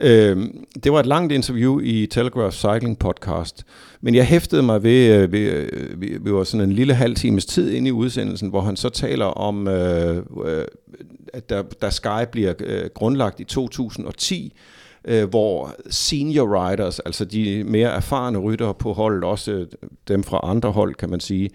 Øh, 0.00 0.48
det 0.84 0.92
var 0.92 1.00
et 1.00 1.06
langt 1.06 1.32
interview 1.32 1.80
i 1.80 2.06
Telegraph 2.06 2.54
Cycling 2.54 2.98
Podcast, 2.98 3.64
men 4.00 4.14
jeg 4.14 4.26
hæftede 4.26 4.62
mig 4.62 4.82
ved, 4.82 5.14
øh, 5.14 5.32
ved, 5.32 5.40
øh, 5.40 6.24
ved 6.24 6.32
var 6.32 6.44
sådan 6.44 6.68
en 6.68 6.72
lille 6.72 6.94
halv 6.94 7.14
times 7.14 7.46
tid 7.46 7.70
inde 7.70 7.88
i 7.88 7.92
udsendelsen, 7.92 8.48
hvor 8.48 8.60
han 8.60 8.76
så 8.76 8.88
taler 8.88 9.24
om, 9.24 9.68
øh, 9.68 10.16
øh, 10.44 10.64
at 11.34 11.50
der, 11.50 11.62
der 11.62 11.90
Sky 11.90 12.26
bliver 12.32 12.54
øh, 12.60 12.90
grundlagt 12.94 13.40
i 13.40 13.44
2010, 13.44 14.56
øh, 15.04 15.28
hvor 15.28 15.74
senior 15.90 16.68
riders, 16.68 16.98
altså 16.98 17.24
de 17.24 17.64
mere 17.64 17.90
erfarne 17.90 18.38
ryttere 18.38 18.74
på 18.74 18.92
holdet, 18.92 19.24
også 19.24 19.66
dem 20.08 20.22
fra 20.22 20.40
andre 20.42 20.72
hold, 20.72 20.94
kan 20.94 21.10
man 21.10 21.20
sige, 21.20 21.50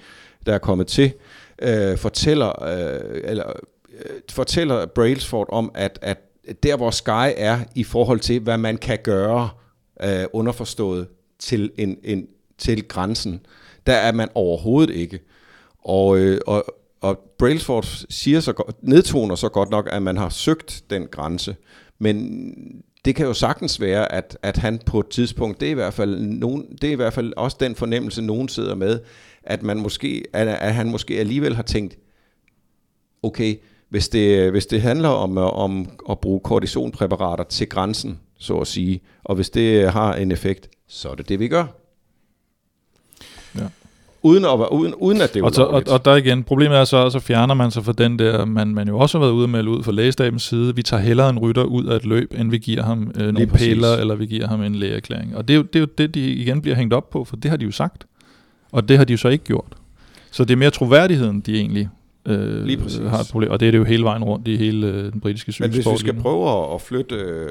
der 0.45 0.53
er 0.53 0.57
kommet 0.57 0.87
til, 0.87 1.13
øh, 1.61 1.97
fortæller, 1.97 2.63
øh, 2.63 3.21
eller, 3.23 3.53
øh, 3.93 4.21
fortæller 4.31 4.85
Brailsford 4.85 5.47
om, 5.51 5.71
at, 5.75 5.99
at 6.01 6.19
der 6.63 6.77
hvor 6.77 6.91
Sky 6.91 7.33
er 7.37 7.59
i 7.75 7.83
forhold 7.83 8.19
til, 8.19 8.39
hvad 8.39 8.57
man 8.57 8.77
kan 8.77 8.99
gøre 9.03 9.49
øh, 10.03 10.25
underforstået 10.33 11.07
til, 11.39 11.71
en, 11.77 11.97
en, 12.03 12.27
til 12.57 12.87
grænsen, 12.87 13.45
der 13.87 13.93
er 13.93 14.11
man 14.11 14.29
overhovedet 14.35 14.93
ikke. 14.93 15.19
Og, 15.83 16.17
øh, 16.17 16.41
og, 16.47 16.65
og 17.01 17.19
Brailsford 17.37 18.05
siger 18.09 18.39
så 18.39 18.53
godt, 18.53 18.75
nedtoner 18.81 19.35
så 19.35 19.49
godt 19.49 19.69
nok, 19.69 19.89
at 19.91 20.01
man 20.01 20.17
har 20.17 20.29
søgt 20.29 20.83
den 20.89 21.07
grænse, 21.07 21.55
men 21.99 22.41
det 23.05 23.15
kan 23.15 23.25
jo 23.25 23.33
sagtens 23.33 23.81
være, 23.81 24.11
at, 24.11 24.37
at 24.41 24.57
han 24.57 24.79
på 24.85 24.99
et 24.99 25.07
tidspunkt, 25.07 25.59
det 25.59 25.65
er, 25.67 25.71
i 25.71 25.73
hvert 25.73 25.93
fald 25.93 26.19
nogen, 26.19 26.65
det 26.81 26.87
er 26.87 26.91
i 26.91 26.95
hvert 26.95 27.13
fald 27.13 27.33
også 27.37 27.57
den 27.59 27.75
fornemmelse, 27.75 28.21
nogen 28.21 28.49
sidder 28.49 28.75
med, 28.75 28.99
at, 29.45 29.63
man 29.63 29.77
måske, 29.77 30.23
at, 30.33 30.47
at 30.47 30.73
han 30.73 30.91
måske 30.91 31.19
alligevel 31.19 31.55
har 31.55 31.63
tænkt, 31.63 31.97
okay, 33.23 33.55
hvis 33.89 34.09
det, 34.09 34.51
hvis 34.51 34.65
det 34.65 34.81
handler 34.81 35.09
om, 35.09 35.37
om 35.37 35.89
at 36.09 36.19
bruge 36.19 36.39
kortisonpræparater 36.39 37.43
til 37.43 37.69
grænsen, 37.69 38.19
så 38.39 38.57
at 38.57 38.67
sige, 38.67 39.01
og 39.23 39.35
hvis 39.35 39.49
det 39.49 39.91
har 39.91 40.15
en 40.15 40.31
effekt, 40.31 40.69
så 40.87 41.09
er 41.09 41.15
det 41.15 41.29
det, 41.29 41.39
vi 41.39 41.47
gør. 41.47 41.65
Ja. 43.55 43.67
Uden, 44.21 44.45
at, 44.45 44.69
uden, 44.71 44.93
uden 44.93 45.21
at 45.21 45.33
det 45.33 45.39
er 45.39 45.43
og, 45.43 45.53
så, 45.53 45.63
og, 45.63 45.83
og 45.89 46.05
der 46.05 46.15
igen, 46.15 46.43
problemet 46.43 46.77
er 46.77 46.83
så, 46.83 47.09
så 47.09 47.19
fjerner 47.19 47.53
man 47.53 47.71
sig 47.71 47.85
fra 47.85 47.91
den 47.91 48.19
der, 48.19 48.45
man, 48.45 48.67
man 48.67 48.87
jo 48.87 48.99
også 48.99 49.17
har 49.17 49.25
været 49.25 49.33
ude 49.33 49.47
med 49.47 49.67
ud 49.67 49.83
fra 49.83 49.91
lægestabens 49.91 50.43
side, 50.43 50.75
vi 50.75 50.83
tager 50.83 51.03
hellere 51.03 51.29
en 51.29 51.39
rytter 51.39 51.63
ud 51.63 51.85
af 51.85 51.95
et 51.95 52.05
løb, 52.05 52.33
end 52.37 52.51
vi 52.51 52.57
giver 52.57 52.83
ham 52.83 53.11
øh, 53.15 53.33
nogle 53.33 53.47
piller, 53.47 53.93
eller 53.93 54.15
vi 54.15 54.25
giver 54.25 54.47
ham 54.47 54.61
en 54.61 54.75
lægeerklæring. 54.75 55.35
Og 55.35 55.47
det 55.47 55.53
er, 55.53 55.57
jo, 55.57 55.63
det 55.63 55.75
er 55.75 55.79
jo 55.79 55.87
det, 55.97 56.15
de 56.15 56.31
igen 56.31 56.61
bliver 56.61 56.75
hængt 56.75 56.93
op 56.93 57.09
på, 57.09 57.23
for 57.23 57.35
det 57.35 57.51
har 57.51 57.57
de 57.57 57.65
jo 57.65 57.71
sagt. 57.71 58.05
Og 58.75 58.89
det 58.89 58.97
har 58.97 59.05
de 59.05 59.13
jo 59.13 59.17
så 59.17 59.27
ikke 59.29 59.43
gjort. 59.43 59.75
Så 60.31 60.43
det 60.45 60.53
er 60.53 60.57
mere 60.57 60.69
troværdigheden, 60.71 61.39
de 61.41 61.55
egentlig 61.57 61.89
øh, 62.25 62.63
Lige 62.63 62.77
præcis. 62.77 62.99
har 62.99 63.19
et 63.19 63.27
problem. 63.31 63.51
Og 63.51 63.59
det 63.59 63.67
er 63.67 63.71
det 63.71 63.77
jo 63.77 63.83
hele 63.83 64.03
vejen 64.03 64.23
rundt 64.23 64.47
i 64.47 64.55
hele 64.55 64.87
øh, 64.87 65.11
den 65.13 65.21
britiske 65.21 65.53
Men 65.59 65.69
hvis 65.69 65.75
cykelsport. 65.75 65.93
vi 65.93 65.99
skal 65.99 66.13
prøve 66.21 66.73
at- 66.75 66.81
flytte, 66.81 67.15
øh, 67.15 67.49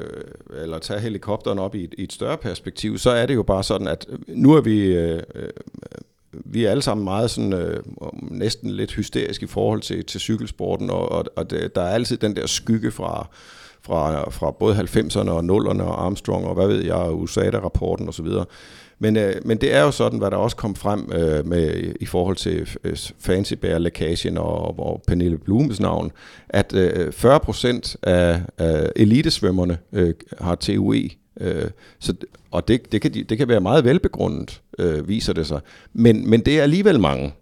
eller 0.63 0.79
tage 0.79 0.99
helikopteren 0.99 1.59
op 1.59 1.75
i 1.75 1.83
et, 1.83 1.95
i 1.97 2.03
et 2.03 2.13
større 2.13 2.37
perspektiv, 2.37 2.97
så 2.97 3.09
er 3.09 3.25
det 3.25 3.35
jo 3.35 3.43
bare 3.43 3.63
sådan, 3.63 3.87
at 3.87 4.05
nu 4.27 4.53
er 4.53 4.61
vi, 4.61 4.79
øh, 4.85 5.19
øh, 5.35 5.49
vi 6.45 6.65
er 6.65 6.71
alle 6.71 6.81
sammen 6.81 7.03
meget 7.03 7.29
sådan, 7.31 7.53
øh, 7.53 7.79
næsten 8.21 8.71
lidt 8.71 8.93
hysteriske 8.93 9.43
i 9.43 9.47
forhold 9.47 9.81
til, 9.81 10.05
til 10.05 10.19
cykelsporten, 10.19 10.89
og, 10.89 11.11
og, 11.11 11.25
og 11.35 11.49
det, 11.49 11.75
der 11.75 11.81
er 11.81 11.89
altid 11.93 12.17
den 12.17 12.35
der 12.35 12.47
skygge 12.47 12.91
fra, 12.91 13.27
fra, 13.81 14.29
fra 14.29 14.51
både 14.51 14.75
90'erne 14.75 15.29
og 15.29 15.39
0'erne 15.39 15.81
og 15.81 16.05
Armstrong 16.05 16.45
og 16.45 16.53
hvad 16.53 16.67
ved 16.67 16.83
jeg, 16.83 16.93
og 16.95 17.19
USADA-rapporten 17.19 18.09
osv. 18.09 18.27
Men, 18.99 19.17
øh, 19.17 19.35
men 19.45 19.57
det 19.57 19.73
er 19.73 19.81
jo 19.81 19.91
sådan, 19.91 20.19
hvad 20.19 20.31
der 20.31 20.37
også 20.37 20.55
kom 20.55 20.75
frem 20.75 21.11
øh, 21.13 21.47
med 21.47 21.93
i 21.99 22.05
forhold 22.05 22.35
til 22.35 22.69
øh, 22.83 22.97
Fancy 23.19 23.53
Bear 23.53 23.79
lækagen 23.79 24.37
og, 24.37 24.79
og 24.79 25.03
Pernille 25.07 25.37
Blumes 25.37 25.79
navn, 25.79 26.11
at 26.49 26.73
øh, 26.73 27.11
40 27.13 27.39
procent 27.39 27.97
af, 28.03 28.41
af 28.57 28.91
elitesvømmerne 28.95 29.77
øh, 29.93 30.13
har 30.41 30.55
TUE. 30.55 31.09
Øh, 31.41 31.69
så, 31.99 32.13
og 32.51 32.67
det, 32.67 32.91
det, 32.91 33.01
kan 33.01 33.13
de, 33.13 33.23
det 33.23 33.37
kan 33.37 33.47
være 33.47 33.61
meget 33.61 33.83
velbegrundet, 33.83 34.61
øh, 34.79 35.07
viser 35.07 35.33
det 35.33 35.47
sig. 35.47 35.59
Men, 35.93 36.29
men 36.29 36.41
det 36.41 36.59
er 36.59 36.63
alligevel 36.63 36.99
mange. 36.99 37.33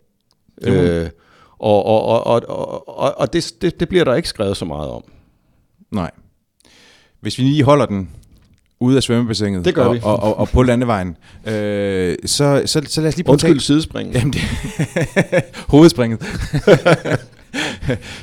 Øh, 0.61 1.09
og 1.59 1.85
og, 1.85 2.05
og, 2.05 2.27
og, 2.27 2.41
og, 2.49 2.99
og, 2.99 3.17
og 3.17 3.33
det, 3.33 3.53
det, 3.61 3.79
det 3.79 3.89
bliver 3.89 4.03
der 4.03 4.15
ikke 4.15 4.29
skrevet 4.29 4.57
så 4.57 4.65
meget 4.65 4.89
om. 4.89 5.03
Nej. 5.91 6.11
Hvis 7.19 7.37
vi 7.37 7.43
lige 7.43 7.63
holder 7.63 7.85
den 7.85 8.09
ude 8.83 8.97
af 8.97 9.03
svømmebassinet 9.03 9.65
Det 9.65 9.75
gør 9.75 9.85
og, 9.85 9.93
vi. 9.93 9.99
Og, 10.03 10.23
og, 10.23 10.39
og 10.39 10.49
på 10.49 10.63
landevejen, 10.63 11.17
øh, 11.47 12.15
så, 12.25 12.63
så, 12.65 12.81
så 12.87 13.01
lad 13.01 13.07
os 13.07 13.15
lige 13.15 13.23
prøve 13.23 13.33
at 13.33 13.43
Undskyld 13.43 13.59
sidespring. 13.59 14.13
Jamen 14.13 14.33
det 14.33 14.41
hovedspringet. 15.73 16.21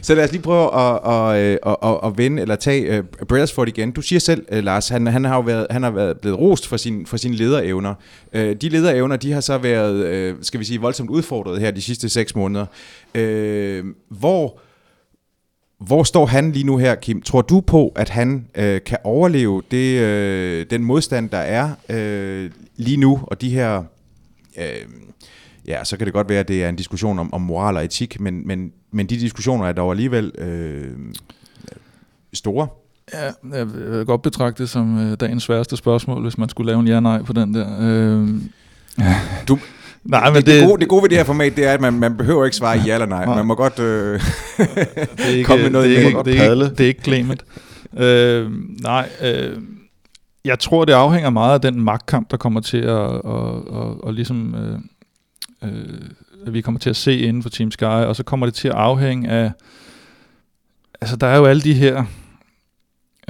så 0.03 0.15
lad 0.15 0.25
os 0.25 0.33
lige 0.33 0.43
prøve 0.43 0.75
at, 0.75 1.01
at, 1.05 1.37
at, 1.37 1.59
at, 1.67 1.77
at, 1.91 1.99
at 2.05 2.19
vende 2.19 2.43
eller 2.43 2.57
tage 2.57 2.99
uh, 2.99 3.05
Brailsford 3.29 3.69
igen. 3.69 3.91
Du 3.91 4.03
siger 4.03 4.21
selv, 4.21 4.45
uh, 4.53 4.59
Lars, 4.59 4.89
han, 4.89 5.07
han 5.07 5.25
har 5.25 5.37
jo 5.37 5.41
været, 5.41 5.67
han 5.71 5.83
har 5.83 5.91
været 5.91 6.21
blevet 6.21 6.39
rost 6.39 6.67
for, 6.67 6.77
sin, 6.77 7.07
for 7.07 7.17
sine 7.17 7.37
lederevner. 7.37 7.95
Uh, 8.35 8.41
de 8.41 8.69
lederevner, 8.69 9.17
de 9.17 9.33
har 9.33 9.41
så 9.41 9.59
været, 9.59 10.33
uh, 10.33 10.39
skal 10.43 10.61
vi 10.61 10.65
sige, 10.65 10.81
voldsomt 10.81 11.11
udfordret 11.11 11.61
her 11.61 11.71
de 11.71 11.83
sidste 11.83 12.09
seks 12.09 12.35
måneder. 12.35 12.67
Uh, 13.19 13.93
hvor, 14.19 14.61
hvor 15.81 16.03
står 16.03 16.27
han 16.27 16.53
lige 16.53 16.67
nu 16.67 16.77
her, 16.77 16.95
Kim? 16.95 17.23
Tror 17.23 17.43
du 17.43 17.61
på, 17.61 17.93
at 17.97 18.09
han 18.09 18.47
øh, 18.55 18.81
kan 18.87 18.99
overleve 19.05 19.63
det, 19.71 20.01
øh, 20.01 20.67
den 20.71 20.85
modstand, 20.85 21.31
der 21.31 21.39
er 21.39 21.71
øh, 21.89 22.51
lige 22.77 22.97
nu, 22.97 23.21
og 23.23 23.41
de 23.41 23.51
her... 23.51 23.83
Øh, 24.59 24.65
ja, 25.67 25.85
så 25.85 25.97
kan 25.97 26.05
det 26.07 26.15
godt 26.15 26.29
være, 26.29 26.41
at 26.41 26.49
det 26.49 26.65
er 26.65 26.69
en 26.69 26.77
diskussion 26.77 27.19
om, 27.19 27.35
om 27.35 27.41
moral 27.41 27.77
og 27.77 27.85
etik, 27.85 28.21
men, 28.21 28.47
men, 28.47 28.73
men 28.91 29.07
de 29.07 29.17
diskussioner 29.17 29.67
er 29.67 29.73
dog 29.73 29.91
alligevel 29.91 30.33
øh, 30.39 30.89
store. 32.33 32.69
Ja, 33.15 33.57
jeg 33.59 33.75
vil 33.75 34.07
godt 34.07 34.23
betragte 34.23 34.63
det 34.63 34.71
som 34.71 34.99
øh, 34.99 35.17
dagens 35.21 35.43
sværeste 35.43 35.77
spørgsmål, 35.77 36.23
hvis 36.23 36.39
man 36.39 36.49
skulle 36.49 36.67
lave 36.73 36.81
en 36.81 36.89
ja-nej 36.89 37.23
på 37.23 37.33
den 37.33 37.55
der. 37.55 37.67
Øh, 37.81 38.29
Du- 39.49 39.59
Nej, 40.05 40.31
men 40.31 40.37
det, 40.37 40.47
det, 40.47 40.69
gode, 40.69 40.81
det 40.81 40.89
gode 40.89 41.03
ved 41.03 41.09
det 41.09 41.19
her 41.19 41.25
format, 41.25 41.57
det 41.57 41.65
er, 41.65 41.73
at 41.73 41.81
man, 41.81 41.93
man 41.93 42.17
behøver 42.17 42.45
ikke 42.45 42.57
svare 42.57 42.79
ja 42.87 42.95
eller 42.95 43.07
nej. 43.07 43.27
Man 43.27 43.47
må 43.47 43.55
godt... 43.55 43.79
Øh, 43.79 44.21
det 45.17 45.27
ikke, 45.29 45.45
Kom 45.45 45.59
med 45.59 45.71
noget 45.71 45.89
det 45.89 45.99
er 45.99 46.07
ikke, 46.07 46.19
det 46.25 46.41
er 46.41 46.53
ikke, 46.53 46.65
det 46.65 46.81
er 46.81 46.87
ikke 46.89 47.03
Clement. 47.03 47.45
øh, 47.97 48.51
nej, 48.83 49.09
øh, 49.23 49.57
jeg 50.45 50.59
tror, 50.59 50.85
det 50.85 50.93
afhænger 50.93 51.31
meget 51.31 51.55
af 51.55 51.61
den 51.61 51.85
magtkamp, 51.85 52.31
der 52.31 52.37
kommer 52.37 52.61
til 52.61 52.79
at, 52.79 52.89
og, 52.91 53.69
og, 53.69 54.05
og 54.05 54.15
ligesom, 54.15 54.55
øh, 54.55 54.79
øh, 55.71 56.01
at 56.47 56.53
vi 56.53 56.61
kommer 56.61 56.79
til 56.79 56.91
at 56.91 56.97
se 56.97 57.19
inden 57.19 57.43
for 57.43 57.51
Team 57.51 57.71
Sky, 57.71 57.85
og 57.85 58.17
så 58.17 58.23
kommer 58.23 58.47
det 58.47 58.55
til 58.55 58.69
at 58.69 58.75
afhænge 58.75 59.29
af, 59.29 59.53
altså 61.01 61.17
der 61.17 61.27
er 61.27 61.37
jo 61.37 61.45
alle 61.47 61.63
de 61.63 61.75
her 61.75 62.05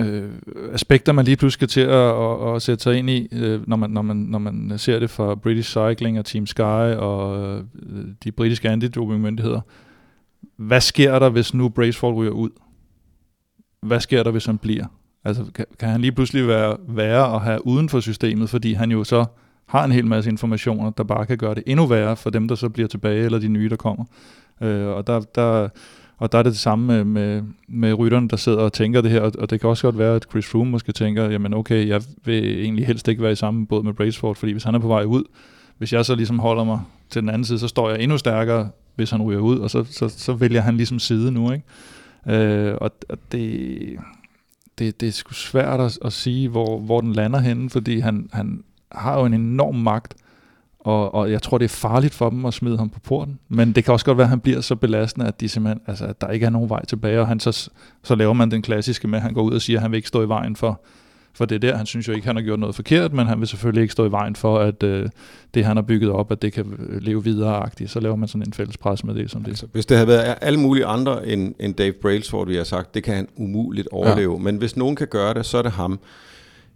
øh, 0.01 0.30
aspekter, 0.72 1.12
man 1.12 1.24
lige 1.24 1.36
pludselig 1.36 1.53
skal 1.53 1.68
til 1.68 1.80
at, 1.80 2.22
at, 2.24 2.55
at 2.55 2.62
sætte 2.62 2.82
sig 2.82 2.98
ind 2.98 3.11
i, 3.11 3.28
øh, 3.32 3.68
når, 3.68 3.76
man, 3.76 3.90
når, 3.90 4.03
man, 4.03 4.16
når 4.16 4.38
man 4.38 4.72
ser 4.76 4.98
det 4.98 5.11
fra 5.11 5.34
British 5.34 5.70
Cycling 5.70 6.18
og 6.18 6.24
Team 6.24 6.46
Sky 6.46 6.61
og 6.96 7.42
øh, 7.42 7.64
de 8.24 8.32
britiske 8.32 8.68
antidopingmyndigheder. 8.68 9.61
Hvad 10.57 10.80
sker 10.80 11.18
der, 11.18 11.28
hvis 11.28 11.55
nu 11.55 11.68
Braceford 11.68 12.14
ryger 12.14 12.32
ud? 12.32 12.51
Hvad 13.82 14.01
sker 14.01 14.22
der, 14.22 14.30
hvis 14.30 14.46
han 14.46 14.59
bliver? 14.59 14.84
Altså, 15.24 15.44
kan, 15.55 15.66
kan 15.78 15.88
han 15.88 16.01
lige 16.01 16.12
pludselig 16.12 16.48
være 16.48 16.76
værre 16.88 17.34
at 17.34 17.40
have 17.40 17.66
uden 17.66 17.88
for 17.88 18.01
systemet, 18.01 18.51
fordi 18.51 18.72
han 18.72 18.90
jo 18.90 19.05
så 19.05 19.24
har 19.66 19.84
en 19.84 19.92
hel 19.92 20.07
masse 20.07 20.30
informationer, 20.30 20.90
der 20.90 21.05
bare 21.05 21.26
kan 21.26 21.38
gøre 21.38 21.55
det 21.55 21.62
endnu 21.66 21.86
værre 21.86 22.16
for 22.16 22.30
dem, 22.30 22.48
der 22.48 22.55
så 22.55 22.68
bliver 22.68 22.88
tilbage, 22.88 23.24
eller 23.24 23.38
de 23.38 23.48
nye, 23.48 23.68
der 23.68 23.76
kommer. 23.76 24.05
Øh, 24.62 24.86
og 24.86 25.07
der, 25.07 25.20
der, 25.20 25.68
og 26.20 26.32
der 26.32 26.38
er 26.38 26.42
det 26.42 26.52
det 26.52 26.60
samme 26.60 26.86
med, 26.86 27.04
med, 27.04 27.42
med 27.68 27.94
rytterne, 27.94 28.28
der 28.28 28.36
sidder 28.36 28.58
og 28.58 28.72
tænker 28.72 29.00
det 29.00 29.10
her, 29.10 29.20
og, 29.20 29.32
og 29.38 29.50
det 29.50 29.60
kan 29.60 29.70
også 29.70 29.82
godt 29.82 29.98
være, 29.98 30.14
at 30.14 30.26
Chris 30.30 30.46
Froome 30.46 30.70
måske 30.70 30.92
tænker, 30.92 31.30
jamen 31.30 31.54
okay, 31.54 31.88
jeg 31.88 32.02
vil 32.24 32.60
egentlig 32.60 32.86
helst 32.86 33.08
ikke 33.08 33.22
være 33.22 33.32
i 33.32 33.36
samme 33.36 33.66
båd 33.66 33.82
med 33.82 33.92
Braceford, 33.92 34.36
fordi 34.36 34.52
hvis 34.52 34.64
han 34.64 34.74
er 34.74 34.78
på 34.78 34.88
vej 34.88 35.04
ud, 35.04 35.24
hvis 35.78 35.92
jeg 35.92 36.04
så 36.04 36.14
ligesom 36.14 36.38
holder 36.38 36.64
mig 36.64 36.80
til 37.10 37.20
den 37.22 37.28
anden 37.28 37.44
side, 37.44 37.58
så 37.58 37.68
står 37.68 37.90
jeg 37.90 38.00
endnu 38.00 38.18
stærkere, 38.18 38.68
hvis 38.94 39.10
han 39.10 39.22
ryger 39.22 39.40
ud, 39.40 39.58
og 39.58 39.70
så, 39.70 39.84
så, 39.84 40.08
så 40.08 40.32
vælger 40.32 40.60
han 40.60 40.76
ligesom 40.76 40.98
side 40.98 41.32
nu, 41.32 41.52
ikke? 41.52 41.64
Øh, 42.28 42.74
og 42.80 42.90
og 43.08 43.18
det, 43.32 43.78
det, 44.78 45.00
det 45.00 45.08
er 45.08 45.12
sgu 45.12 45.32
svært 45.32 45.80
at, 45.80 45.98
at 46.04 46.12
sige, 46.12 46.48
hvor, 46.48 46.78
hvor 46.78 47.00
den 47.00 47.12
lander 47.12 47.38
henne, 47.38 47.70
fordi 47.70 47.98
han, 47.98 48.28
han 48.32 48.64
har 48.92 49.18
jo 49.18 49.26
en 49.26 49.34
enorm 49.34 49.74
magt, 49.74 50.14
og, 50.81 51.14
og 51.14 51.31
jeg 51.31 51.43
tror, 51.43 51.59
det 51.59 51.64
er 51.64 51.68
farligt 51.68 52.14
for 52.14 52.31
dem 52.31 52.45
at 52.47 52.55
smide 52.55 52.78
ham 52.78 52.89
på 52.89 53.01
porten. 53.01 53.39
Men 53.49 53.72
det 53.72 53.85
kan 53.85 53.93
også 53.93 54.05
godt 54.05 54.18
være, 54.18 54.24
at 54.24 54.31
han 54.31 54.41
bliver 54.41 54.61
så 54.61 54.76
belastende, 54.76 55.26
at, 55.26 55.41
de 55.41 55.49
simpelthen, 55.49 55.81
altså, 55.87 56.05
at 56.05 56.20
der 56.20 56.28
ikke 56.28 56.47
er 56.47 56.51
nogen 56.51 56.70
vej 56.70 56.85
tilbage, 56.85 57.20
og 57.20 57.28
han 57.28 57.41
så, 57.41 57.70
så 58.05 58.14
laver 58.14 58.33
man 58.33 58.51
den 58.51 58.62
klassiske 58.62 59.09
med, 59.09 59.18
at 59.18 59.22
han 59.22 59.35
går 59.35 59.43
ud 59.43 59.53
og 59.53 59.62
siger, 59.62 59.78
at 59.78 59.83
han 59.83 59.91
vil 59.91 59.97
ikke 59.97 60.09
stå 60.09 60.22
i 60.22 60.28
vejen 60.28 60.57
for, 60.57 60.81
for 61.33 61.45
det 61.45 61.62
der. 61.62 61.76
Han 61.76 61.87
synes 61.87 62.09
jo 62.09 62.12
ikke, 62.12 62.26
han 62.26 62.37
har 62.37 62.43
gjort 62.43 62.59
noget 62.59 62.74
forkert, 62.74 63.12
men 63.12 63.26
han 63.26 63.41
vil 63.41 63.49
selvfølgelig 63.49 63.83
ikke 63.83 63.93
stå 63.93 64.07
i 64.07 64.11
vejen 64.11 64.37
for, 64.37 64.59
at 64.59 64.83
øh, 64.83 65.09
det, 65.55 65.64
han 65.64 65.76
har 65.76 65.83
bygget 65.83 66.11
op, 66.11 66.33
at 66.33 66.43
det 66.43 66.53
kan 66.53 66.99
leve 67.01 67.24
videre-agtigt. 67.24 67.91
Så 67.91 68.01
laver 68.01 68.16
man 68.16 68.28
sådan 68.28 68.47
en 68.47 68.53
fælles 68.53 68.76
pres 68.76 69.05
med 69.05 69.14
det, 69.14 69.31
som 69.31 69.43
det. 69.43 69.51
Altså, 69.51 69.66
hvis 69.72 69.87
det 69.87 69.97
havde 69.97 70.09
været 70.09 70.35
alle 70.41 70.61
mulige 70.61 70.87
andre 70.87 71.26
end, 71.26 71.55
end 71.61 71.74
Dave 71.74 71.93
Brailsford, 71.93 72.47
vi 72.47 72.57
har 72.57 72.64
sagt, 72.64 72.95
det 72.95 73.03
kan 73.03 73.14
han 73.14 73.28
umuligt 73.37 73.89
overleve. 73.93 74.33
Ja. 74.33 74.39
Men 74.39 74.57
hvis 74.57 74.76
nogen 74.76 74.97
kan 74.97 75.07
gøre 75.07 75.35
det, 75.35 75.47
så 75.47 75.59
er 75.59 75.62
det 75.62 75.72
ham. 75.72 76.01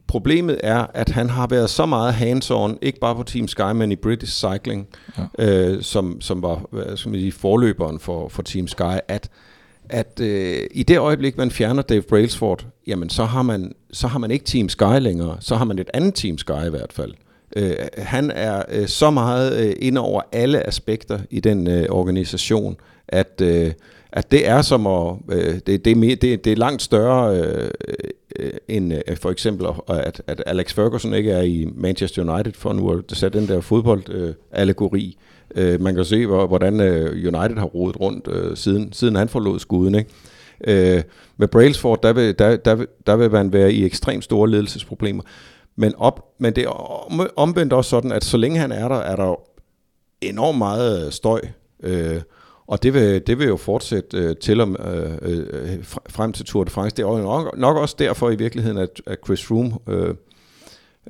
Problemet 0.07 0.61
er, 0.63 0.87
at 0.95 1.09
han 1.09 1.31
har 1.31 1.47
været 1.47 1.71
så 1.71 1.87
meget 1.87 2.15
hands-on, 2.15 2.79
ikke 2.83 3.01
bare 3.01 3.15
på 3.15 3.23
Team 3.23 3.49
Sky, 3.49 3.73
men 3.75 3.93
i 3.93 3.97
British 3.97 4.33
Cycling, 4.33 4.87
ja. 5.39 5.47
øh, 5.47 5.83
som, 5.83 6.21
som 6.21 6.43
var 6.43 6.67
hvad 6.71 6.97
skal 6.97 7.11
man 7.11 7.21
sige, 7.21 7.33
forløberen 7.33 7.99
for, 7.99 8.29
for 8.29 8.43
Team 8.43 8.69
Sky, 8.69 8.99
at, 9.09 9.29
at 9.89 10.21
øh, 10.21 10.67
i 10.71 10.83
det 10.83 10.99
øjeblik, 10.99 11.37
man 11.37 11.51
fjerner 11.51 11.83
Dave 11.83 12.03
Brailsford, 12.03 12.67
jamen 12.87 13.09
så 13.09 13.25
har, 13.25 13.43
man, 13.43 13.73
så 13.93 14.07
har 14.07 14.19
man 14.19 14.31
ikke 14.31 14.45
Team 14.45 14.69
Sky 14.69 15.01
længere, 15.01 15.37
så 15.41 15.57
har 15.57 15.65
man 15.65 15.79
et 15.79 15.91
andet 15.95 16.15
Team 16.15 16.39
Sky 16.39 16.67
i 16.67 16.71
hvert 16.71 16.93
fald. 16.93 17.13
Øh, 17.57 17.75
han 17.99 18.31
er 18.31 18.63
øh, 18.73 18.89
så 18.89 19.11
meget 19.11 19.67
øh, 19.67 19.75
inde 19.79 20.01
over 20.01 20.21
alle 20.33 20.67
aspekter 20.67 21.19
i 21.31 21.41
den 21.41 21.67
øh, 21.67 21.87
organisation, 21.89 22.77
at, 23.09 23.41
øh, 23.43 23.73
at 24.13 24.31
det 24.31 24.49
er 24.49 24.63
som 24.63 24.87
at, 24.87 25.15
øh, 25.29 25.55
det, 25.67 25.85
det, 25.85 25.87
er 25.87 26.17
det, 26.17 26.45
det 26.45 26.47
er 26.47 26.57
langt 26.57 26.83
større 26.83 27.37
øh, 27.39 27.71
Øh, 28.39 28.53
end 28.69 28.93
øh, 28.93 29.17
for 29.17 29.31
eksempel, 29.31 29.67
at, 29.89 30.23
at 30.27 30.43
Alex 30.47 30.75
Ferguson 30.75 31.15
ikke 31.15 31.31
er 31.31 31.43
i 31.43 31.69
Manchester 31.75 32.33
United, 32.33 32.53
for 32.53 32.73
nu 32.73 32.91
at 32.91 33.05
sætte 33.13 33.41
den 33.41 33.49
der 33.49 33.61
fodbold-allegori. 33.61 35.19
Øh, 35.55 35.81
man 35.81 35.95
kan 35.95 36.05
se, 36.05 36.27
hvor, 36.27 36.47
hvordan 36.47 36.81
øh, 36.81 37.11
United 37.13 37.57
har 37.57 37.65
rodet 37.65 38.01
rundt, 38.01 38.29
øh, 38.29 38.57
siden, 38.57 38.93
siden 38.93 39.17
han 39.17 39.29
forlod 39.29 39.59
skuden. 39.59 39.95
Ikke? 39.95 40.11
Øh, 40.97 41.03
med 41.37 41.49
Brailsford, 41.49 42.03
der 42.03 42.13
vil, 42.13 42.39
der, 42.39 42.57
der, 42.57 42.75
vil, 42.75 42.87
der 43.07 43.17
vil 43.17 43.31
man 43.31 43.53
være 43.53 43.73
i 43.73 43.85
ekstremt 43.85 44.25
store 44.25 44.51
ledelsesproblemer. 44.51 45.23
Men, 45.77 45.95
op, 45.99 46.29
men 46.39 46.57
det 46.57 46.65
er 46.65 46.69
om, 46.69 47.29
omvendt 47.37 47.73
også 47.73 47.91
sådan, 47.91 48.13
at 48.13 48.25
så 48.25 48.37
længe 48.37 48.59
han 48.59 48.73
er 48.73 48.89
der, 48.89 48.97
er 48.99 49.17
der 49.17 49.41
enormt 50.21 50.59
meget 50.59 51.07
øh, 51.07 51.13
støj. 51.13 51.41
Øh, 51.83 52.21
og 52.67 52.83
det 52.83 52.95
vil, 52.95 53.27
det 53.27 53.39
vil 53.39 53.47
jo 53.47 53.57
fortsætte 53.57 54.19
øh, 54.19 54.37
til 54.37 54.61
om, 54.61 54.77
øh, 54.87 55.13
øh, 55.23 55.85
frem 56.09 56.33
til 56.33 56.45
Tour 56.45 56.65
de 56.65 56.71
France. 56.71 56.97
Det 56.97 57.03
er 57.03 57.09
jo 57.09 57.19
nok, 57.19 57.59
nok 57.59 57.77
også 57.77 57.97
derfor 57.99 58.31
i 58.31 58.37
virkeligheden, 58.37 58.79
at, 58.79 59.03
at 59.07 59.19
Chris 59.27 59.45
Froome 59.45 59.73
øh, 59.89 60.15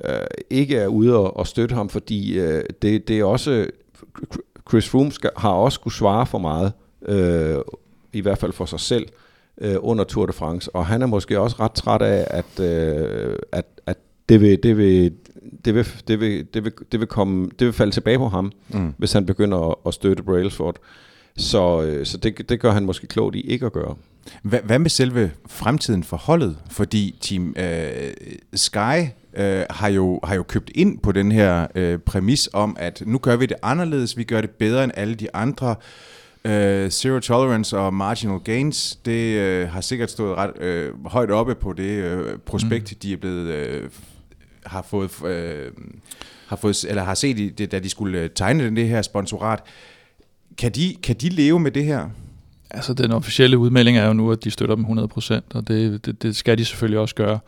øh, 0.05 0.13
ikke 0.49 0.77
er 0.77 0.87
ude 0.87 1.15
og, 1.15 1.37
og 1.37 1.47
støtte 1.47 1.75
ham, 1.75 1.89
fordi 1.89 2.39
øh, 2.39 2.63
det, 2.81 3.07
det 3.07 3.19
er 3.19 3.23
også... 3.23 3.67
Chris 4.69 4.89
Froome 4.89 5.11
skal, 5.11 5.29
har 5.37 5.49
også 5.49 5.75
skulle 5.75 5.93
svare 5.93 6.25
for 6.25 6.37
meget, 6.37 6.73
øh, 7.07 7.57
i 8.13 8.21
hvert 8.21 8.37
fald 8.37 8.53
for 8.53 8.65
sig 8.65 8.79
selv, 8.79 9.07
øh, 9.61 9.75
under 9.79 10.03
Tour 10.03 10.25
de 10.25 10.33
France. 10.33 10.75
Og 10.75 10.85
han 10.85 11.01
er 11.01 11.05
måske 11.05 11.39
også 11.39 11.55
ret 11.59 11.71
træt 11.71 12.01
af, 12.01 12.27
at, 12.29 12.59
øh, 12.65 13.35
at, 13.51 13.65
at 13.85 13.97
det 14.29 14.41
vil, 14.41 14.63
det 14.63 14.77
vil, 14.77 15.13
det 15.65 15.75
vil, 15.75 15.85
det 16.07 16.19
vil, 16.19 16.47
det 16.53 16.63
vil, 16.63 16.73
det 16.91 16.99
vil, 16.99 17.07
komme, 17.07 17.49
det 17.59 17.65
vil 17.65 17.73
falde 17.73 17.91
tilbage 17.91 18.17
på 18.17 18.27
ham, 18.27 18.51
mm. 18.69 18.93
hvis 18.97 19.13
han 19.13 19.25
begynder 19.25 19.69
at, 19.69 19.75
at 19.85 19.93
støtte 19.93 20.23
Brailsford. 20.23 20.75
Så, 21.37 21.81
øh, 21.81 22.05
så 22.05 22.17
det, 22.17 22.49
det 22.49 22.59
gør 22.59 22.71
han 22.71 22.85
måske 22.85 23.07
klogt 23.07 23.35
i 23.35 23.41
ikke 23.41 23.65
at 23.65 23.73
gøre. 23.73 23.95
Hvad, 24.41 24.59
hvad 24.59 24.79
med 24.79 24.89
selve 24.89 25.31
fremtiden 25.47 26.03
for 26.03 26.17
holdet? 26.17 26.57
Fordi 26.71 27.15
Team 27.21 27.55
øh, 27.57 28.13
Sky 28.53 29.07
øh, 29.33 29.63
har, 29.69 29.87
jo, 29.87 30.19
har 30.23 30.35
jo 30.35 30.43
købt 30.43 30.71
ind 30.75 30.99
på 30.99 31.11
den 31.11 31.31
her 31.31 31.67
øh, 31.75 31.99
præmis 31.99 32.49
om, 32.53 32.75
at 32.79 33.03
nu 33.05 33.17
gør 33.17 33.35
vi 33.35 33.45
det 33.45 33.57
anderledes, 33.63 34.17
vi 34.17 34.23
gør 34.23 34.41
det 34.41 34.49
bedre 34.49 34.83
end 34.83 34.91
alle 34.95 35.15
de 35.15 35.35
andre. 35.35 35.75
Uh, 36.45 36.89
zero 36.89 37.19
tolerance 37.19 37.77
og 37.77 37.93
marginal 37.93 38.39
gains, 38.39 38.95
det 39.05 39.63
uh, 39.63 39.69
har 39.69 39.81
sikkert 39.81 40.11
stået 40.11 40.37
ret 40.37 40.89
uh, 40.93 41.05
højt 41.05 41.31
oppe 41.31 41.55
på 41.55 41.73
det 41.73 42.15
uh, 42.15 42.39
prospekt, 42.45 42.91
mm. 42.91 42.97
de 42.99 43.13
er 43.13 43.17
blevet 43.17 43.81
uh, 43.83 43.89
har 44.65 44.81
fået 44.81 45.21
uh, 45.21 45.83
har 46.47 46.55
fået 46.55 46.85
eller 46.89 47.03
har 47.03 47.13
set 47.13 47.39
i 47.39 47.49
det, 47.49 47.71
da 47.71 47.79
de 47.79 47.89
skulle 47.89 48.29
tegne 48.35 48.65
den 48.65 48.75
det 48.75 48.87
her 48.87 49.01
sponsorat. 49.01 49.63
Kan 50.57 50.71
de 50.71 50.95
kan 51.03 51.15
de 51.15 51.29
leve 51.29 51.59
med 51.59 51.71
det 51.71 51.85
her? 51.85 52.09
Altså 52.69 52.93
den 52.93 53.11
officielle 53.11 53.57
udmelding 53.57 53.97
er 53.97 54.07
jo 54.07 54.13
nu, 54.13 54.31
at 54.31 54.43
de 54.43 54.51
støtter 54.51 54.75
dem 54.75 54.85
100%, 54.85 55.39
og 55.53 55.67
det, 55.67 56.05
det, 56.05 56.23
det 56.23 56.35
skal 56.35 56.57
de 56.57 56.65
selvfølgelig 56.65 56.99
også 56.99 57.15
gøre. 57.15 57.39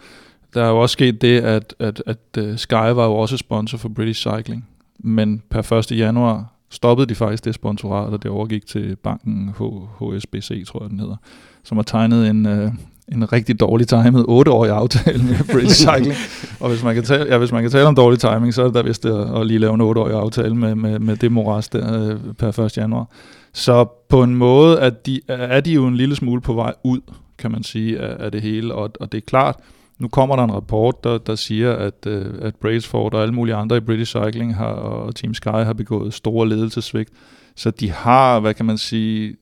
Der 0.54 0.64
er 0.64 0.70
jo 0.70 0.82
også 0.82 0.94
sket 0.94 1.22
det, 1.22 1.40
at, 1.42 1.76
at, 1.80 2.04
at 2.06 2.18
øh, 2.38 2.58
Sky 2.58 2.74
var 2.74 3.06
jo 3.06 3.16
også 3.16 3.38
sponsor 3.38 3.78
for 3.78 3.90
British 3.90 4.22
Cycling, 4.22 4.68
men 5.00 5.42
per 5.50 5.74
1. 5.74 5.92
januar 5.92 6.54
stoppede 6.70 7.10
de 7.10 7.16
faktisk 7.16 7.46
det 7.46 7.56
sponsorat, 7.56 8.14
og 8.14 8.24
det 8.24 8.32
overgik 8.32 8.66
til 8.66 8.96
banken 8.96 9.54
HSBC, 10.00 10.68
tror 10.68 10.84
jeg 10.84 10.90
den 10.90 11.00
hedder, 11.00 11.16
som 11.64 11.78
har 11.78 11.84
tegnet 11.84 12.30
en, 12.30 12.46
øh, 12.46 12.72
en 13.12 13.34
rigtig 13.34 13.60
dårlig 13.60 13.88
timet 13.88 14.26
8-årig 14.30 14.72
aftale 14.72 15.24
med 15.24 15.54
British 15.54 15.82
Cycling. 15.88 16.16
og 16.60 16.70
hvis 16.70 16.84
man, 16.84 16.96
kan 16.96 17.04
tale, 17.04 17.26
ja, 17.30 17.38
hvis 17.38 17.52
man 17.52 17.62
kan 17.62 17.72
tale 17.72 17.88
om 17.88 17.96
dårlig 17.96 18.20
timing, 18.20 18.54
så 18.54 18.62
er 18.62 18.66
det 18.66 18.76
da 18.76 18.82
vist 18.82 19.06
at, 19.06 19.40
at 19.40 19.48
lige 19.48 19.60
lave 19.60 19.74
en 19.74 19.82
8-årig 19.82 20.14
aftale 20.14 20.56
med, 20.56 20.76
med, 20.76 21.00
med 21.00 21.16
det 21.16 21.32
moras 21.32 21.70
der 21.70 22.10
øh, 22.12 22.34
per 22.34 22.60
1. 22.60 22.78
januar. 22.78 23.10
Så 23.54 23.86
på 24.10 24.24
en 24.24 24.36
måde 24.36 24.80
at 24.80 25.06
de, 25.06 25.22
er 25.28 25.60
de 25.60 25.72
jo 25.72 25.88
en 25.88 25.96
lille 25.96 26.16
smule 26.16 26.42
på 26.42 26.54
vej 26.54 26.74
ud, 26.84 27.00
kan 27.38 27.52
man 27.52 27.64
sige, 27.64 28.00
af, 28.00 28.26
af 28.26 28.32
det 28.32 28.42
hele. 28.42 28.74
Og, 28.74 28.92
og 29.00 29.12
det 29.12 29.18
er 29.18 29.26
klart, 29.28 29.56
nu 30.00 30.08
kommer 30.08 30.36
der 30.36 30.44
en 30.44 30.54
rapport, 30.54 31.04
der, 31.04 31.18
der 31.18 31.36
siger, 31.36 31.74
at, 31.74 32.08
uh, 32.08 32.26
at 32.42 32.56
Brailsford 32.56 33.14
og 33.14 33.22
alle 33.22 33.34
mulige 33.34 33.56
andre 33.56 33.78
i 33.78 33.80
British 33.80 34.16
Cycling 34.18 34.56
har, 34.56 34.66
og 34.66 35.16
Team 35.16 35.34
Sky 35.34 35.48
har 35.48 35.74
begået 35.74 36.14
store 36.14 36.50
ledelsesvigt. 36.50 37.10
Så 37.56 37.72
de 37.72 37.92
har, 37.92 38.40
hvad 38.40 38.54
kan 38.54 38.66
man 38.66 38.78
sige, 38.78 39.36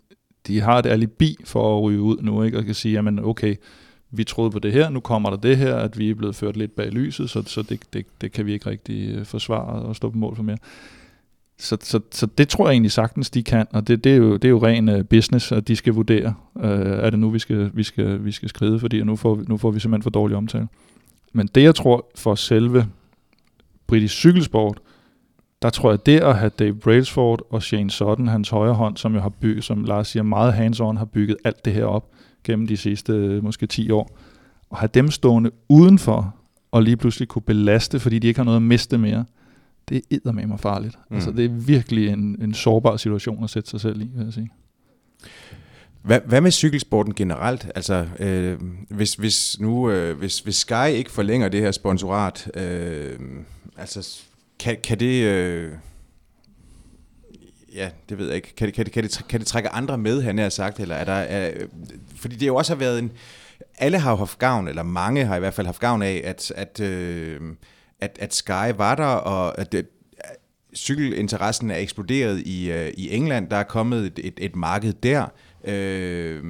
de 0.48 0.62
har 0.62 0.80
et 0.80 0.86
alibi 0.86 1.38
for 1.44 1.78
at 1.78 1.84
ryge 1.84 2.02
ud 2.02 2.18
nu, 2.22 2.44
ikke? 2.44 2.58
og 2.58 2.66
kan 2.66 2.74
sige, 2.74 2.94
jamen 2.94 3.20
okay, 3.20 3.56
vi 4.12 4.24
troede 4.24 4.52
på 4.52 4.60
det 4.60 4.74
her, 4.74 4.90
nu 4.90 5.00
kommer 5.00 5.30
der 5.30 5.38
det 5.38 5.58
her, 5.58 5.76
at 5.76 6.00
vi 6.00 6.10
er 6.10 6.16
blevet 6.16 6.36
ført 6.36 6.58
lidt 6.58 6.76
bag 6.76 6.90
lyset, 6.92 7.30
så, 7.30 7.44
så 7.46 7.62
det, 7.62 7.80
det, 7.94 8.06
det 8.22 8.32
kan 8.32 8.46
vi 8.46 8.54
ikke 8.54 8.70
rigtig 8.70 9.10
øh, 9.10 9.26
forsvare 9.26 9.82
og 9.82 9.96
stå 9.96 10.10
på 10.10 10.18
mål 10.18 10.36
for 10.36 10.44
mere. 10.44 10.58
Så, 11.58 11.78
så, 11.82 12.00
så 12.12 12.26
det 12.26 12.50
tror 12.50 12.68
jeg 12.68 12.74
egentlig 12.74 12.92
sagtens, 12.92 13.30
de 13.30 13.44
kan, 13.44 13.66
og 13.72 13.88
det, 13.88 14.04
det, 14.04 14.12
er, 14.12 14.16
jo, 14.16 14.34
det 14.34 14.46
er 14.46 14.50
jo 14.50 14.66
ren 14.66 14.90
øh, 14.90 15.06
business, 15.06 15.52
at 15.52 15.68
de 15.68 15.76
skal 15.76 15.94
vurdere, 15.94 16.34
øh, 16.60 16.80
er 16.80 17.10
det 17.10 17.20
nu, 17.20 17.30
vi 17.30 17.40
skal, 17.40 17.72
vi 17.74 17.84
skal, 17.84 18.26
vi 18.26 18.32
skal 18.32 18.50
skride, 18.50 18.80
fordi 18.80 19.04
nu 19.04 19.16
får, 19.16 19.44
nu 19.48 19.58
får 19.58 19.72
vi 19.72 19.80
simpelthen 19.80 20.04
for 20.04 20.10
dårlig 20.10 20.38
omtale. 20.38 20.68
Men 21.34 21.50
det, 21.56 21.64
jeg 21.64 21.76
tror 21.76 22.12
for 22.16 22.36
selve 22.36 22.88
britisk 23.88 24.16
cykelsport, 24.16 24.80
der 25.66 25.72
tror 25.72 25.90
jeg, 25.90 26.06
det 26.06 26.20
at 26.20 26.38
have 26.38 26.50
Dave 26.50 26.74
Brailsford 26.74 27.42
og 27.50 27.64
Shane 27.64 27.92
Sutton, 27.92 28.28
hans 28.28 28.50
højre 28.50 28.74
hånd, 28.74 28.98
som 28.98 29.14
jo 29.14 29.20
har 29.20 29.30
bygget, 29.30 29.64
som 29.64 29.84
Lars 29.84 30.08
siger, 30.08 30.24
meget 30.24 30.54
hands-on, 30.54 30.98
har 30.98 31.06
bygget 31.06 31.38
alt 31.44 31.66
det 31.66 31.74
her 31.74 31.86
op 31.86 32.12
gennem 32.44 32.68
de 32.68 32.78
sidste 32.78 33.12
måske 33.44 33.68
10 33.68 33.92
år, 33.92 34.18
og 34.70 34.78
have 34.78 34.90
dem 34.94 35.12
stående 35.12 35.52
udenfor, 35.70 36.36
og 36.72 36.84
lige 36.84 36.98
pludselig 36.98 37.28
kunne 37.28 37.42
belaste, 37.42 38.00
fordi 38.00 38.20
de 38.20 38.28
ikke 38.28 38.40
har 38.40 38.44
noget 38.46 38.56
at 38.56 38.62
miste 38.62 38.98
mere, 38.98 39.26
det 39.90 40.02
er 40.26 40.32
med 40.32 40.48
mig 40.48 40.60
farligt. 40.60 40.98
Mm. 41.10 41.16
Altså, 41.16 41.32
det 41.32 41.46
er 41.46 41.50
virkelig 41.50 42.10
en, 42.10 42.38
en 42.42 42.54
sårbar 42.54 42.98
situation 42.98 43.44
at 43.44 43.50
sætte 43.50 43.70
sig 43.70 43.82
selv 43.82 44.02
i, 44.02 44.10
vil 44.16 44.24
jeg 44.24 44.34
sige. 44.34 44.50
Hvad, 46.02 46.20
hvad 46.26 46.42
med 46.42 46.52
cykelsporten 46.52 47.14
generelt? 47.14 47.72
Altså, 47.76 48.08
øh, 48.20 48.60
hvis, 48.90 49.14
hvis 49.14 49.60
nu 49.60 49.90
øh, 49.90 50.18
hvis, 50.18 50.40
hvis 50.40 50.56
Sky 50.56 50.88
ikke 50.90 51.12
forlænger 51.12 51.50
det 51.50 51.62
her 51.62 51.72
sponsorat, 51.72 52.52
øh, 52.54 53.20
altså, 53.78 54.24
kan, 54.60 54.78
kan 54.84 55.00
det... 55.00 55.24
Øh, 55.24 55.72
ja, 57.76 57.90
det 58.10 58.18
ved 58.18 58.28
jeg 58.28 58.36
ikke. 58.36 58.56
Kan 58.56 58.68
det, 58.68 58.74
kan 58.74 58.86
det, 58.86 58.94
kan 58.94 59.04
det, 59.04 59.28
kan 59.30 59.40
det 59.40 59.48
trække 59.48 59.70
andre 59.70 59.98
med, 59.98 60.22
han 60.22 60.38
har 60.38 60.50
sagt, 60.50 60.80
eller 60.80 60.96
er 60.96 61.04
der... 61.04 61.14
Er, 61.14 61.52
fordi 62.16 62.36
det 62.36 62.48
jo 62.48 62.56
også 62.56 62.74
har 62.74 62.80
været 62.80 63.00
en... 63.00 63.12
Alle 63.78 64.00
har 64.00 64.12
jo 64.12 64.18
haft 64.18 64.40
gavn, 64.40 64.68
eller 64.68 64.84
mange 64.84 65.26
har 65.26 65.36
i 65.36 65.40
hvert 65.40 65.54
fald 65.54 65.68
haft 65.68 65.80
gavn 65.80 66.02
af, 66.02 66.22
at, 66.26 66.52
at 66.56 66.80
øh, 66.80 67.42
at, 68.00 68.18
at 68.22 68.34
Sky 68.34 68.72
var 68.78 68.96
der, 68.96 69.06
og 69.06 69.60
at 69.60 69.72
det, 69.72 69.88
cykelinteressen 70.76 71.72
er 71.72 71.78
eksploderet 71.78 72.40
i, 72.46 72.72
uh, 72.72 72.88
i 72.98 73.16
England. 73.16 73.50
Der 73.50 73.58
er 73.58 73.64
kommet 73.64 74.06
et, 74.06 74.20
et, 74.24 74.34
et 74.38 74.56
marked 74.56 74.94
der. 74.94 75.26
Øh, 75.64 76.44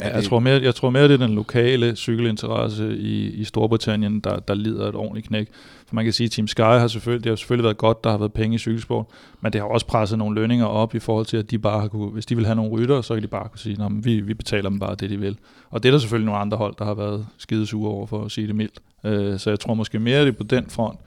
Ja, 0.00 0.14
jeg, 0.14 0.24
tror 0.24 0.38
mere, 0.38 0.62
jeg 0.62 0.74
tror 0.74 0.90
mere, 0.90 1.02
det 1.02 1.12
er 1.12 1.26
den 1.26 1.34
lokale 1.34 1.96
cykelinteresse 1.96 2.96
i, 2.96 3.30
i 3.30 3.44
Storbritannien, 3.44 4.20
der, 4.20 4.36
der 4.36 4.54
lider 4.54 4.88
et 4.88 4.94
ordentligt 4.94 5.26
knæk. 5.26 5.48
For 5.86 5.94
man 5.94 6.04
kan 6.04 6.12
sige, 6.12 6.24
at 6.24 6.30
Team 6.30 6.46
Sky 6.46 6.60
har 6.60 6.88
selvfølgelig, 6.88 7.24
det 7.24 7.30
har 7.30 7.36
selvfølgelig 7.36 7.64
været 7.64 7.76
godt, 7.76 8.04
der 8.04 8.10
har 8.10 8.18
været 8.18 8.32
penge 8.32 8.54
i 8.54 8.58
cykelsport, 8.58 9.06
men 9.40 9.52
det 9.52 9.60
har 9.60 9.68
også 9.68 9.86
presset 9.86 10.18
nogle 10.18 10.40
lønninger 10.40 10.66
op 10.66 10.94
i 10.94 10.98
forhold 10.98 11.26
til, 11.26 11.36
at 11.36 11.50
de 11.50 11.58
bare 11.58 11.80
har 11.80 11.88
kunne, 11.88 12.10
hvis 12.10 12.26
de 12.26 12.36
vil 12.36 12.46
have 12.46 12.56
nogle 12.56 12.70
rytter, 12.70 13.00
så 13.00 13.14
kan 13.14 13.22
de 13.22 13.28
bare 13.28 13.48
kunne 13.48 13.58
sige, 13.58 13.84
at 13.84 14.04
vi, 14.04 14.20
vi 14.20 14.34
betaler 14.34 14.70
dem 14.70 14.78
bare 14.78 14.94
det, 14.94 15.10
de 15.10 15.20
vil. 15.20 15.36
Og 15.70 15.82
det 15.82 15.88
er 15.88 15.92
der 15.92 15.98
selvfølgelig 15.98 16.26
nogle 16.26 16.40
andre 16.40 16.56
hold, 16.56 16.74
der 16.78 16.84
har 16.84 16.94
været 16.94 17.26
skidesure 17.38 17.90
over, 17.90 18.06
for 18.06 18.24
at 18.24 18.30
sige 18.30 18.46
det 18.46 18.54
mildt. 18.54 18.80
Øh, 19.04 19.38
så 19.38 19.50
jeg 19.50 19.60
tror 19.60 19.74
måske 19.74 19.98
mere, 19.98 20.20
det 20.20 20.28
er 20.28 20.32
på 20.32 20.42
den 20.42 20.66
front. 20.68 20.98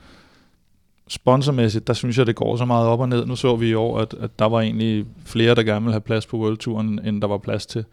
Sponsormæssigt, 1.08 1.88
der 1.88 1.94
synes 1.94 2.18
jeg, 2.18 2.28
det 2.28 2.36
går 2.36 2.58
så 2.58 2.66
meget 2.66 2.88
op 2.88 3.00
og 3.00 3.10
ned. 3.10 3.26
Nu 3.26 3.36
så 3.36 3.56
vi 3.56 3.70
i 3.70 3.74
år, 3.74 4.00
at, 4.00 4.16
at 4.20 4.40
der 4.40 4.46
var 4.46 4.62
egentlig 4.62 5.06
flere, 5.26 5.56
der 5.56 5.64
gerne 5.64 5.82
ville 5.82 5.94
have 5.94 6.02
plads 6.02 6.26
på 6.26 6.38
World 6.38 6.58
Touren, 6.58 7.00
end 7.06 7.22
der 7.22 7.28
var 7.28 7.38
plads 7.38 7.66
til. 7.66 7.86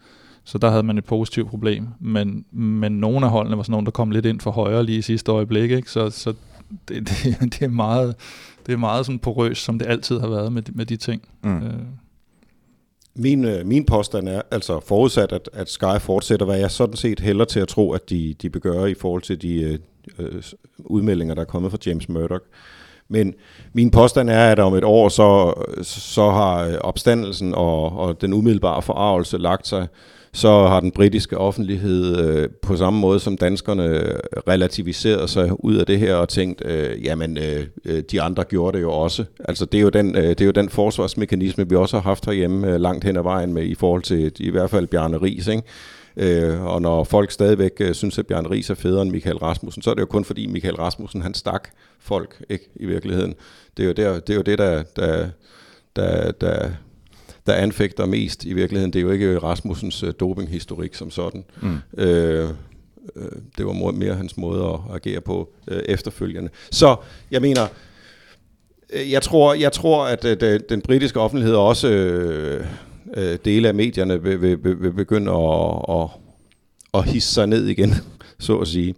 Så 0.43 0.57
der 0.57 0.69
havde 0.69 0.83
man 0.83 0.97
et 0.97 1.05
positivt 1.05 1.49
problem. 1.49 1.87
Men, 1.99 2.45
men 2.51 2.91
nogle 2.91 3.25
af 3.25 3.31
holdene 3.31 3.57
var 3.57 3.63
sådan 3.63 3.71
nogle, 3.71 3.85
der 3.85 3.91
kom 3.91 4.11
lidt 4.11 4.25
ind 4.25 4.39
for 4.39 4.51
højre 4.51 4.83
lige 4.83 4.97
i 4.97 5.01
sidste 5.01 5.31
øjeblik. 5.31 5.71
Ikke? 5.71 5.91
Så, 5.91 6.09
så 6.09 6.33
det, 6.87 7.09
det, 7.09 7.37
det, 7.53 7.61
er 7.61 7.67
meget, 7.67 8.15
det 8.65 8.73
er 8.73 8.77
meget 8.77 9.05
sådan 9.05 9.19
porøst, 9.19 9.63
som 9.63 9.79
det 9.79 9.87
altid 9.87 10.19
har 10.19 10.27
været 10.27 10.51
med, 10.51 10.63
med 10.73 10.85
de 10.85 10.97
ting. 10.97 11.21
Mm. 11.43 11.63
Øh. 11.63 11.73
Min, 13.15 13.45
øh, 13.45 13.65
min 13.65 13.85
påstand 13.85 14.29
er, 14.29 14.41
altså 14.51 14.79
forudsat, 14.79 15.31
at, 15.31 15.49
at 15.53 15.69
Sky 15.69 15.99
fortsætter, 15.99 16.45
hvad 16.45 16.57
jeg 16.57 16.71
sådan 16.71 16.95
set 16.95 17.19
hellere 17.19 17.47
til 17.47 17.59
at 17.59 17.67
tro, 17.67 17.91
at 17.91 18.09
de, 18.09 18.35
de 18.41 18.49
begør 18.49 18.85
i 18.85 18.93
forhold 18.93 19.21
til 19.21 19.41
de 19.41 19.61
øh, 19.61 19.79
øh, 20.19 20.43
udmeldinger, 20.79 21.35
der 21.35 21.41
er 21.41 21.45
kommet 21.45 21.71
fra 21.71 21.77
James 21.85 22.09
Murdoch. 22.09 22.45
Men 23.07 23.33
min 23.73 23.91
påstand 23.91 24.29
er, 24.29 24.51
at 24.51 24.59
om 24.59 24.73
et 24.73 24.83
år, 24.83 25.09
så, 25.09 25.53
så 25.83 26.29
har 26.29 26.77
opstandelsen 26.77 27.55
og, 27.55 27.97
og 27.97 28.21
den 28.21 28.33
umiddelbare 28.33 28.81
forarvelse 28.81 29.37
lagt 29.37 29.67
sig, 29.67 29.87
så 30.35 30.67
har 30.67 30.79
den 30.79 30.91
britiske 30.91 31.37
offentlighed 31.37 32.17
øh, 32.17 32.49
på 32.61 32.75
samme 32.75 32.99
måde 32.99 33.19
som 33.19 33.37
danskerne 33.37 34.17
relativiseret 34.47 35.29
sig 35.29 35.65
ud 35.65 35.75
af 35.75 35.85
det 35.85 35.99
her 35.99 36.15
og 36.15 36.29
tænkt, 36.29 36.61
øh, 36.65 37.05
jamen 37.05 37.37
øh, 37.37 37.65
øh, 37.85 38.03
de 38.11 38.21
andre 38.21 38.43
gjorde 38.43 38.77
det 38.77 38.83
jo 38.83 38.91
også. 38.91 39.25
Altså 39.39 39.65
det 39.65 39.77
er 39.77 39.81
jo 39.81 39.89
den, 39.89 40.15
øh, 40.15 40.23
det 40.23 40.41
er 40.41 40.45
jo 40.45 40.51
den 40.51 40.69
forsvarsmekanisme, 40.69 41.69
vi 41.69 41.75
også 41.75 41.97
har 41.97 42.03
haft 42.03 42.25
herhjemme 42.25 42.73
øh, 42.73 42.79
langt 42.79 43.03
hen 43.03 43.17
ad 43.17 43.23
vejen 43.23 43.53
med 43.53 43.63
i 43.63 43.75
forhold 43.75 44.01
til 44.01 44.31
i 44.39 44.49
hvert 44.49 44.69
fald 44.69 44.87
Bjarne 44.87 45.17
Ries, 45.17 45.47
ikke? 45.47 45.63
Øh, 46.17 46.65
og 46.65 46.81
når 46.81 47.03
folk 47.03 47.31
stadigvæk 47.31 47.71
øh, 47.79 47.93
synes, 47.93 48.19
at 48.19 48.27
Bjørn 48.27 48.47
Ries 48.47 48.69
er 48.69 48.75
federe 48.75 49.01
end 49.01 49.11
Michael 49.11 49.37
Rasmussen, 49.37 49.83
så 49.83 49.89
er 49.89 49.93
det 49.93 50.01
jo 50.01 50.05
kun 50.05 50.25
fordi 50.25 50.47
Michael 50.47 50.75
Rasmussen 50.75 51.21
han 51.21 51.33
stak 51.33 51.69
folk 51.99 52.43
ikke, 52.49 52.69
i 52.75 52.85
virkeligheden. 52.85 53.33
Det 53.77 53.83
er 53.83 53.87
jo, 53.87 53.93
der, 53.93 54.19
det, 54.19 54.29
er 54.29 54.35
jo 54.35 54.41
det, 54.41 54.57
der, 54.57 54.83
der, 54.95 55.27
der, 55.95 56.31
der 56.31 56.69
der 57.47 57.53
anfægter 57.53 58.05
mest 58.05 58.45
i 58.45 58.53
virkeligheden. 58.53 58.93
Det 58.93 58.99
er 58.99 59.03
jo 59.03 59.11
ikke 59.11 59.39
Rasmussens 59.39 60.03
uh, 60.03 60.09
dopinghistorik 60.19 60.95
som 60.95 61.11
sådan. 61.11 61.43
Mm. 61.61 61.77
Øh, 61.97 62.49
øh, 63.15 63.31
det 63.57 63.65
var 63.65 63.91
mere 63.91 64.15
hans 64.15 64.37
måde 64.37 64.63
at 64.63 64.79
agere 64.95 65.21
på 65.21 65.49
øh, 65.67 65.81
efterfølgende. 65.85 66.49
Så 66.71 66.95
jeg 67.31 67.41
mener, 67.41 67.67
øh, 68.93 69.11
jeg 69.11 69.21
tror, 69.21 69.53
jeg 69.53 69.71
tror 69.71 70.05
at 70.05 70.25
øh, 70.43 70.59
den 70.69 70.81
britiske 70.81 71.19
offentlighed 71.19 71.55
også 71.55 71.87
øh, 71.89 72.65
øh, 73.17 73.37
dele 73.45 73.67
af 73.67 73.73
medierne 73.73 74.23
vil, 74.23 74.41
vil, 74.41 74.63
vil, 74.63 74.81
vil 74.81 74.93
begynde 74.93 75.31
at, 75.31 75.81
at, 75.89 76.09
at 76.93 77.05
hisse 77.05 77.33
sig 77.33 77.47
ned 77.47 77.65
igen, 77.65 77.93
så 78.39 78.57
at 78.57 78.67
sige. 78.67 78.95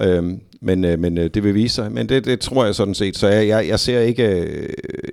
Øh, 0.00 0.32
men, 0.62 0.84
øh, 0.84 0.98
men 0.98 1.18
øh, 1.18 1.30
det 1.34 1.44
vil 1.44 1.54
vise 1.54 1.74
sig. 1.74 1.92
Men 1.92 2.08
det, 2.08 2.24
det 2.24 2.40
tror 2.40 2.64
jeg 2.64 2.74
sådan 2.74 2.94
set. 2.94 3.16
Så 3.16 3.28
jeg, 3.28 3.48
jeg, 3.48 3.68
jeg 3.68 3.80
ser 3.80 4.00
ikke... 4.00 4.28
Øh, 4.28 4.68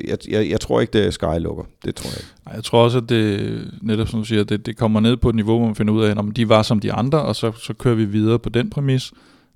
jeg, 0.07 0.17
jeg, 0.29 0.49
jeg 0.49 0.61
tror 0.61 0.81
ikke, 0.81 0.93
det 0.93 1.05
er 1.05 1.11
Sky 1.11 1.39
lukker. 1.39 1.63
Det 1.85 1.95
tror 1.95 2.09
jeg 2.09 2.17
ikke. 2.17 2.55
Jeg 2.55 2.63
tror 2.63 2.83
også, 2.83 2.97
at 2.97 3.09
det, 3.09 3.61
netop 3.81 4.07
som 4.07 4.19
du 4.19 4.25
siger, 4.25 4.43
det, 4.43 4.65
det 4.65 4.77
kommer 4.77 4.99
ned 4.99 5.17
på 5.17 5.29
et 5.29 5.35
niveau, 5.35 5.57
hvor 5.57 5.65
man 5.65 5.75
finder 5.75 5.93
ud 5.93 6.03
af, 6.03 6.13
om 6.17 6.31
de 6.31 6.49
var 6.49 6.61
som 6.61 6.79
de 6.79 6.93
andre, 6.93 7.21
og 7.21 7.35
så, 7.35 7.51
så 7.51 7.73
kører 7.73 7.95
vi 7.95 8.05
videre 8.05 8.39
på 8.39 8.49
den 8.49 8.69
præmis. 8.69 9.11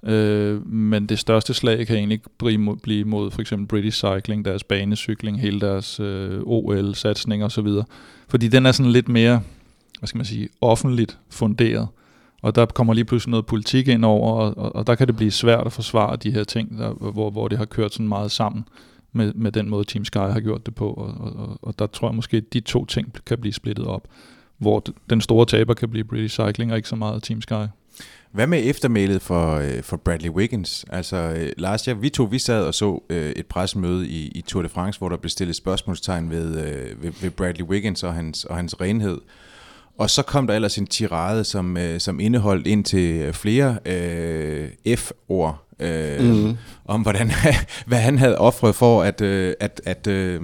Øh, 0.06 0.68
men 0.68 1.06
det 1.06 1.20
største 1.20 1.54
slag 1.54 1.88
kan 1.88 1.96
egentlig 1.96 2.22
blive 2.38 2.58
mod, 2.58 2.78
blive 2.78 3.06
mod 3.06 3.32
for 3.32 3.42
eksempel 3.42 3.68
British 3.68 3.98
Cycling, 3.98 4.46
deres 4.46 4.64
banecykling, 4.64 5.42
hele 5.42 5.60
deres 5.60 6.00
øh, 6.00 6.40
OL-satsning 6.44 7.44
osv. 7.44 7.68
Fordi 8.28 8.48
den 8.48 8.66
er 8.66 8.72
sådan 8.72 8.92
lidt 8.92 9.10
mere, 9.10 9.42
hvad 10.00 10.08
skal 10.08 10.18
man 10.18 10.26
sige, 10.26 10.50
offentligt 10.62 11.18
funderet 11.30 11.88
og 12.42 12.56
der 12.56 12.66
kommer 12.66 12.94
lige 12.94 13.06
pludselig 13.06 13.32
noget 13.32 13.46
politik 13.46 13.88
ind 13.88 14.06
over, 14.06 14.34
og, 14.34 14.58
og, 14.58 14.76
og 14.76 14.88
der 14.88 14.96
kan 14.96 15.08
det 15.08 15.16
blive 15.16 15.32
svært 15.32 15.66
at 15.66 15.74
forsvare 15.74 16.16
de 16.16 16.32
her 16.32 16.44
ting, 16.44 16.78
der, 16.78 16.94
hvor, 16.94 17.30
hvor 17.30 17.48
det 17.48 17.58
har 17.58 17.66
kørt 17.66 17.94
sådan 17.94 18.08
meget 18.08 18.32
sammen 18.32 18.66
med, 19.14 19.34
med 19.34 19.52
den 19.52 19.70
måde 19.70 19.86
Team 19.86 20.06
Sky 20.06 20.18
har 20.18 20.40
gjort 20.40 20.66
det 20.66 20.76
på, 20.76 20.90
og, 20.90 21.14
og, 21.36 21.60
og 21.62 21.80
der 21.80 21.88
tror 21.88 22.08
jeg 22.08 22.16
måske, 22.16 22.38
at 22.38 22.54
de 22.54 22.60
to 22.60 22.86
ting 22.86 23.14
kan 23.26 23.38
blive 23.38 23.54
splittet 23.54 23.86
op, 23.86 24.08
hvor 24.58 24.84
den 25.10 25.22
store 25.22 25.46
taber 25.46 25.74
kan 25.74 25.90
blive 25.90 26.04
British 26.04 26.40
Cycling, 26.42 26.72
og 26.72 26.78
ikke 26.78 26.90
så 26.90 26.96
meget 26.96 27.24
Team 27.24 27.42
Sky. 27.42 27.68
Hvad 28.32 28.48
med 28.48 28.62
eftermælet 28.66 29.22
for, 29.22 29.56
øh, 29.56 29.84
for 29.84 29.98
Bradley 29.98 30.30
Wiggins? 30.30 30.86
Altså, 30.90 31.18
øh, 31.18 31.52
Lars, 31.58 31.88
ja, 31.88 31.94
vi 31.94 32.10
to 32.10 32.24
vi 32.24 32.40
sad 32.40 32.66
og 32.66 32.74
så 32.74 33.04
øh, 33.10 33.32
et 33.32 33.46
pressemøde 33.46 34.08
i, 34.08 34.28
i 34.28 34.42
Tour 34.42 34.64
de 34.64 34.70
France, 34.70 35.00
hvor 35.00 35.10
der 35.10 35.18
blev 35.18 35.30
stillet 35.30 35.56
spørgsmålstegn 35.56 36.30
ved, 36.30 36.66
øh, 36.66 37.04
ved, 37.04 37.12
ved 37.22 37.30
Bradley 37.30 37.66
Wiggins 37.66 38.04
og 38.04 38.14
hans, 38.14 38.46
og 38.46 38.56
hans 38.56 38.82
renhed. 38.82 39.18
Og 40.02 40.10
så 40.10 40.22
kom 40.22 40.48
der 40.48 40.54
ellers 40.54 40.78
en 40.78 40.88
tirade, 40.88 41.44
som, 41.44 41.78
øh, 41.78 42.00
som 42.00 42.20
indeholdt 42.20 42.68
ind 42.68 42.86
til 42.86 43.34
flere 43.34 43.78
øh, 43.86 44.96
F-ord, 44.98 45.66
øh, 45.80 46.22
mm. 46.22 46.58
om 46.86 47.02
hvordan, 47.02 47.32
hvad 47.88 47.98
han 47.98 48.18
havde 48.18 48.38
offret 48.38 48.76
for 48.76 49.04
at, 49.04 49.22
øh, 49.22 49.54
at, 49.60 49.82
at, 49.86 50.08
øh, 50.08 50.42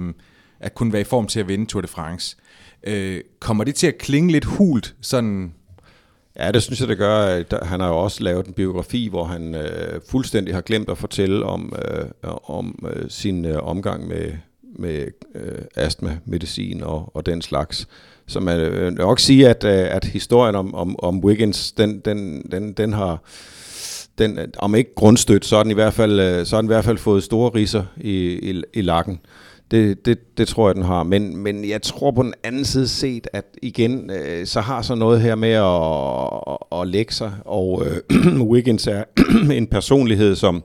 at 0.60 0.74
kunne 0.74 0.92
være 0.92 1.00
i 1.00 1.04
form 1.04 1.26
til 1.26 1.40
at 1.40 1.48
vinde 1.48 1.66
Tour 1.66 1.80
de 1.80 1.88
France. 1.88 2.36
Øh, 2.86 3.20
kommer 3.40 3.64
det 3.64 3.74
til 3.74 3.86
at 3.86 3.98
klinge 3.98 4.32
lidt 4.32 4.44
hult, 4.44 4.94
sådan 5.00 5.52
Ja, 6.36 6.52
det 6.52 6.62
synes 6.62 6.80
jeg, 6.80 6.88
det 6.88 6.98
gør. 6.98 7.42
Han 7.64 7.80
har 7.80 7.88
jo 7.88 7.96
også 7.96 8.22
lavet 8.22 8.46
en 8.46 8.52
biografi, 8.52 9.08
hvor 9.08 9.24
han 9.24 9.54
øh, 9.54 10.00
fuldstændig 10.08 10.54
har 10.54 10.60
glemt 10.60 10.88
at 10.88 10.98
fortælle 10.98 11.44
om, 11.44 11.72
øh, 11.88 12.30
om 12.44 12.86
øh, 12.92 13.10
sin 13.10 13.44
øh, 13.44 13.62
omgang 13.62 14.08
med, 14.08 14.32
med 14.78 15.06
øh, 15.34 15.58
astma-medicin 15.76 16.82
og, 16.82 17.16
og 17.16 17.26
den 17.26 17.42
slags. 17.42 17.88
Så 18.28 18.40
man 18.40 18.60
øh, 18.60 18.86
øh 18.86 18.92
nok 18.92 19.18
sige, 19.18 19.48
at, 19.48 19.64
øh, 19.64 19.94
at 19.96 20.04
historien 20.04 20.54
om, 20.54 20.74
om, 20.74 20.96
om 20.98 21.24
Wiggins, 21.24 21.72
den, 21.72 22.00
den, 22.00 22.42
den, 22.50 22.72
den 22.72 22.92
har 22.92 23.22
den, 24.18 24.38
øh, 24.38 24.48
om 24.58 24.74
ikke 24.74 24.94
grundstødt, 24.94 25.44
så 25.44 25.56
har 25.56 25.62
den 25.62 25.70
i 25.70 25.74
hvert 25.74 25.94
fald, 25.94 26.20
øh, 26.20 26.46
så 26.46 26.56
har 26.56 26.60
den 26.60 26.70
i 26.70 26.74
hvert 26.74 26.84
fald 26.84 26.98
fået 26.98 27.22
store 27.22 27.50
riser 27.54 27.84
i, 27.96 28.50
i, 28.50 28.62
i 28.74 28.82
lakken. 28.82 29.20
Det, 29.70 30.06
det, 30.06 30.38
det 30.38 30.48
tror 30.48 30.68
jeg, 30.68 30.74
den 30.74 30.84
har. 30.84 31.02
Men, 31.02 31.36
men 31.36 31.68
jeg 31.68 31.82
tror 31.82 32.10
på 32.10 32.22
den 32.22 32.34
anden 32.44 32.64
side 32.64 32.88
set, 32.88 33.26
at 33.32 33.44
igen, 33.62 34.10
øh, 34.10 34.46
så 34.46 34.60
har 34.60 34.82
så 34.82 34.94
noget 34.94 35.20
her 35.20 35.34
med 35.34 35.52
at, 35.52 36.54
at, 36.72 36.80
at 36.80 36.88
lægge 36.88 37.14
sig. 37.14 37.32
Og 37.44 37.82
øh, 37.86 38.40
Wiggins 38.52 38.86
er 38.86 39.04
en 39.58 39.66
personlighed, 39.66 40.36
som, 40.36 40.62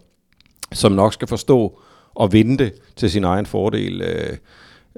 som 0.74 0.92
nok 0.92 1.14
skal 1.14 1.28
forstå 1.28 1.80
og 2.16 2.34
vinde 2.34 2.72
til 2.96 3.12
sin 3.12 3.24
egen 3.24 3.46
fordel. 3.46 4.02
Øh, 4.02 4.38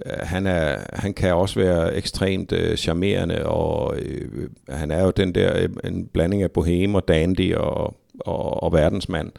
han, 0.06 0.48
er, 0.48 0.78
han 0.94 1.14
kan 1.14 1.34
også 1.34 1.60
være 1.60 1.96
ekstremt 1.96 2.52
øh, 2.52 2.78
charmerende, 2.78 3.46
og 3.46 3.98
øh, 4.00 4.50
han 4.70 4.92
er 4.92 5.04
jo 5.04 5.12
den 5.12 5.36
der 5.36 5.58
øh, 5.58 5.70
en 5.84 6.08
blanding 6.14 6.44
af 6.44 6.52
bohem 6.52 6.96
og 6.96 7.08
dandy 7.08 7.56
og, 7.56 7.96
og, 8.20 8.64
og 8.64 8.74
verdensmand. 8.74 9.32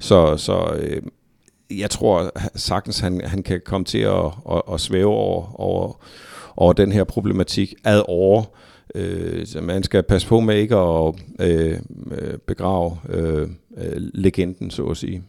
Så, 0.00 0.36
så 0.36 0.76
øh, 0.78 1.02
jeg 1.70 1.90
tror 1.90 2.30
sagtens, 2.54 3.00
han, 3.00 3.20
han 3.24 3.42
kan 3.42 3.60
komme 3.64 3.84
til 3.84 3.98
at, 3.98 4.24
at, 4.50 4.62
at 4.72 4.80
svæve 4.80 5.10
over, 5.10 5.60
over, 5.60 6.04
over 6.56 6.72
den 6.72 6.92
her 6.92 7.04
problematik 7.04 7.74
ad 7.84 8.02
over. 8.08 8.44
Øh, 8.94 9.46
så 9.46 9.60
man 9.60 9.82
skal 9.82 10.02
passe 10.02 10.28
på 10.28 10.40
med 10.40 10.56
ikke 10.56 10.76
at 10.76 11.14
øh, 11.40 11.78
begrave 12.46 12.96
øh, 13.08 13.48
legenden, 13.96 14.70
så 14.70 14.86
at 14.86 14.96
sige. 14.96 15.22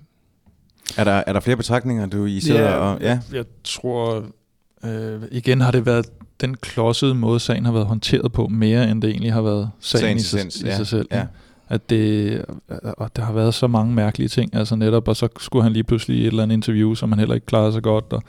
Er 0.97 1.03
der, 1.03 1.23
er 1.27 1.33
der 1.33 1.39
flere 1.39 1.57
betragtninger, 1.57 2.05
du 2.05 2.25
I 2.25 2.39
sidder 2.39 2.69
ja, 2.69 2.75
og... 2.75 3.01
Ja, 3.01 3.19
jeg 3.33 3.45
tror... 3.63 4.25
Øh, 4.85 5.21
igen 5.31 5.61
har 5.61 5.71
det 5.71 5.85
været 5.85 6.05
den 6.41 6.55
klodsede 6.55 7.15
måde, 7.15 7.39
sagen 7.39 7.65
har 7.65 7.71
været 7.71 7.85
håndteret 7.85 8.31
på, 8.31 8.47
mere 8.47 8.91
end 8.91 9.01
det 9.01 9.09
egentlig 9.09 9.33
har 9.33 9.41
været 9.41 9.69
sagen, 9.79 10.19
sagen 10.19 10.47
i, 10.47 10.51
sig, 10.51 10.65
i 10.65 10.69
ja, 10.69 10.75
sig 10.75 10.87
selv. 10.87 11.07
Ja 11.11 11.25
at 11.69 11.89
det, 11.89 12.45
og 12.97 13.15
der 13.15 13.21
har 13.21 13.33
været 13.33 13.53
så 13.53 13.67
mange 13.67 13.93
mærkelige 13.93 14.27
ting, 14.27 14.55
altså 14.55 14.75
netop, 14.75 15.07
og 15.07 15.15
så 15.15 15.27
skulle 15.39 15.63
han 15.63 15.73
lige 15.73 15.83
pludselig 15.83 16.17
i 16.17 16.21
et 16.21 16.27
eller 16.27 16.43
andet 16.43 16.55
interview, 16.55 16.93
som 16.93 17.11
han 17.11 17.19
heller 17.19 17.35
ikke 17.35 17.45
klarede 17.45 17.73
så 17.73 17.81
godt, 17.81 18.05
og 18.13 18.23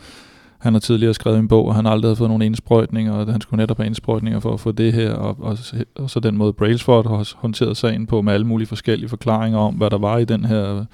han 0.58 0.72
har 0.72 0.80
tidligere 0.80 1.14
skrevet 1.14 1.38
en 1.38 1.48
bog, 1.48 1.66
og 1.66 1.74
han 1.74 1.86
aldrig 1.86 2.08
havde 2.08 2.16
fået 2.16 2.30
nogen 2.30 2.42
indsprøjtninger, 2.42 3.12
og 3.12 3.32
han 3.32 3.40
skulle 3.40 3.62
netop 3.62 3.76
have 3.76 3.86
indsprøjtninger 3.86 4.40
for 4.40 4.54
at 4.54 4.60
få 4.60 4.72
det 4.72 4.92
her, 4.92 5.12
og, 5.12 5.36
og, 5.40 5.58
og 5.94 6.10
så 6.10 6.20
den 6.20 6.36
måde 6.36 6.52
Brailsford 6.52 7.08
har 7.08 7.32
håndteret 7.36 7.76
sagen 7.76 8.06
på 8.06 8.22
med 8.22 8.32
alle 8.32 8.46
mulige 8.46 8.68
forskellige 8.68 9.08
forklaringer 9.08 9.58
om, 9.58 9.74
hvad 9.74 9.90
der 9.90 9.98
var 9.98 10.18
i 10.18 10.24
den 10.24 10.44
her 10.44 10.84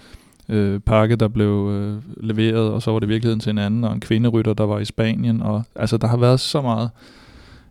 øh, 0.48 0.80
pakke, 0.80 1.16
der 1.16 1.28
blev 1.28 1.70
øh, 1.72 2.02
leveret, 2.16 2.70
og 2.70 2.82
så 2.82 2.90
var 2.90 2.98
det 2.98 3.08
virkeligheden 3.08 3.40
til 3.40 3.50
en 3.50 3.58
anden, 3.58 3.84
og 3.84 3.92
en 3.92 4.00
kvinderytter, 4.00 4.54
der 4.54 4.64
var 4.64 4.78
i 4.78 4.84
Spanien, 4.84 5.42
og 5.42 5.62
altså 5.74 5.96
der 5.96 6.06
har 6.06 6.16
været 6.16 6.40
så 6.40 6.62
meget 6.62 6.90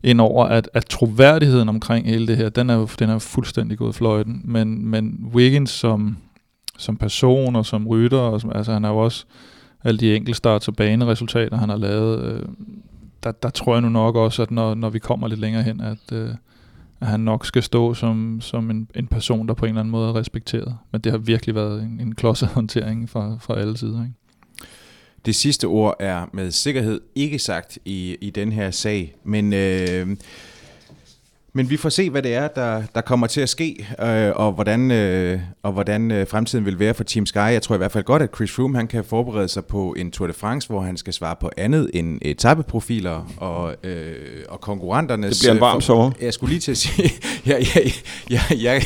ind 0.03 0.21
over, 0.21 0.45
at, 0.45 0.69
at 0.73 0.85
troværdigheden 0.85 1.69
omkring 1.69 2.07
hele 2.07 2.27
det 2.27 2.37
her, 2.37 2.49
den 2.49 2.69
er 2.69 2.75
jo 2.75 2.87
den 2.99 3.09
er 3.09 3.19
fuldstændig 3.19 3.77
gået 3.77 3.95
fløjten. 3.95 4.41
Men, 4.43 4.85
men 4.85 5.29
Wiggins 5.33 5.69
som, 5.69 6.17
som 6.77 6.97
person 6.97 7.55
og 7.55 7.65
som 7.65 7.87
rytter, 7.87 8.17
og 8.17 8.41
som, 8.41 8.51
altså 8.55 8.73
han 8.73 8.83
har 8.83 8.91
jo 8.91 8.97
også 8.97 9.25
alle 9.83 9.99
de 9.99 10.15
enkeltstarts 10.15 10.67
og 10.67 10.75
baneresultater, 10.75 11.57
han 11.57 11.69
har 11.69 11.77
lavet, 11.77 12.23
øh, 12.23 12.43
der, 13.23 13.31
der 13.31 13.49
tror 13.49 13.73
jeg 13.73 13.81
nu 13.81 13.89
nok 13.89 14.15
også, 14.15 14.41
at 14.41 14.51
når, 14.51 14.75
når 14.75 14.89
vi 14.89 14.99
kommer 14.99 15.27
lidt 15.27 15.39
længere 15.39 15.63
hen, 15.63 15.81
at, 15.81 16.11
øh, 16.13 16.29
at 17.01 17.07
han 17.07 17.19
nok 17.19 17.45
skal 17.45 17.63
stå 17.63 17.93
som, 17.93 18.41
som 18.41 18.69
en, 18.69 18.87
en 18.95 19.07
person, 19.07 19.47
der 19.47 19.53
på 19.53 19.65
en 19.65 19.69
eller 19.69 19.79
anden 19.79 19.91
måde 19.91 20.09
er 20.09 20.15
respekteret. 20.15 20.77
Men 20.91 21.01
det 21.01 21.11
har 21.11 21.19
virkelig 21.19 21.55
været 21.55 21.81
en, 21.81 21.99
en 21.99 22.15
klodset 22.15 22.47
håndtering 22.47 23.09
fra, 23.09 23.37
fra 23.41 23.59
alle 23.59 23.77
sider. 23.77 24.01
Ikke? 24.01 24.13
Det 25.25 25.35
sidste 25.35 25.65
ord 25.65 25.95
er 25.99 26.25
med 26.33 26.51
sikkerhed 26.51 27.01
ikke 27.15 27.39
sagt 27.39 27.79
i, 27.85 28.17
i 28.21 28.29
den 28.29 28.51
her 28.51 28.71
sag, 28.71 29.15
men... 29.23 29.53
Øh, 29.53 30.15
men 31.55 31.69
vi 31.69 31.77
får 31.77 31.89
se, 31.89 32.09
hvad 32.09 32.21
det 32.21 32.33
er, 32.33 32.47
der, 32.47 32.83
der 32.95 33.01
kommer 33.01 33.27
til 33.27 33.41
at 33.41 33.49
ske, 33.49 33.87
øh, 34.01 34.31
og 34.35 34.51
hvordan, 34.51 34.91
øh, 34.91 35.39
og 35.63 35.71
hvordan 35.71 36.11
øh, 36.11 36.27
fremtiden 36.27 36.65
vil 36.65 36.79
være 36.79 36.93
for 36.93 37.03
Team 37.03 37.25
Sky. 37.25 37.37
Jeg 37.37 37.61
tror 37.61 37.75
i 37.75 37.77
hvert 37.77 37.91
fald 37.91 38.03
godt, 38.03 38.21
at 38.21 38.29
Chris 38.35 38.51
Froome 38.51 38.77
han 38.77 38.87
kan 38.87 39.03
forberede 39.03 39.47
sig 39.47 39.65
på 39.65 39.95
en 39.97 40.11
Tour 40.11 40.27
de 40.27 40.33
France, 40.33 40.67
hvor 40.69 40.81
han 40.81 40.97
skal 40.97 41.13
svare 41.13 41.35
på 41.41 41.51
andet 41.57 41.89
end 41.93 42.19
etappeprofiler 42.21 43.33
og, 43.37 43.75
øh, 43.83 44.15
og 44.49 44.61
konkurrenternes... 44.61 45.37
Det 45.37 45.43
bliver 45.43 45.53
en 45.53 45.59
varm 45.59 45.81
sommer. 45.81 46.11
Jeg 46.21 46.33
skulle 46.33 46.51
lige 46.51 46.59
til 46.59 46.71
at 46.71 46.77
sige, 46.77 47.11
jeg, 47.45 47.65
jeg, 47.75 47.91
jeg, 48.29 48.41
jeg, 48.61 48.83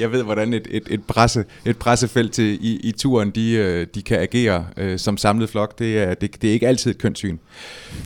jeg 0.00 0.12
ved, 0.12 0.22
hvordan 0.22 0.52
et, 0.52 0.66
et, 0.70 0.82
et, 0.90 1.04
presse, 1.04 1.44
et 1.64 1.78
pressefelt 1.78 2.32
til, 2.32 2.58
i, 2.60 2.80
i 2.88 2.92
turen, 2.92 3.30
de, 3.30 3.52
øh, 3.52 3.86
de 3.94 4.02
kan 4.02 4.20
agere 4.20 4.66
øh, 4.76 4.98
som 4.98 5.16
samlet 5.16 5.50
flok. 5.50 5.78
Det 5.78 5.98
er, 5.98 6.14
det, 6.14 6.42
det 6.42 6.50
er 6.50 6.52
ikke 6.52 6.68
altid 6.68 6.90
et 6.90 6.98
kønt 6.98 7.18
syn. 7.18 7.38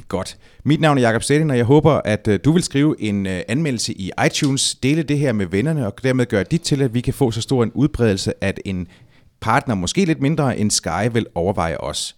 Godt. 0.08 0.36
Mit 0.64 0.80
navn 0.80 0.98
er 0.98 1.02
Jakob 1.02 1.22
Stedin, 1.22 1.50
og 1.50 1.56
jeg 1.56 1.64
håber, 1.64 2.00
at 2.04 2.28
øh, 2.28 2.40
du 2.44 2.52
vil 2.52 2.62
skrive 2.62 2.96
en 2.98 3.26
øh, 3.26 3.40
anmeldelse 3.48 3.92
i 3.92 4.10
iTunes, 4.26 4.74
dele 4.74 5.02
det 5.02 5.18
her 5.18 5.32
med 5.32 5.46
vennerne, 5.46 5.86
og 5.86 5.94
dermed 6.02 6.26
gøre 6.26 6.44
dit 6.44 6.60
til, 6.60 6.82
at 6.82 6.94
vi 6.94 7.00
kan 7.00 7.14
få 7.14 7.30
så 7.30 7.40
stor 7.40 7.62
en 7.62 7.72
udbredelse, 7.74 8.32
at 8.44 8.60
en 8.64 8.86
partner, 9.40 9.74
måske 9.74 10.04
lidt 10.04 10.20
mindre 10.20 10.58
end 10.58 10.70
Sky, 10.70 11.12
vil 11.12 11.26
overveje 11.34 11.76
os. 11.76 12.16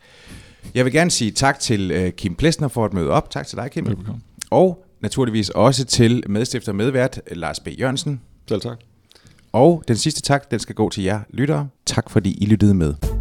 Jeg 0.74 0.84
vil 0.84 0.92
gerne 0.92 1.10
sige 1.10 1.30
tak 1.30 1.60
til 1.60 1.90
øh, 1.90 2.12
Kim 2.12 2.34
Plesner 2.34 2.68
for 2.68 2.84
at 2.84 2.92
møde 2.92 3.10
op. 3.10 3.30
Tak 3.30 3.46
til 3.46 3.58
dig, 3.58 3.70
Kim. 3.70 3.86
Velbekomme. 3.86 4.20
Og 4.50 4.84
naturligvis 5.00 5.50
også 5.50 5.84
til 5.84 6.22
medstifter 6.28 6.72
og 6.72 6.76
medvært 6.76 7.20
Lars 7.32 7.60
B. 7.60 7.68
Jørgensen. 7.80 8.20
Selv 8.48 8.60
tak. 8.60 8.78
Og 9.52 9.84
den 9.88 9.96
sidste 9.96 10.22
tak, 10.22 10.50
den 10.50 10.58
skal 10.58 10.74
gå 10.74 10.90
til 10.90 11.04
jer 11.04 11.20
lyttere. 11.30 11.68
Tak 11.86 12.10
fordi 12.10 12.38
I 12.40 12.46
lyttede 12.46 12.74
med. 12.74 13.11